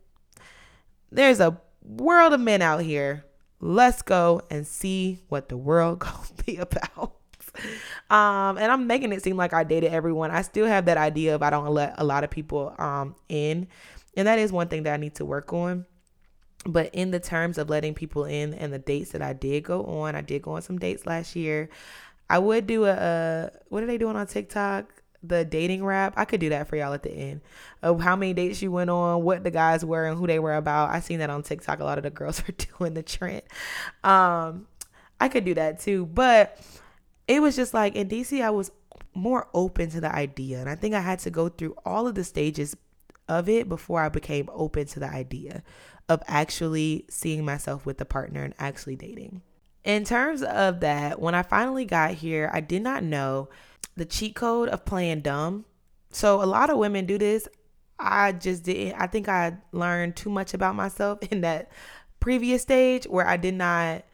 There's 1.10 1.40
a 1.40 1.60
world 1.82 2.32
of 2.32 2.40
men 2.40 2.62
out 2.62 2.80
here. 2.80 3.24
Let's 3.60 4.02
go 4.02 4.40
and 4.50 4.66
see 4.66 5.20
what 5.28 5.48
the 5.48 5.56
world 5.56 5.98
gonna 6.00 6.16
be 6.46 6.56
about. 6.56 7.16
um, 8.10 8.58
and 8.58 8.72
I'm 8.72 8.86
making 8.86 9.12
it 9.12 9.22
seem 9.22 9.36
like 9.36 9.52
I 9.52 9.64
dated 9.64 9.92
everyone. 9.92 10.30
I 10.30 10.42
still 10.42 10.66
have 10.66 10.86
that 10.86 10.96
idea 10.96 11.34
of 11.34 11.42
I 11.42 11.50
don't 11.50 11.68
let 11.68 11.94
a 11.98 12.04
lot 12.04 12.24
of 12.24 12.30
people 12.30 12.74
um 12.78 13.14
in 13.28 13.68
and 14.16 14.26
that 14.28 14.38
is 14.38 14.52
one 14.52 14.68
thing 14.68 14.84
that 14.84 14.94
I 14.94 14.96
need 14.96 15.14
to 15.16 15.24
work 15.24 15.52
on. 15.52 15.86
But 16.66 16.94
in 16.94 17.10
the 17.10 17.20
terms 17.20 17.58
of 17.58 17.68
letting 17.68 17.94
people 17.94 18.24
in 18.24 18.54
and 18.54 18.72
the 18.72 18.78
dates 18.78 19.10
that 19.12 19.22
I 19.22 19.34
did 19.34 19.64
go 19.64 19.84
on, 19.84 20.14
I 20.14 20.22
did 20.22 20.42
go 20.42 20.52
on 20.52 20.62
some 20.62 20.78
dates 20.78 21.04
last 21.04 21.36
year. 21.36 21.68
I 22.30 22.38
would 22.38 22.66
do 22.66 22.86
a, 22.86 22.92
a 22.92 23.50
what 23.68 23.82
are 23.82 23.86
they 23.86 23.98
doing 23.98 24.16
on 24.16 24.26
TikTok? 24.26 25.02
The 25.22 25.44
dating 25.44 25.84
rap. 25.84 26.14
I 26.16 26.24
could 26.24 26.40
do 26.40 26.50
that 26.50 26.68
for 26.68 26.76
y'all 26.76 26.92
at 26.92 27.02
the 27.02 27.10
end 27.10 27.42
of 27.82 28.00
how 28.00 28.16
many 28.16 28.32
dates 28.32 28.62
you 28.62 28.70
went 28.70 28.90
on, 28.90 29.22
what 29.22 29.44
the 29.44 29.50
guys 29.50 29.84
were, 29.84 30.06
and 30.06 30.18
who 30.18 30.26
they 30.26 30.38
were 30.38 30.54
about. 30.54 30.90
I 30.90 31.00
seen 31.00 31.18
that 31.18 31.30
on 31.30 31.42
TikTok. 31.42 31.80
A 31.80 31.84
lot 31.84 31.98
of 31.98 32.04
the 32.04 32.10
girls 32.10 32.40
are 32.48 32.52
doing 32.78 32.94
the 32.94 33.02
trend. 33.02 33.42
Um, 34.02 34.66
I 35.20 35.28
could 35.28 35.44
do 35.44 35.54
that 35.54 35.80
too, 35.80 36.06
but 36.06 36.58
it 37.28 37.40
was 37.40 37.56
just 37.56 37.74
like 37.74 37.94
in 37.94 38.08
DC, 38.08 38.42
I 38.42 38.50
was 38.50 38.70
more 39.14 39.48
open 39.54 39.90
to 39.90 40.00
the 40.00 40.12
idea, 40.14 40.60
and 40.60 40.68
I 40.68 40.74
think 40.74 40.94
I 40.94 41.00
had 41.00 41.20
to 41.20 41.30
go 41.30 41.48
through 41.48 41.76
all 41.84 42.06
of 42.06 42.14
the 42.14 42.24
stages 42.24 42.76
of 43.28 43.48
it 43.48 43.68
before 43.68 44.00
I 44.00 44.08
became 44.08 44.48
open 44.52 44.86
to 44.88 45.00
the 45.00 45.10
idea 45.10 45.62
of 46.08 46.22
actually 46.26 47.06
seeing 47.08 47.44
myself 47.44 47.86
with 47.86 48.00
a 48.00 48.04
partner 48.04 48.42
and 48.42 48.54
actually 48.58 48.96
dating. 48.96 49.42
In 49.84 50.04
terms 50.04 50.42
of 50.42 50.80
that, 50.80 51.20
when 51.20 51.34
I 51.34 51.42
finally 51.42 51.84
got 51.84 52.12
here, 52.12 52.50
I 52.52 52.60
did 52.60 52.82
not 52.82 53.02
know 53.02 53.48
the 53.96 54.04
cheat 54.04 54.34
code 54.34 54.68
of 54.68 54.84
playing 54.84 55.20
dumb. 55.20 55.64
So 56.10 56.42
a 56.42 56.44
lot 56.44 56.70
of 56.70 56.78
women 56.78 57.06
do 57.06 57.18
this. 57.18 57.48
I 57.98 58.32
just 58.32 58.64
didn't. 58.64 59.00
I 59.00 59.06
think 59.06 59.28
I 59.28 59.58
learned 59.72 60.16
too 60.16 60.30
much 60.30 60.54
about 60.54 60.74
myself 60.74 61.18
in 61.30 61.42
that 61.42 61.70
previous 62.20 62.62
stage 62.62 63.04
where 63.04 63.26
I 63.26 63.36
did 63.36 63.54
not 63.54 64.04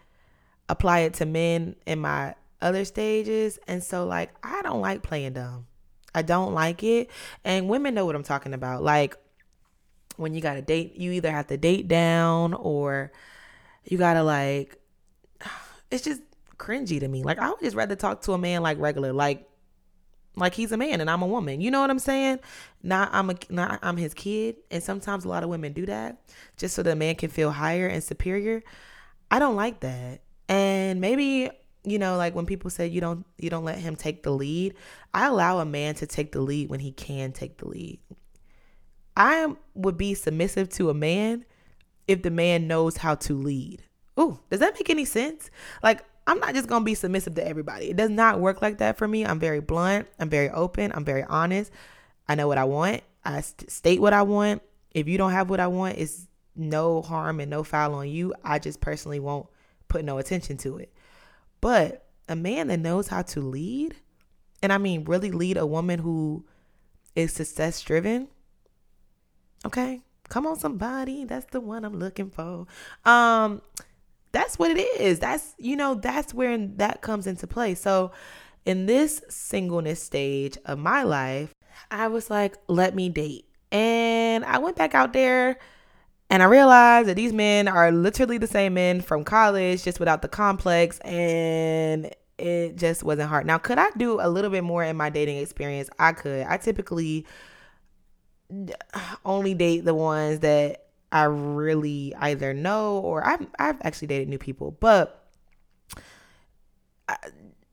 apply 0.69 1.01
it 1.01 1.15
to 1.15 1.27
men 1.27 1.77
in 1.87 2.01
my 2.01 2.35
other 2.61 2.85
stages. 2.85 3.59
And 3.67 3.83
so, 3.83 4.07
like, 4.07 4.31
I 4.43 4.63
don't 4.63 4.81
like 4.81 5.03
playing 5.03 5.35
dumb. 5.35 5.67
I 6.15 6.23
don't 6.23 6.55
like 6.55 6.83
it. 6.83 7.11
And 7.45 7.69
women 7.69 7.95
know 7.95 8.07
what 8.07 8.15
I'm 8.15 8.23
talking 8.23 8.55
about. 8.55 8.83
Like 8.83 9.17
when 10.17 10.35
you 10.35 10.41
got 10.41 10.55
to 10.55 10.63
date, 10.63 10.97
you 10.97 11.13
either 11.13 11.31
have 11.31 11.47
to 11.49 11.57
date 11.57 11.89
down 11.89 12.55
or 12.55 13.13
you 13.85 13.99
got 13.99 14.15
to 14.15 14.23
like, 14.23 14.79
it's 15.91 16.05
just 16.05 16.23
cringy 16.59 17.01
to 17.01 17.09
me. 17.09 17.23
Like 17.23 17.39
I 17.39 17.51
would 17.51 17.61
just 17.61 17.77
rather 17.77 17.97
talk 17.97 18.23
to 18.23 18.33
a 18.33 18.39
man 18.39 18.63
like 18.63 18.79
regular, 18.79 19.13
like, 19.13 19.47
like 20.37 20.55
he's 20.55 20.73
a 20.73 20.77
man 20.77 21.01
and 21.01 21.11
I'm 21.11 21.23
a 21.23 21.27
woman. 21.27 21.61
You 21.61 21.71
know 21.71 21.81
what 21.81 21.91
I'm 21.91 21.99
saying? 21.99 22.39
Not 22.83 23.11
I'm 23.13 23.31
a 23.31 23.35
not 23.49 23.81
I'm 23.83 23.97
his 23.97 24.15
kid. 24.15 24.57
And 24.71 24.83
sometimes 24.83 25.25
a 25.25 25.29
lot 25.29 25.43
of 25.43 25.49
women 25.49 25.73
do 25.73 25.87
that 25.87 26.23
just 26.57 26.75
so 26.75 26.83
the 26.83 26.95
man 26.95 27.17
can 27.17 27.31
feel 27.31 27.51
higher 27.51 27.87
and 27.89 28.03
superior. 28.03 28.63
I 29.31 29.39
don't 29.39 29.57
like 29.57 29.81
that. 29.81 30.21
And 30.49 31.01
maybe 31.01 31.51
you 31.85 31.99
know 31.99 32.17
like 32.17 32.35
when 32.35 32.47
people 32.47 32.71
say 32.71 32.87
you 32.87 33.01
don't 33.01 33.25
you 33.39 33.49
don't 33.49 33.65
let 33.65 33.79
him 33.79 33.97
take 33.97 34.23
the 34.23 34.31
lead 34.31 34.75
i 35.15 35.27
allow 35.27 35.61
a 35.61 35.65
man 35.65 35.95
to 35.95 36.07
take 36.07 36.33
the 36.33 36.41
lead 36.41 36.69
when 36.69 36.81
he 36.81 36.93
can 36.93 37.33
take 37.33 37.57
the 37.59 37.67
lead 37.67 37.99
i 39.17 39.47
would 39.75 39.97
be 39.97 40.13
submissive 40.13 40.69
to 40.69 40.91
a 40.91 40.95
man 40.95 41.45
if 42.11 42.23
the 42.23 42.31
man 42.31 42.67
knows 42.67 42.97
how 42.97 43.15
to 43.15 43.35
lead. 43.35 43.85
Ooh, 44.19 44.41
does 44.51 44.59
that 44.59 44.75
make 44.75 44.91
any 44.91 45.05
sense? 45.05 45.49
Like, 45.81 46.05
I'm 46.27 46.41
not 46.41 46.55
just 46.55 46.69
gonna 46.69 46.85
be 46.85 46.97
submissive 46.97 47.37
to 47.37 47.47
everybody. 47.47 47.91
It 47.91 47.97
does 47.97 48.11
not 48.11 48.41
work 48.41 48.61
like 48.61 48.79
that 48.79 48.99
for 48.99 49.07
me. 49.07 49.25
I'm 49.25 49.39
very 49.39 49.61
blunt. 49.61 50.09
I'm 50.19 50.29
very 50.29 50.51
open. 50.51 50.91
I'm 50.93 51.05
very 51.05 51.23
honest. 51.23 51.71
I 52.29 52.35
know 52.35 52.49
what 52.49 52.59
I 52.59 52.65
want. 52.65 53.03
I 53.25 53.43
st- 53.43 53.71
state 53.71 54.01
what 54.01 54.13
I 54.13 54.23
want. 54.23 54.61
If 54.91 55.07
you 55.07 55.19
don't 55.19 55.31
have 55.31 55.51
what 55.51 55.61
I 55.61 55.69
want, 55.69 55.99
it's 55.99 56.27
no 56.57 57.01
harm 57.01 57.39
and 57.39 57.49
no 57.49 57.63
foul 57.63 57.95
on 57.95 58.09
you. 58.09 58.35
I 58.43 58.59
just 58.59 58.81
personally 58.81 59.21
won't 59.21 59.47
put 59.87 60.05
no 60.05 60.19
attention 60.19 60.57
to 60.59 60.79
it. 60.79 60.93
But 61.61 62.07
a 62.29 62.37
man 62.37 62.69
that 62.69 62.81
knows 62.81 63.09
how 63.09 63.23
to 63.23 63.41
lead, 63.41 63.97
and 64.63 64.73
I 64.73 64.79
mean 64.79 65.05
really 65.05 65.31
lead 65.31 65.57
a 65.57 65.67
woman 65.67 65.99
who 66.01 66.45
is 67.15 67.33
success 67.33 67.81
driven, 67.83 68.29
okay? 69.67 70.03
Come 70.29 70.47
on, 70.47 70.59
somebody. 70.59 71.25
That's 71.25 71.47
the 71.47 71.61
one 71.61 71.85
I'm 71.85 71.99
looking 71.99 72.31
for. 72.31 72.67
Um, 73.05 73.63
that's 74.33 74.59
what 74.59 74.71
it 74.71 75.01
is. 75.01 75.19
That's 75.19 75.55
you 75.59 75.77
know, 75.77 75.95
that's 75.95 76.33
where 76.33 76.57
that 76.57 77.03
comes 77.03 77.27
into 77.27 77.47
play. 77.47 77.75
So 77.75 78.13
in 78.65 78.87
this 78.87 79.23
singleness 79.29 80.03
stage 80.03 80.57
of 80.65 80.79
my 80.79 81.03
life, 81.03 81.53
I 81.91 82.09
was 82.09 82.31
like, 82.31 82.57
let 82.69 82.95
me 82.95 83.09
date. 83.09 83.47
And 83.73 84.45
I 84.45 84.59
went 84.59 84.77
back 84.77 84.95
out 84.95 85.13
there 85.13 85.59
and 86.31 86.43
I 86.43 86.47
realized 86.47 87.09
that 87.09 87.17
these 87.17 87.33
men 87.33 87.67
are 87.67 87.91
literally 87.91 88.39
the 88.39 88.47
same 88.47 88.75
men 88.75 89.01
from 89.01 89.25
college, 89.25 89.83
just 89.83 89.99
without 89.99 90.23
the 90.23 90.29
complex. 90.29 90.99
And 91.01 92.15
it 92.39 92.77
just 92.77 93.03
wasn't 93.03 93.29
hard. 93.29 93.47
Now, 93.47 93.59
could 93.59 93.79
I 93.79 93.89
do 93.97 94.21
a 94.21 94.29
little 94.29 94.51
bit 94.51 94.65
more 94.65 94.85
in 94.85 94.97
my 94.97 95.11
dating 95.11 95.39
experience? 95.39 95.91
I 95.99 96.13
could. 96.13 96.47
I 96.47 96.57
typically 96.57 97.27
only 99.25 99.55
date 99.55 99.85
the 99.85 99.95
ones 99.95 100.41
that 100.41 100.87
I 101.13 101.25
really 101.25 102.15
either 102.15 102.55
know 102.55 102.99
or 102.99 103.27
I've 103.27 103.47
I've 103.59 103.77
actually 103.83 104.09
dated 104.09 104.29
new 104.29 104.39
people, 104.39 104.77
but 104.79 105.29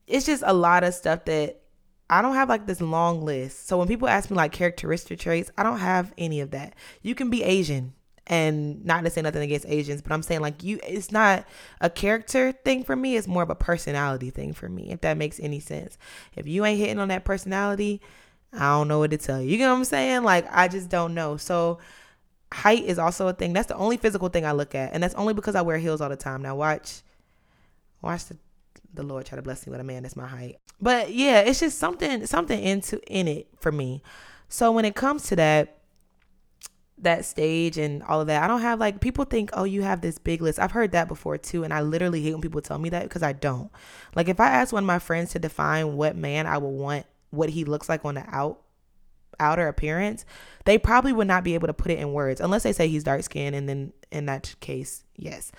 it's 0.08 0.26
just 0.26 0.44
a 0.46 0.54
lot 0.54 0.84
of 0.84 0.94
stuff 0.96 1.26
that 1.26 1.62
I 2.10 2.22
don't 2.22 2.34
have 2.34 2.50
like 2.50 2.66
this 2.66 2.82
long 2.82 3.24
list. 3.24 3.68
So 3.68 3.78
when 3.78 3.88
people 3.88 4.08
ask 4.08 4.32
me 4.32 4.38
like 4.38 4.52
characteristic 4.52 5.20
traits, 5.20 5.52
I 5.58 5.64
don't 5.64 5.80
have 5.80 6.14
any 6.18 6.42
of 6.42 6.52
that. 6.52 6.74
You 7.04 7.14
can 7.14 7.30
be 7.30 7.44
Asian 7.44 7.94
and 8.28 8.86
not 8.86 9.04
to 9.04 9.10
say 9.10 9.22
nothing 9.22 9.42
against 9.42 9.66
Asians, 9.68 10.02
but 10.02 10.12
I'm 10.12 10.22
saying 10.22 10.42
like 10.42 10.64
you 10.64 10.80
it's 10.84 11.12
not 11.12 11.46
a 11.82 11.90
character 11.90 12.52
thing 12.52 12.84
for 12.84 12.96
me, 12.96 13.16
it's 13.16 13.28
more 13.28 13.44
of 13.44 13.50
a 13.50 13.56
personality 13.56 14.30
thing 14.30 14.54
for 14.54 14.70
me, 14.70 14.92
if 14.92 15.02
that 15.02 15.18
makes 15.18 15.40
any 15.40 15.60
sense. 15.60 15.98
If 16.36 16.48
you 16.48 16.66
ain't 16.66 16.80
hitting 16.80 17.00
on 17.00 17.08
that 17.08 17.26
personality, 17.26 18.02
I 18.54 18.78
don't 18.78 18.88
know 18.88 19.00
what 19.00 19.12
to 19.12 19.18
tell 19.18 19.42
you. 19.42 19.52
You 19.52 19.60
know 19.60 19.72
what 19.72 19.80
I'm 19.80 19.86
saying? 19.86 20.24
Like 20.24 20.46
I 20.52 20.68
just 20.68 20.90
don't 20.90 21.14
know. 21.14 21.38
So 21.38 21.80
height 22.52 22.84
is 22.84 23.00
also 23.00 23.28
a 23.28 23.34
thing. 23.34 23.54
That's 23.54 23.68
the 23.68 23.76
only 23.76 23.98
physical 23.98 24.30
thing 24.30 24.46
I 24.46 24.52
look 24.52 24.76
at. 24.76 24.94
And 24.94 25.02
that's 25.02 25.16
only 25.16 25.34
because 25.34 25.56
I 25.56 25.62
wear 25.62 25.78
heels 25.78 26.02
all 26.02 26.10
the 26.10 26.16
time. 26.16 26.42
Now 26.42 26.56
watch 26.56 27.02
watch 28.02 28.26
the 28.26 28.38
the 28.94 29.04
Lord 29.04 29.26
try 29.26 29.36
to 29.36 29.42
bless 29.42 29.66
me 29.66 29.72
with 29.72 29.80
a 29.80 29.84
man 29.84 30.04
that's 30.04 30.16
my 30.16 30.28
height. 30.28 30.58
But 30.82 31.14
yeah, 31.14 31.42
it's 31.42 31.60
just 31.60 31.78
something 31.78 32.26
something 32.26 32.62
into 32.62 33.00
in 33.08 33.28
it 33.28 33.48
for 33.60 33.72
me. 33.72 34.02
So 34.50 34.72
when 34.72 34.86
it 34.86 34.96
comes 34.96 35.24
to 35.24 35.36
that 35.38 35.77
that 37.00 37.26
stage 37.26 37.78
and 37.78 38.02
all 38.04 38.22
of 38.22 38.28
that, 38.28 38.44
I 38.44 38.48
don't 38.48 38.62
have 38.62 38.80
like 38.80 39.02
people 39.02 39.26
think, 39.26 39.52
oh, 39.54 39.64
you 39.64 39.84
have 39.84 40.02
this 40.02 40.18
big 40.18 40.42
list. 40.42 40.60
I've 40.60 40.72
heard 40.72 40.92
that 40.92 41.08
before 41.08 41.38
too, 41.38 41.64
and 41.64 41.74
I 41.74 41.82
literally 41.82 42.22
hate 42.22 42.34
when 42.34 42.42
people 42.42 42.62
tell 42.62 42.80
me 42.80 42.90
that 42.90 43.04
because 43.04 43.24
I 43.24 43.34
don't. 43.34 43.72
Like 44.16 44.28
if 44.28 44.40
I 44.40 44.48
ask 44.48 44.74
one 44.74 44.84
of 44.84 44.88
my 44.88 45.00
friends 45.00 45.32
to 45.32 45.40
define 45.40 45.96
what 45.96 46.16
man 46.16 46.48
I 46.48 46.58
would 46.58 46.68
want, 46.68 47.06
what 47.30 47.50
he 47.50 47.66
looks 47.66 47.90
like 47.90 48.06
on 48.06 48.16
the 48.16 48.26
out 48.28 48.62
outer 49.40 49.68
appearance, 49.68 50.26
they 50.66 50.78
probably 50.78 51.14
would 51.14 51.28
not 51.28 51.44
be 51.44 51.54
able 51.54 51.68
to 51.68 51.74
put 51.74 51.92
it 51.92 52.00
in 52.00 52.12
words 52.12 52.42
unless 52.42 52.64
they 52.64 52.74
say 52.74 52.88
he's 52.88 53.04
dark 53.04 53.24
skinned 53.24 53.56
and 53.56 53.70
then 53.70 53.94
in 54.12 54.26
that 54.26 54.56
case, 54.60 55.04
yes 55.16 55.52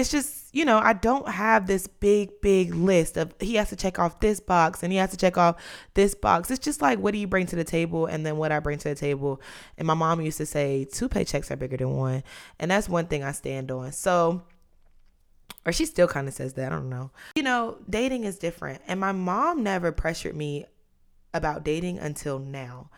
it's 0.00 0.10
just 0.10 0.54
you 0.54 0.64
know 0.64 0.78
i 0.78 0.92
don't 0.92 1.28
have 1.28 1.66
this 1.66 1.86
big 1.86 2.28
big 2.40 2.74
list 2.74 3.16
of 3.16 3.32
he 3.40 3.54
has 3.54 3.68
to 3.68 3.76
check 3.76 3.98
off 3.98 4.18
this 4.20 4.40
box 4.40 4.82
and 4.82 4.92
he 4.92 4.98
has 4.98 5.10
to 5.10 5.16
check 5.16 5.38
off 5.38 5.56
this 5.94 6.14
box. 6.14 6.50
It's 6.50 6.64
just 6.64 6.82
like 6.82 6.98
what 6.98 7.12
do 7.12 7.18
you 7.18 7.26
bring 7.26 7.46
to 7.46 7.56
the 7.56 7.64
table 7.64 8.06
and 8.06 8.24
then 8.24 8.36
what 8.36 8.52
i 8.52 8.58
bring 8.58 8.78
to 8.78 8.88
the 8.88 8.94
table? 8.94 9.40
And 9.78 9.86
my 9.86 9.94
mom 9.94 10.20
used 10.20 10.38
to 10.38 10.46
say 10.46 10.86
two 10.90 11.08
paychecks 11.08 11.50
are 11.50 11.56
bigger 11.56 11.76
than 11.76 11.96
one. 11.96 12.22
And 12.58 12.70
that's 12.70 12.88
one 12.88 13.06
thing 13.06 13.22
i 13.22 13.32
stand 13.32 13.70
on. 13.70 13.92
So 13.92 14.42
or 15.66 15.72
she 15.72 15.84
still 15.84 16.08
kind 16.08 16.26
of 16.26 16.34
says 16.34 16.54
that 16.54 16.72
i 16.72 16.74
don't 16.74 16.88
know. 16.88 17.10
You 17.36 17.42
know 17.42 17.78
dating 17.88 18.24
is 18.24 18.38
different. 18.38 18.82
And 18.86 18.98
my 18.98 19.12
mom 19.12 19.62
never 19.62 19.92
pressured 19.92 20.36
me 20.36 20.66
about 21.32 21.64
dating 21.64 21.98
until 21.98 22.38
now 22.38 22.90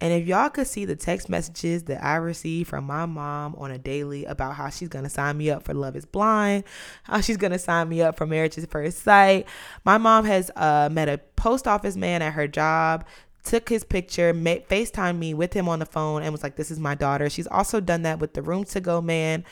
and 0.00 0.12
if 0.12 0.26
y'all 0.26 0.50
could 0.50 0.66
see 0.66 0.84
the 0.84 0.94
text 0.94 1.30
messages 1.30 1.84
that 1.84 2.04
I 2.04 2.16
receive 2.16 2.68
from 2.68 2.84
my 2.84 3.06
mom 3.06 3.54
on 3.56 3.70
a 3.70 3.78
daily 3.78 4.26
about 4.26 4.54
how 4.54 4.68
she's 4.68 4.90
gonna 4.90 5.08
sign 5.08 5.38
me 5.38 5.50
up 5.50 5.62
for 5.62 5.72
Love 5.72 5.96
is 5.96 6.04
Blind, 6.04 6.64
how 7.04 7.22
she's 7.22 7.38
gonna 7.38 7.58
sign 7.58 7.88
me 7.88 8.02
up 8.02 8.16
for 8.16 8.26
Marriage 8.26 8.58
at 8.58 8.70
First 8.70 8.98
Sight. 8.98 9.46
My 9.84 9.96
mom 9.96 10.26
has 10.26 10.50
uh, 10.54 10.90
met 10.92 11.08
a 11.08 11.18
post 11.36 11.66
office 11.66 11.96
man 11.96 12.20
at 12.20 12.34
her 12.34 12.46
job, 12.46 13.06
took 13.42 13.70
his 13.70 13.84
picture, 13.84 14.34
made, 14.34 14.68
FaceTime 14.68 15.18
me 15.18 15.32
with 15.32 15.54
him 15.54 15.66
on 15.66 15.78
the 15.78 15.86
phone, 15.86 16.22
and 16.22 16.30
was 16.30 16.42
like, 16.42 16.56
This 16.56 16.70
is 16.70 16.78
my 16.78 16.94
daughter. 16.94 17.30
She's 17.30 17.46
also 17.46 17.80
done 17.80 18.02
that 18.02 18.18
with 18.18 18.34
the 18.34 18.42
room 18.42 18.64
to 18.64 18.80
go 18.80 19.00
man. 19.00 19.44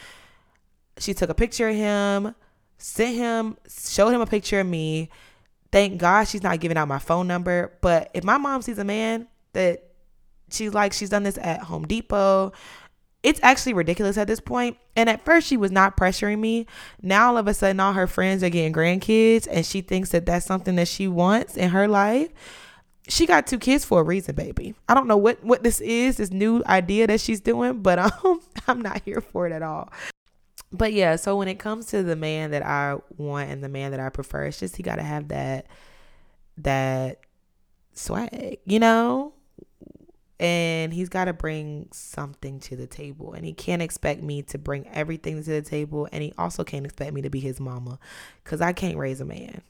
She 0.99 1.15
took 1.15 1.31
a 1.31 1.35
picture 1.35 1.71
of 1.71 1.75
him, 1.75 2.35
sent 2.77 3.17
him, 3.17 3.57
showed 3.67 4.11
him 4.11 4.21
a 4.21 4.27
picture 4.27 4.61
of 4.61 4.67
me. 4.67 5.09
Thank 5.73 5.99
God 5.99 6.25
she's 6.25 6.43
not 6.43 6.61
giving 6.61 6.77
out 6.77 6.87
my 6.87 6.99
phone 6.99 7.27
number. 7.27 7.73
But 7.81 8.11
if 8.13 8.25
my 8.25 8.37
mom 8.37 8.61
sees 8.61 8.79
a 8.79 8.85
man 8.85 9.27
that 9.55 9.94
She's 10.55 10.75
like, 10.75 10.93
she's 10.93 11.11
done 11.11 11.23
this 11.23 11.39
at 11.39 11.63
Home 11.63 11.87
Depot. 11.87 12.53
It's 13.23 13.41
actually 13.43 13.73
ridiculous 13.73 14.19
at 14.19 14.27
this 14.27 14.41
point. 14.41 14.77
And 14.97 15.09
at 15.09 15.25
first, 15.25 15.47
she 15.47 15.57
was 15.57 15.71
not 15.71 15.97
pressuring 15.97 16.41
me. 16.41 16.67
Now, 17.01 17.29
all 17.29 17.39
of 17.39 17.49
a 17.49 17.55
sudden, 17.55 17.81
all 17.81 17.95
her 17.95 18.07
friends 18.07 18.43
are 18.43 18.51
getting 18.51 18.73
grandkids, 18.73 19.49
and 19.51 19.65
she 19.65 19.81
thinks 19.81 20.11
that 20.11 20.27
that's 20.27 20.45
something 20.45 20.77
that 20.77 20.89
she 20.89 21.09
wants 21.09 21.57
in 21.57 21.71
her 21.71 21.89
life. 21.89 22.31
She 23.09 23.27
got 23.27 23.47
two 23.47 23.59
kids 23.59 23.85
for 23.85 24.01
a 24.01 24.05
reason, 24.05 24.35
baby. 24.35 24.75
I 24.89 24.95
don't 24.95 25.07
know 25.07 25.17
what 25.17 25.43
what 25.45 25.63
this 25.63 25.81
is, 25.81 26.17
this 26.17 26.31
new 26.31 26.63
idea 26.67 27.07
that 27.07 27.21
she's 27.21 27.41
doing, 27.41 27.83
but 27.83 27.99
um, 28.25 28.41
I'm 28.67 28.81
not 28.81 29.03
here 29.05 29.21
for 29.21 29.47
it 29.47 29.53
at 29.53 29.63
all. 29.63 29.91
But 30.73 30.93
yeah, 30.93 31.17
so 31.17 31.37
when 31.37 31.47
it 31.47 31.59
comes 31.59 31.87
to 31.87 32.03
the 32.03 32.17
man 32.17 32.51
that 32.51 32.65
I 32.65 32.97
want 33.17 33.51
and 33.51 33.63
the 33.63 33.69
man 33.69 33.93
that 33.93 34.01
I 34.01 34.09
prefer, 34.09 34.45
it's 34.45 34.59
just 34.59 34.77
he 34.77 34.83
got 34.83 34.97
to 34.97 35.03
have 35.03 35.29
that 35.29 35.67
that 36.59 37.21
swag, 37.93 38.59
you 38.65 38.81
know? 38.81 39.34
And 40.41 40.93
he's 40.93 41.09
got 41.09 41.27
to 41.27 41.33
bring 41.33 41.89
something 41.93 42.59
to 42.59 42.77
the 42.77 42.87
table 42.87 43.35
and 43.35 43.45
he 43.45 43.53
can't 43.53 43.83
expect 43.83 44.23
me 44.23 44.43
to 44.43 44.59
bring 44.59 44.87
everything 44.89 45.43
to 45.43 45.51
the 45.51 45.63
table 45.63 46.09
and 46.11 46.23
he 46.23 46.33
also 46.37 46.65
can't 46.65 46.85
expect 46.85 47.13
me 47.13 47.23
to 47.23 47.31
be 47.31 47.41
his 47.41 47.61
mama 47.61 47.99
because 48.43 48.61
i 48.61 48.73
can't 48.73 48.97
raise 48.97 49.21
a 49.21 49.25
man 49.25 49.63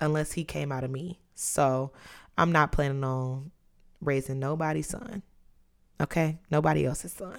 unless 0.00 0.32
he 0.32 0.44
came 0.44 0.72
out 0.72 0.84
of 0.84 0.90
me. 0.90 1.20
So 1.34 1.92
i'm 2.36 2.52
not 2.52 2.72
planning 2.72 3.04
on 3.04 3.52
raising 4.00 4.40
nobody's 4.40 4.88
son 4.88 5.22
okay? 6.00 6.38
Nobody 6.50 6.84
else's 6.84 7.12
son. 7.12 7.38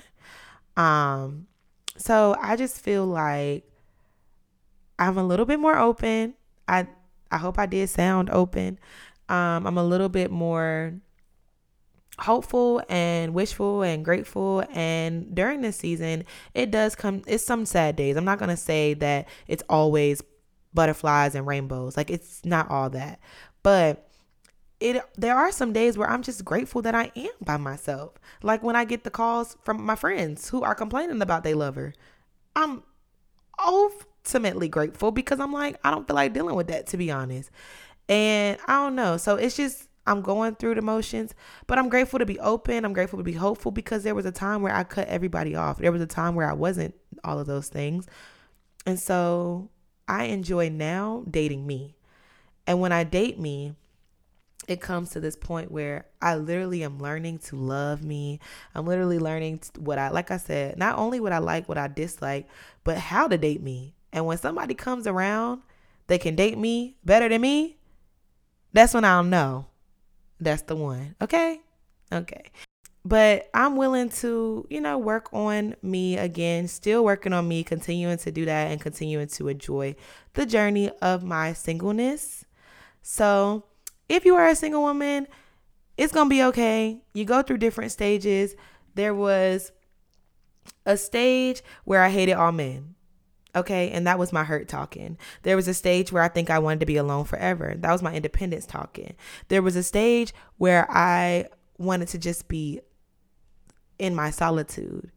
Um 0.78 1.47
so 1.95 2.36
i 2.41 2.56
just 2.56 2.82
feel 2.82 3.06
like 3.06 3.69
i'm 4.97 5.17
a 5.17 5.23
little 5.23 5.45
bit 5.45 5.60
more 5.60 5.78
open. 5.78 6.34
I 6.67 6.88
i 7.30 7.38
hope 7.38 7.60
i 7.60 7.65
did 7.65 7.89
sound 7.89 8.30
open. 8.32 8.80
Um 9.30 9.67
i'm 9.67 9.78
a 9.78 9.84
little 9.84 10.10
bit 10.10 10.32
more 10.32 10.93
hopeful 12.19 12.84
and 12.89 13.34
wishful 13.34 13.82
and 13.82 14.06
grateful. 14.06 14.63
And 14.71 15.34
during 15.34 15.62
this 15.62 15.78
season 15.78 16.26
it 16.54 16.71
does 16.71 16.95
come 16.95 17.23
it's 17.28 17.43
some 17.43 17.65
sad 17.65 17.95
days. 17.95 18.15
I'm 18.15 18.26
not 18.26 18.39
going 18.39 18.49
to 18.49 18.58
say 18.58 18.93
that 18.95 19.28
it's 19.47 19.63
always 19.69 20.21
butterflies 20.73 21.36
and 21.36 21.47
rainbows. 21.47 21.97
Like 21.97 22.10
it's 22.10 22.43
not 22.45 22.70
all 22.70 22.89
that. 22.91 23.20
But 23.64 24.09
it 24.80 25.01
there 25.18 25.36
are 25.36 25.51
some 25.51 25.72
days 25.72 25.97
where 25.97 26.09
i'm 26.09 26.22
just 26.22 26.43
grateful 26.43 26.82
that 26.82 26.93
i 26.93 27.11
am 27.16 27.32
by 27.41 27.57
myself. 27.57 28.14
Like 28.41 28.61
when 28.64 28.76
i 28.76 28.86
get 28.86 29.03
the 29.03 29.09
calls 29.09 29.57
from 29.64 29.84
my 29.84 29.95
friends 29.95 30.49
who 30.49 30.61
are 30.61 30.76
complaining 30.76 31.22
about 31.22 31.43
their 31.43 31.55
lover 31.55 31.93
i'm 32.55 32.84
ultimately 33.66 34.68
grateful 34.68 35.11
because 35.11 35.39
i'm 35.39 35.53
like 35.53 35.78
i 35.84 35.91
don't 35.91 36.05
feel 36.05 36.16
like 36.16 36.34
dealing 36.34 36.55
with 36.55 36.68
that 36.68 36.88
to 36.88 36.97
be 36.97 37.09
honest. 37.11 37.49
And 38.09 38.57
i 38.68 38.74
don't 38.74 38.95
know. 38.95 39.18
So 39.18 39.36
it's 39.36 39.55
just 39.55 39.88
I'm 40.06 40.22
going 40.22 40.56
through 40.56 40.76
the 40.76 40.82
motions, 40.82 41.34
but 41.66 41.78
I'm 41.78 41.89
grateful 41.89 42.20
to 42.20 42.26
be 42.26 42.39
open. 42.39 42.84
I'm 42.84 42.93
grateful 42.93 43.20
to 43.20 43.24
be 43.24 43.34
hopeful 43.34 43.72
because 43.72 44.04
there 44.04 44.16
was 44.16 44.26
a 44.26 44.32
time 44.32 44.62
where 44.62 44.76
I 44.76 44.84
cut 44.84 45.08
everybody 45.08 45.56
off. 45.56 45.78
There 45.78 45.91
was 45.91 46.01
a 46.01 46.08
time 46.08 46.36
where 46.36 46.49
I 46.49 46.54
wasn't 46.54 46.93
all 47.24 47.39
of 47.39 47.47
those 47.47 47.70
things. 47.70 48.08
And 48.86 48.99
so 48.99 49.70
I 50.08 50.26
enjoy 50.26 50.70
now 50.70 51.24
dating 51.30 51.66
me. 51.66 51.95
And 52.68 52.82
when 52.82 52.91
I 52.91 53.06
date 53.06 53.39
me, 53.39 53.76
it 54.68 54.82
comes 54.82 55.12
to 55.12 55.20
this 55.20 55.36
point 55.36 55.72
where 55.72 56.06
I 56.22 56.36
literally 56.36 56.84
am 56.84 56.99
learning 56.99 57.39
to 57.39 57.56
love 57.56 58.04
me. 58.04 58.39
I'm 58.76 58.86
literally 58.86 59.20
learning 59.20 59.62
what 59.78 59.99
I, 59.99 60.10
like 60.10 60.32
I 60.32 60.38
said, 60.38 60.78
not 60.78 60.97
only 60.97 61.20
what 61.20 61.34
I 61.34 61.39
like, 61.39 61.68
what 61.68 61.78
I 61.78 61.88
dislike, 61.88 62.47
but 62.84 62.97
how 62.97 63.28
to 63.28 63.38
date 63.38 63.62
me. 63.62 63.95
And 64.12 64.26
when 64.26 64.38
somebody 64.38 64.74
comes 64.74 65.08
around, 65.08 65.62
they 66.08 66.18
can 66.18 66.36
date 66.36 66.58
me 66.58 66.97
better 67.04 67.28
than 67.28 67.41
me. 67.41 67.78
That's 68.74 68.93
when 68.93 69.06
I'll 69.06 69.24
know 69.24 69.68
that's 70.44 70.64
the 70.64 70.76
one. 70.76 71.16
Okay? 71.22 71.62
Okay. 72.12 72.52
but 73.06 73.50
I'm 73.54 73.76
willing 73.76 74.10
to, 74.10 74.66
you 74.70 74.80
know, 74.80 74.98
work 74.98 75.30
on 75.34 75.76
me 75.82 76.18
again, 76.18 76.68
still 76.68 77.04
working 77.04 77.34
on 77.34 77.48
me, 77.48 77.64
continuing 77.64 78.18
to 78.20 78.32
do 78.32 78.46
that 78.46 78.72
and 78.72 78.80
continuing 78.80 79.28
to 79.28 79.50
enjoy 79.50 79.96
the 80.34 80.46
journey 80.46 80.89
of 81.02 81.24
my 81.24 81.54
singleness. 81.54 82.46
So, 83.02 83.66
if 84.08 84.26
you 84.26 84.36
are 84.36 84.48
a 84.48 84.56
single 84.56 84.82
woman, 84.84 85.28
it's 85.98 86.14
going 86.14 86.28
to 86.28 86.30
be 86.30 86.44
okay. 86.44 87.02
You 87.14 87.26
go 87.26 87.41
through 87.41 87.58
different 87.58 87.91
stages. 87.91 88.56
There 88.96 89.14
was 89.14 89.72
a 90.86 90.98
stage 90.98 91.62
where 91.84 92.04
I 92.04 92.10
hated 92.10 92.34
all 92.34 92.52
men. 92.52 92.96
Okay. 93.56 93.91
And 93.91 94.08
that 94.08 94.20
was 94.20 94.34
my 94.34 94.43
hurt 94.43 94.68
talking. 94.68 95.18
There 95.43 95.56
was 95.56 95.68
a 95.68 95.74
stage 95.74 96.12
where 96.12 96.24
I 96.24 96.28
think 96.28 96.49
I 96.49 96.60
wanted 96.60 96.80
to 96.82 96.86
be 96.86 96.97
alone 96.97 97.26
forever. 97.26 97.76
That 97.78 97.91
was 97.91 98.01
my 98.01 98.14
independence 98.14 98.66
talking. 98.66 99.16
There 99.47 99.62
was 99.62 99.76
a 99.76 99.84
stage 99.84 100.34
where 100.58 100.89
I 100.89 101.45
wanted 101.78 102.08
to 102.10 102.18
just 102.18 102.47
be 102.47 102.82
in 103.99 104.16
my 104.16 104.32
solitude. 104.32 105.12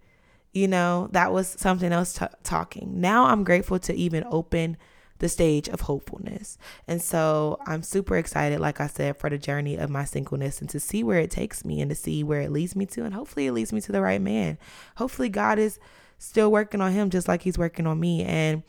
You 0.53 0.69
know, 0.69 1.09
that 1.13 1.33
was 1.33 1.49
something 1.49 1.93
else 1.93 2.15
t- 2.15 2.27
talking. 2.43 3.01
Now 3.01 3.27
I'm 3.27 3.45
grateful 3.45 3.79
to 3.81 3.95
even 3.95 4.25
open 4.31 4.77
the 5.19 5.29
stage 5.29 5.69
of 5.69 5.83
hopefulness. 5.83 6.59
And 6.87 7.01
so 7.01 7.59
I'm 7.67 7.83
super 7.83 8.17
excited, 8.17 8.61
like 8.61 8.81
I 8.81 8.87
said, 8.87 9.17
for 9.17 9.31
the 9.31 9.39
journey 9.39 9.77
of 9.77 9.91
my 9.91 10.05
singleness 10.05 10.61
and 10.61 10.69
to 10.71 10.81
see 10.81 11.03
where 11.03 11.21
it 11.21 11.31
takes 11.31 11.65
me 11.65 11.81
and 11.81 11.89
to 11.91 11.95
see 11.95 12.23
where 12.23 12.41
it 12.43 12.53
leads 12.53 12.77
me 12.77 12.87
to. 12.87 13.05
And 13.05 13.15
hopefully 13.15 13.47
it 13.47 13.53
leads 13.53 13.73
me 13.73 13.81
to 13.83 13.93
the 13.93 14.03
right 14.03 14.21
man. 14.21 14.59
Hopefully 14.97 15.29
God 15.29 15.59
is 15.59 15.79
still 16.19 16.51
working 16.51 16.81
on 16.81 16.93
him 16.93 17.11
just 17.11 17.29
like 17.29 17.43
he's 17.43 17.59
working 17.59 17.87
on 17.87 17.99
me. 17.99 18.25
And 18.25 18.63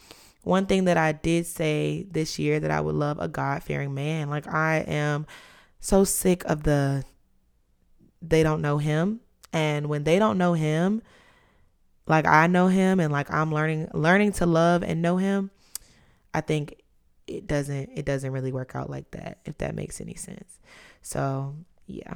one 0.44 0.66
thing 0.66 0.86
that 0.86 0.98
I 0.98 1.12
did 1.12 1.46
say 1.46 2.06
this 2.10 2.40
year 2.40 2.60
that 2.60 2.72
I 2.72 2.82
would 2.82 2.96
love 2.96 3.20
a 3.20 3.28
God 3.28 3.64
fearing 3.64 3.94
man. 3.94 4.30
Like 4.30 4.48
I 4.48 4.78
am 4.88 5.26
so 5.80 6.04
sick 6.04 6.44
of 6.46 6.64
the 6.64 7.04
they 8.22 8.44
don't 8.44 8.62
know 8.62 8.78
him 8.78 9.20
and 9.54 9.88
when 9.88 10.04
they 10.04 10.20
don't 10.20 10.38
know 10.38 10.54
him, 10.54 11.02
like 12.06 12.26
I 12.26 12.48
know 12.48 12.68
him 12.68 13.00
and 13.00 13.12
like 13.12 13.32
I'm 13.32 13.54
learning 13.54 13.90
learning 13.94 14.34
to 14.34 14.46
love 14.46 14.84
and 14.84 15.02
know 15.02 15.18
him, 15.18 15.52
I 16.34 16.42
think 16.42 16.82
it 17.28 17.48
doesn't 17.48 17.90
it 17.94 18.06
doesn't 18.06 18.32
really 18.32 18.52
work 18.52 18.76
out 18.76 18.90
like 18.90 19.12
that 19.12 19.40
if 19.46 19.58
that 19.60 19.76
makes 19.76 20.00
any 20.02 20.16
sense. 20.16 20.60
So, 21.02 21.56
yeah. 21.86 22.14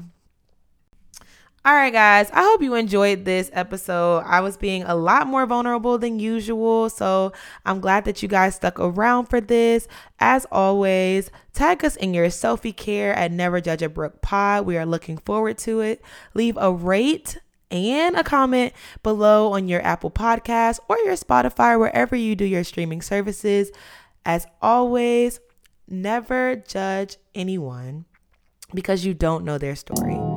All 1.64 1.76
right, 1.76 1.94
guys, 1.94 2.32
I 2.34 2.42
hope 2.42 2.64
you 2.64 2.74
enjoyed 2.74 3.24
this 3.24 3.52
episode. 3.54 4.24
I 4.26 4.40
was 4.40 4.58
being 4.58 4.82
a 4.82 4.96
lot 4.96 5.28
more 5.28 5.46
vulnerable 5.46 6.00
than 6.00 6.20
usual, 6.20 6.90
so 6.90 7.34
I'm 7.68 7.80
glad 7.80 8.04
that 8.06 8.24
you 8.24 8.28
guys 8.28 8.56
stuck 8.56 8.80
around 8.80 9.28
for 9.28 9.40
this. 9.40 9.88
As 10.20 10.48
always, 10.52 11.30
tag 11.54 11.86
us 11.86 11.96
in 11.96 12.16
your 12.16 12.30
selfie 12.30 12.76
care 12.76 13.14
at 13.14 13.32
Never 13.32 13.62
Judge 13.62 13.84
a 13.84 13.90
Brook 13.90 14.24
Pod. 14.24 14.66
We 14.66 14.76
are 14.76 14.88
looking 14.88 15.20
forward 15.20 15.60
to 15.60 15.82
it. 15.82 16.02
Leave 16.34 16.58
a 16.58 16.74
rate 16.74 17.38
and 17.70 18.16
a 18.16 18.24
comment 18.24 18.74
below 19.04 19.54
on 19.54 19.68
your 19.68 19.86
Apple 19.86 20.10
Podcast 20.10 20.80
or 20.88 20.98
your 21.06 21.16
Spotify, 21.16 21.80
wherever 21.80 22.16
you 22.16 22.36
do 22.36 22.44
your 22.44 22.64
streaming 22.64 23.04
services. 23.04 23.72
As 24.26 24.48
always, 24.64 25.40
never 25.88 26.56
judge 26.56 27.18
anyone 27.36 28.06
because 28.74 29.06
you 29.06 29.14
don't 29.14 29.46
know 29.46 29.60
their 29.60 29.76
story. 29.76 30.31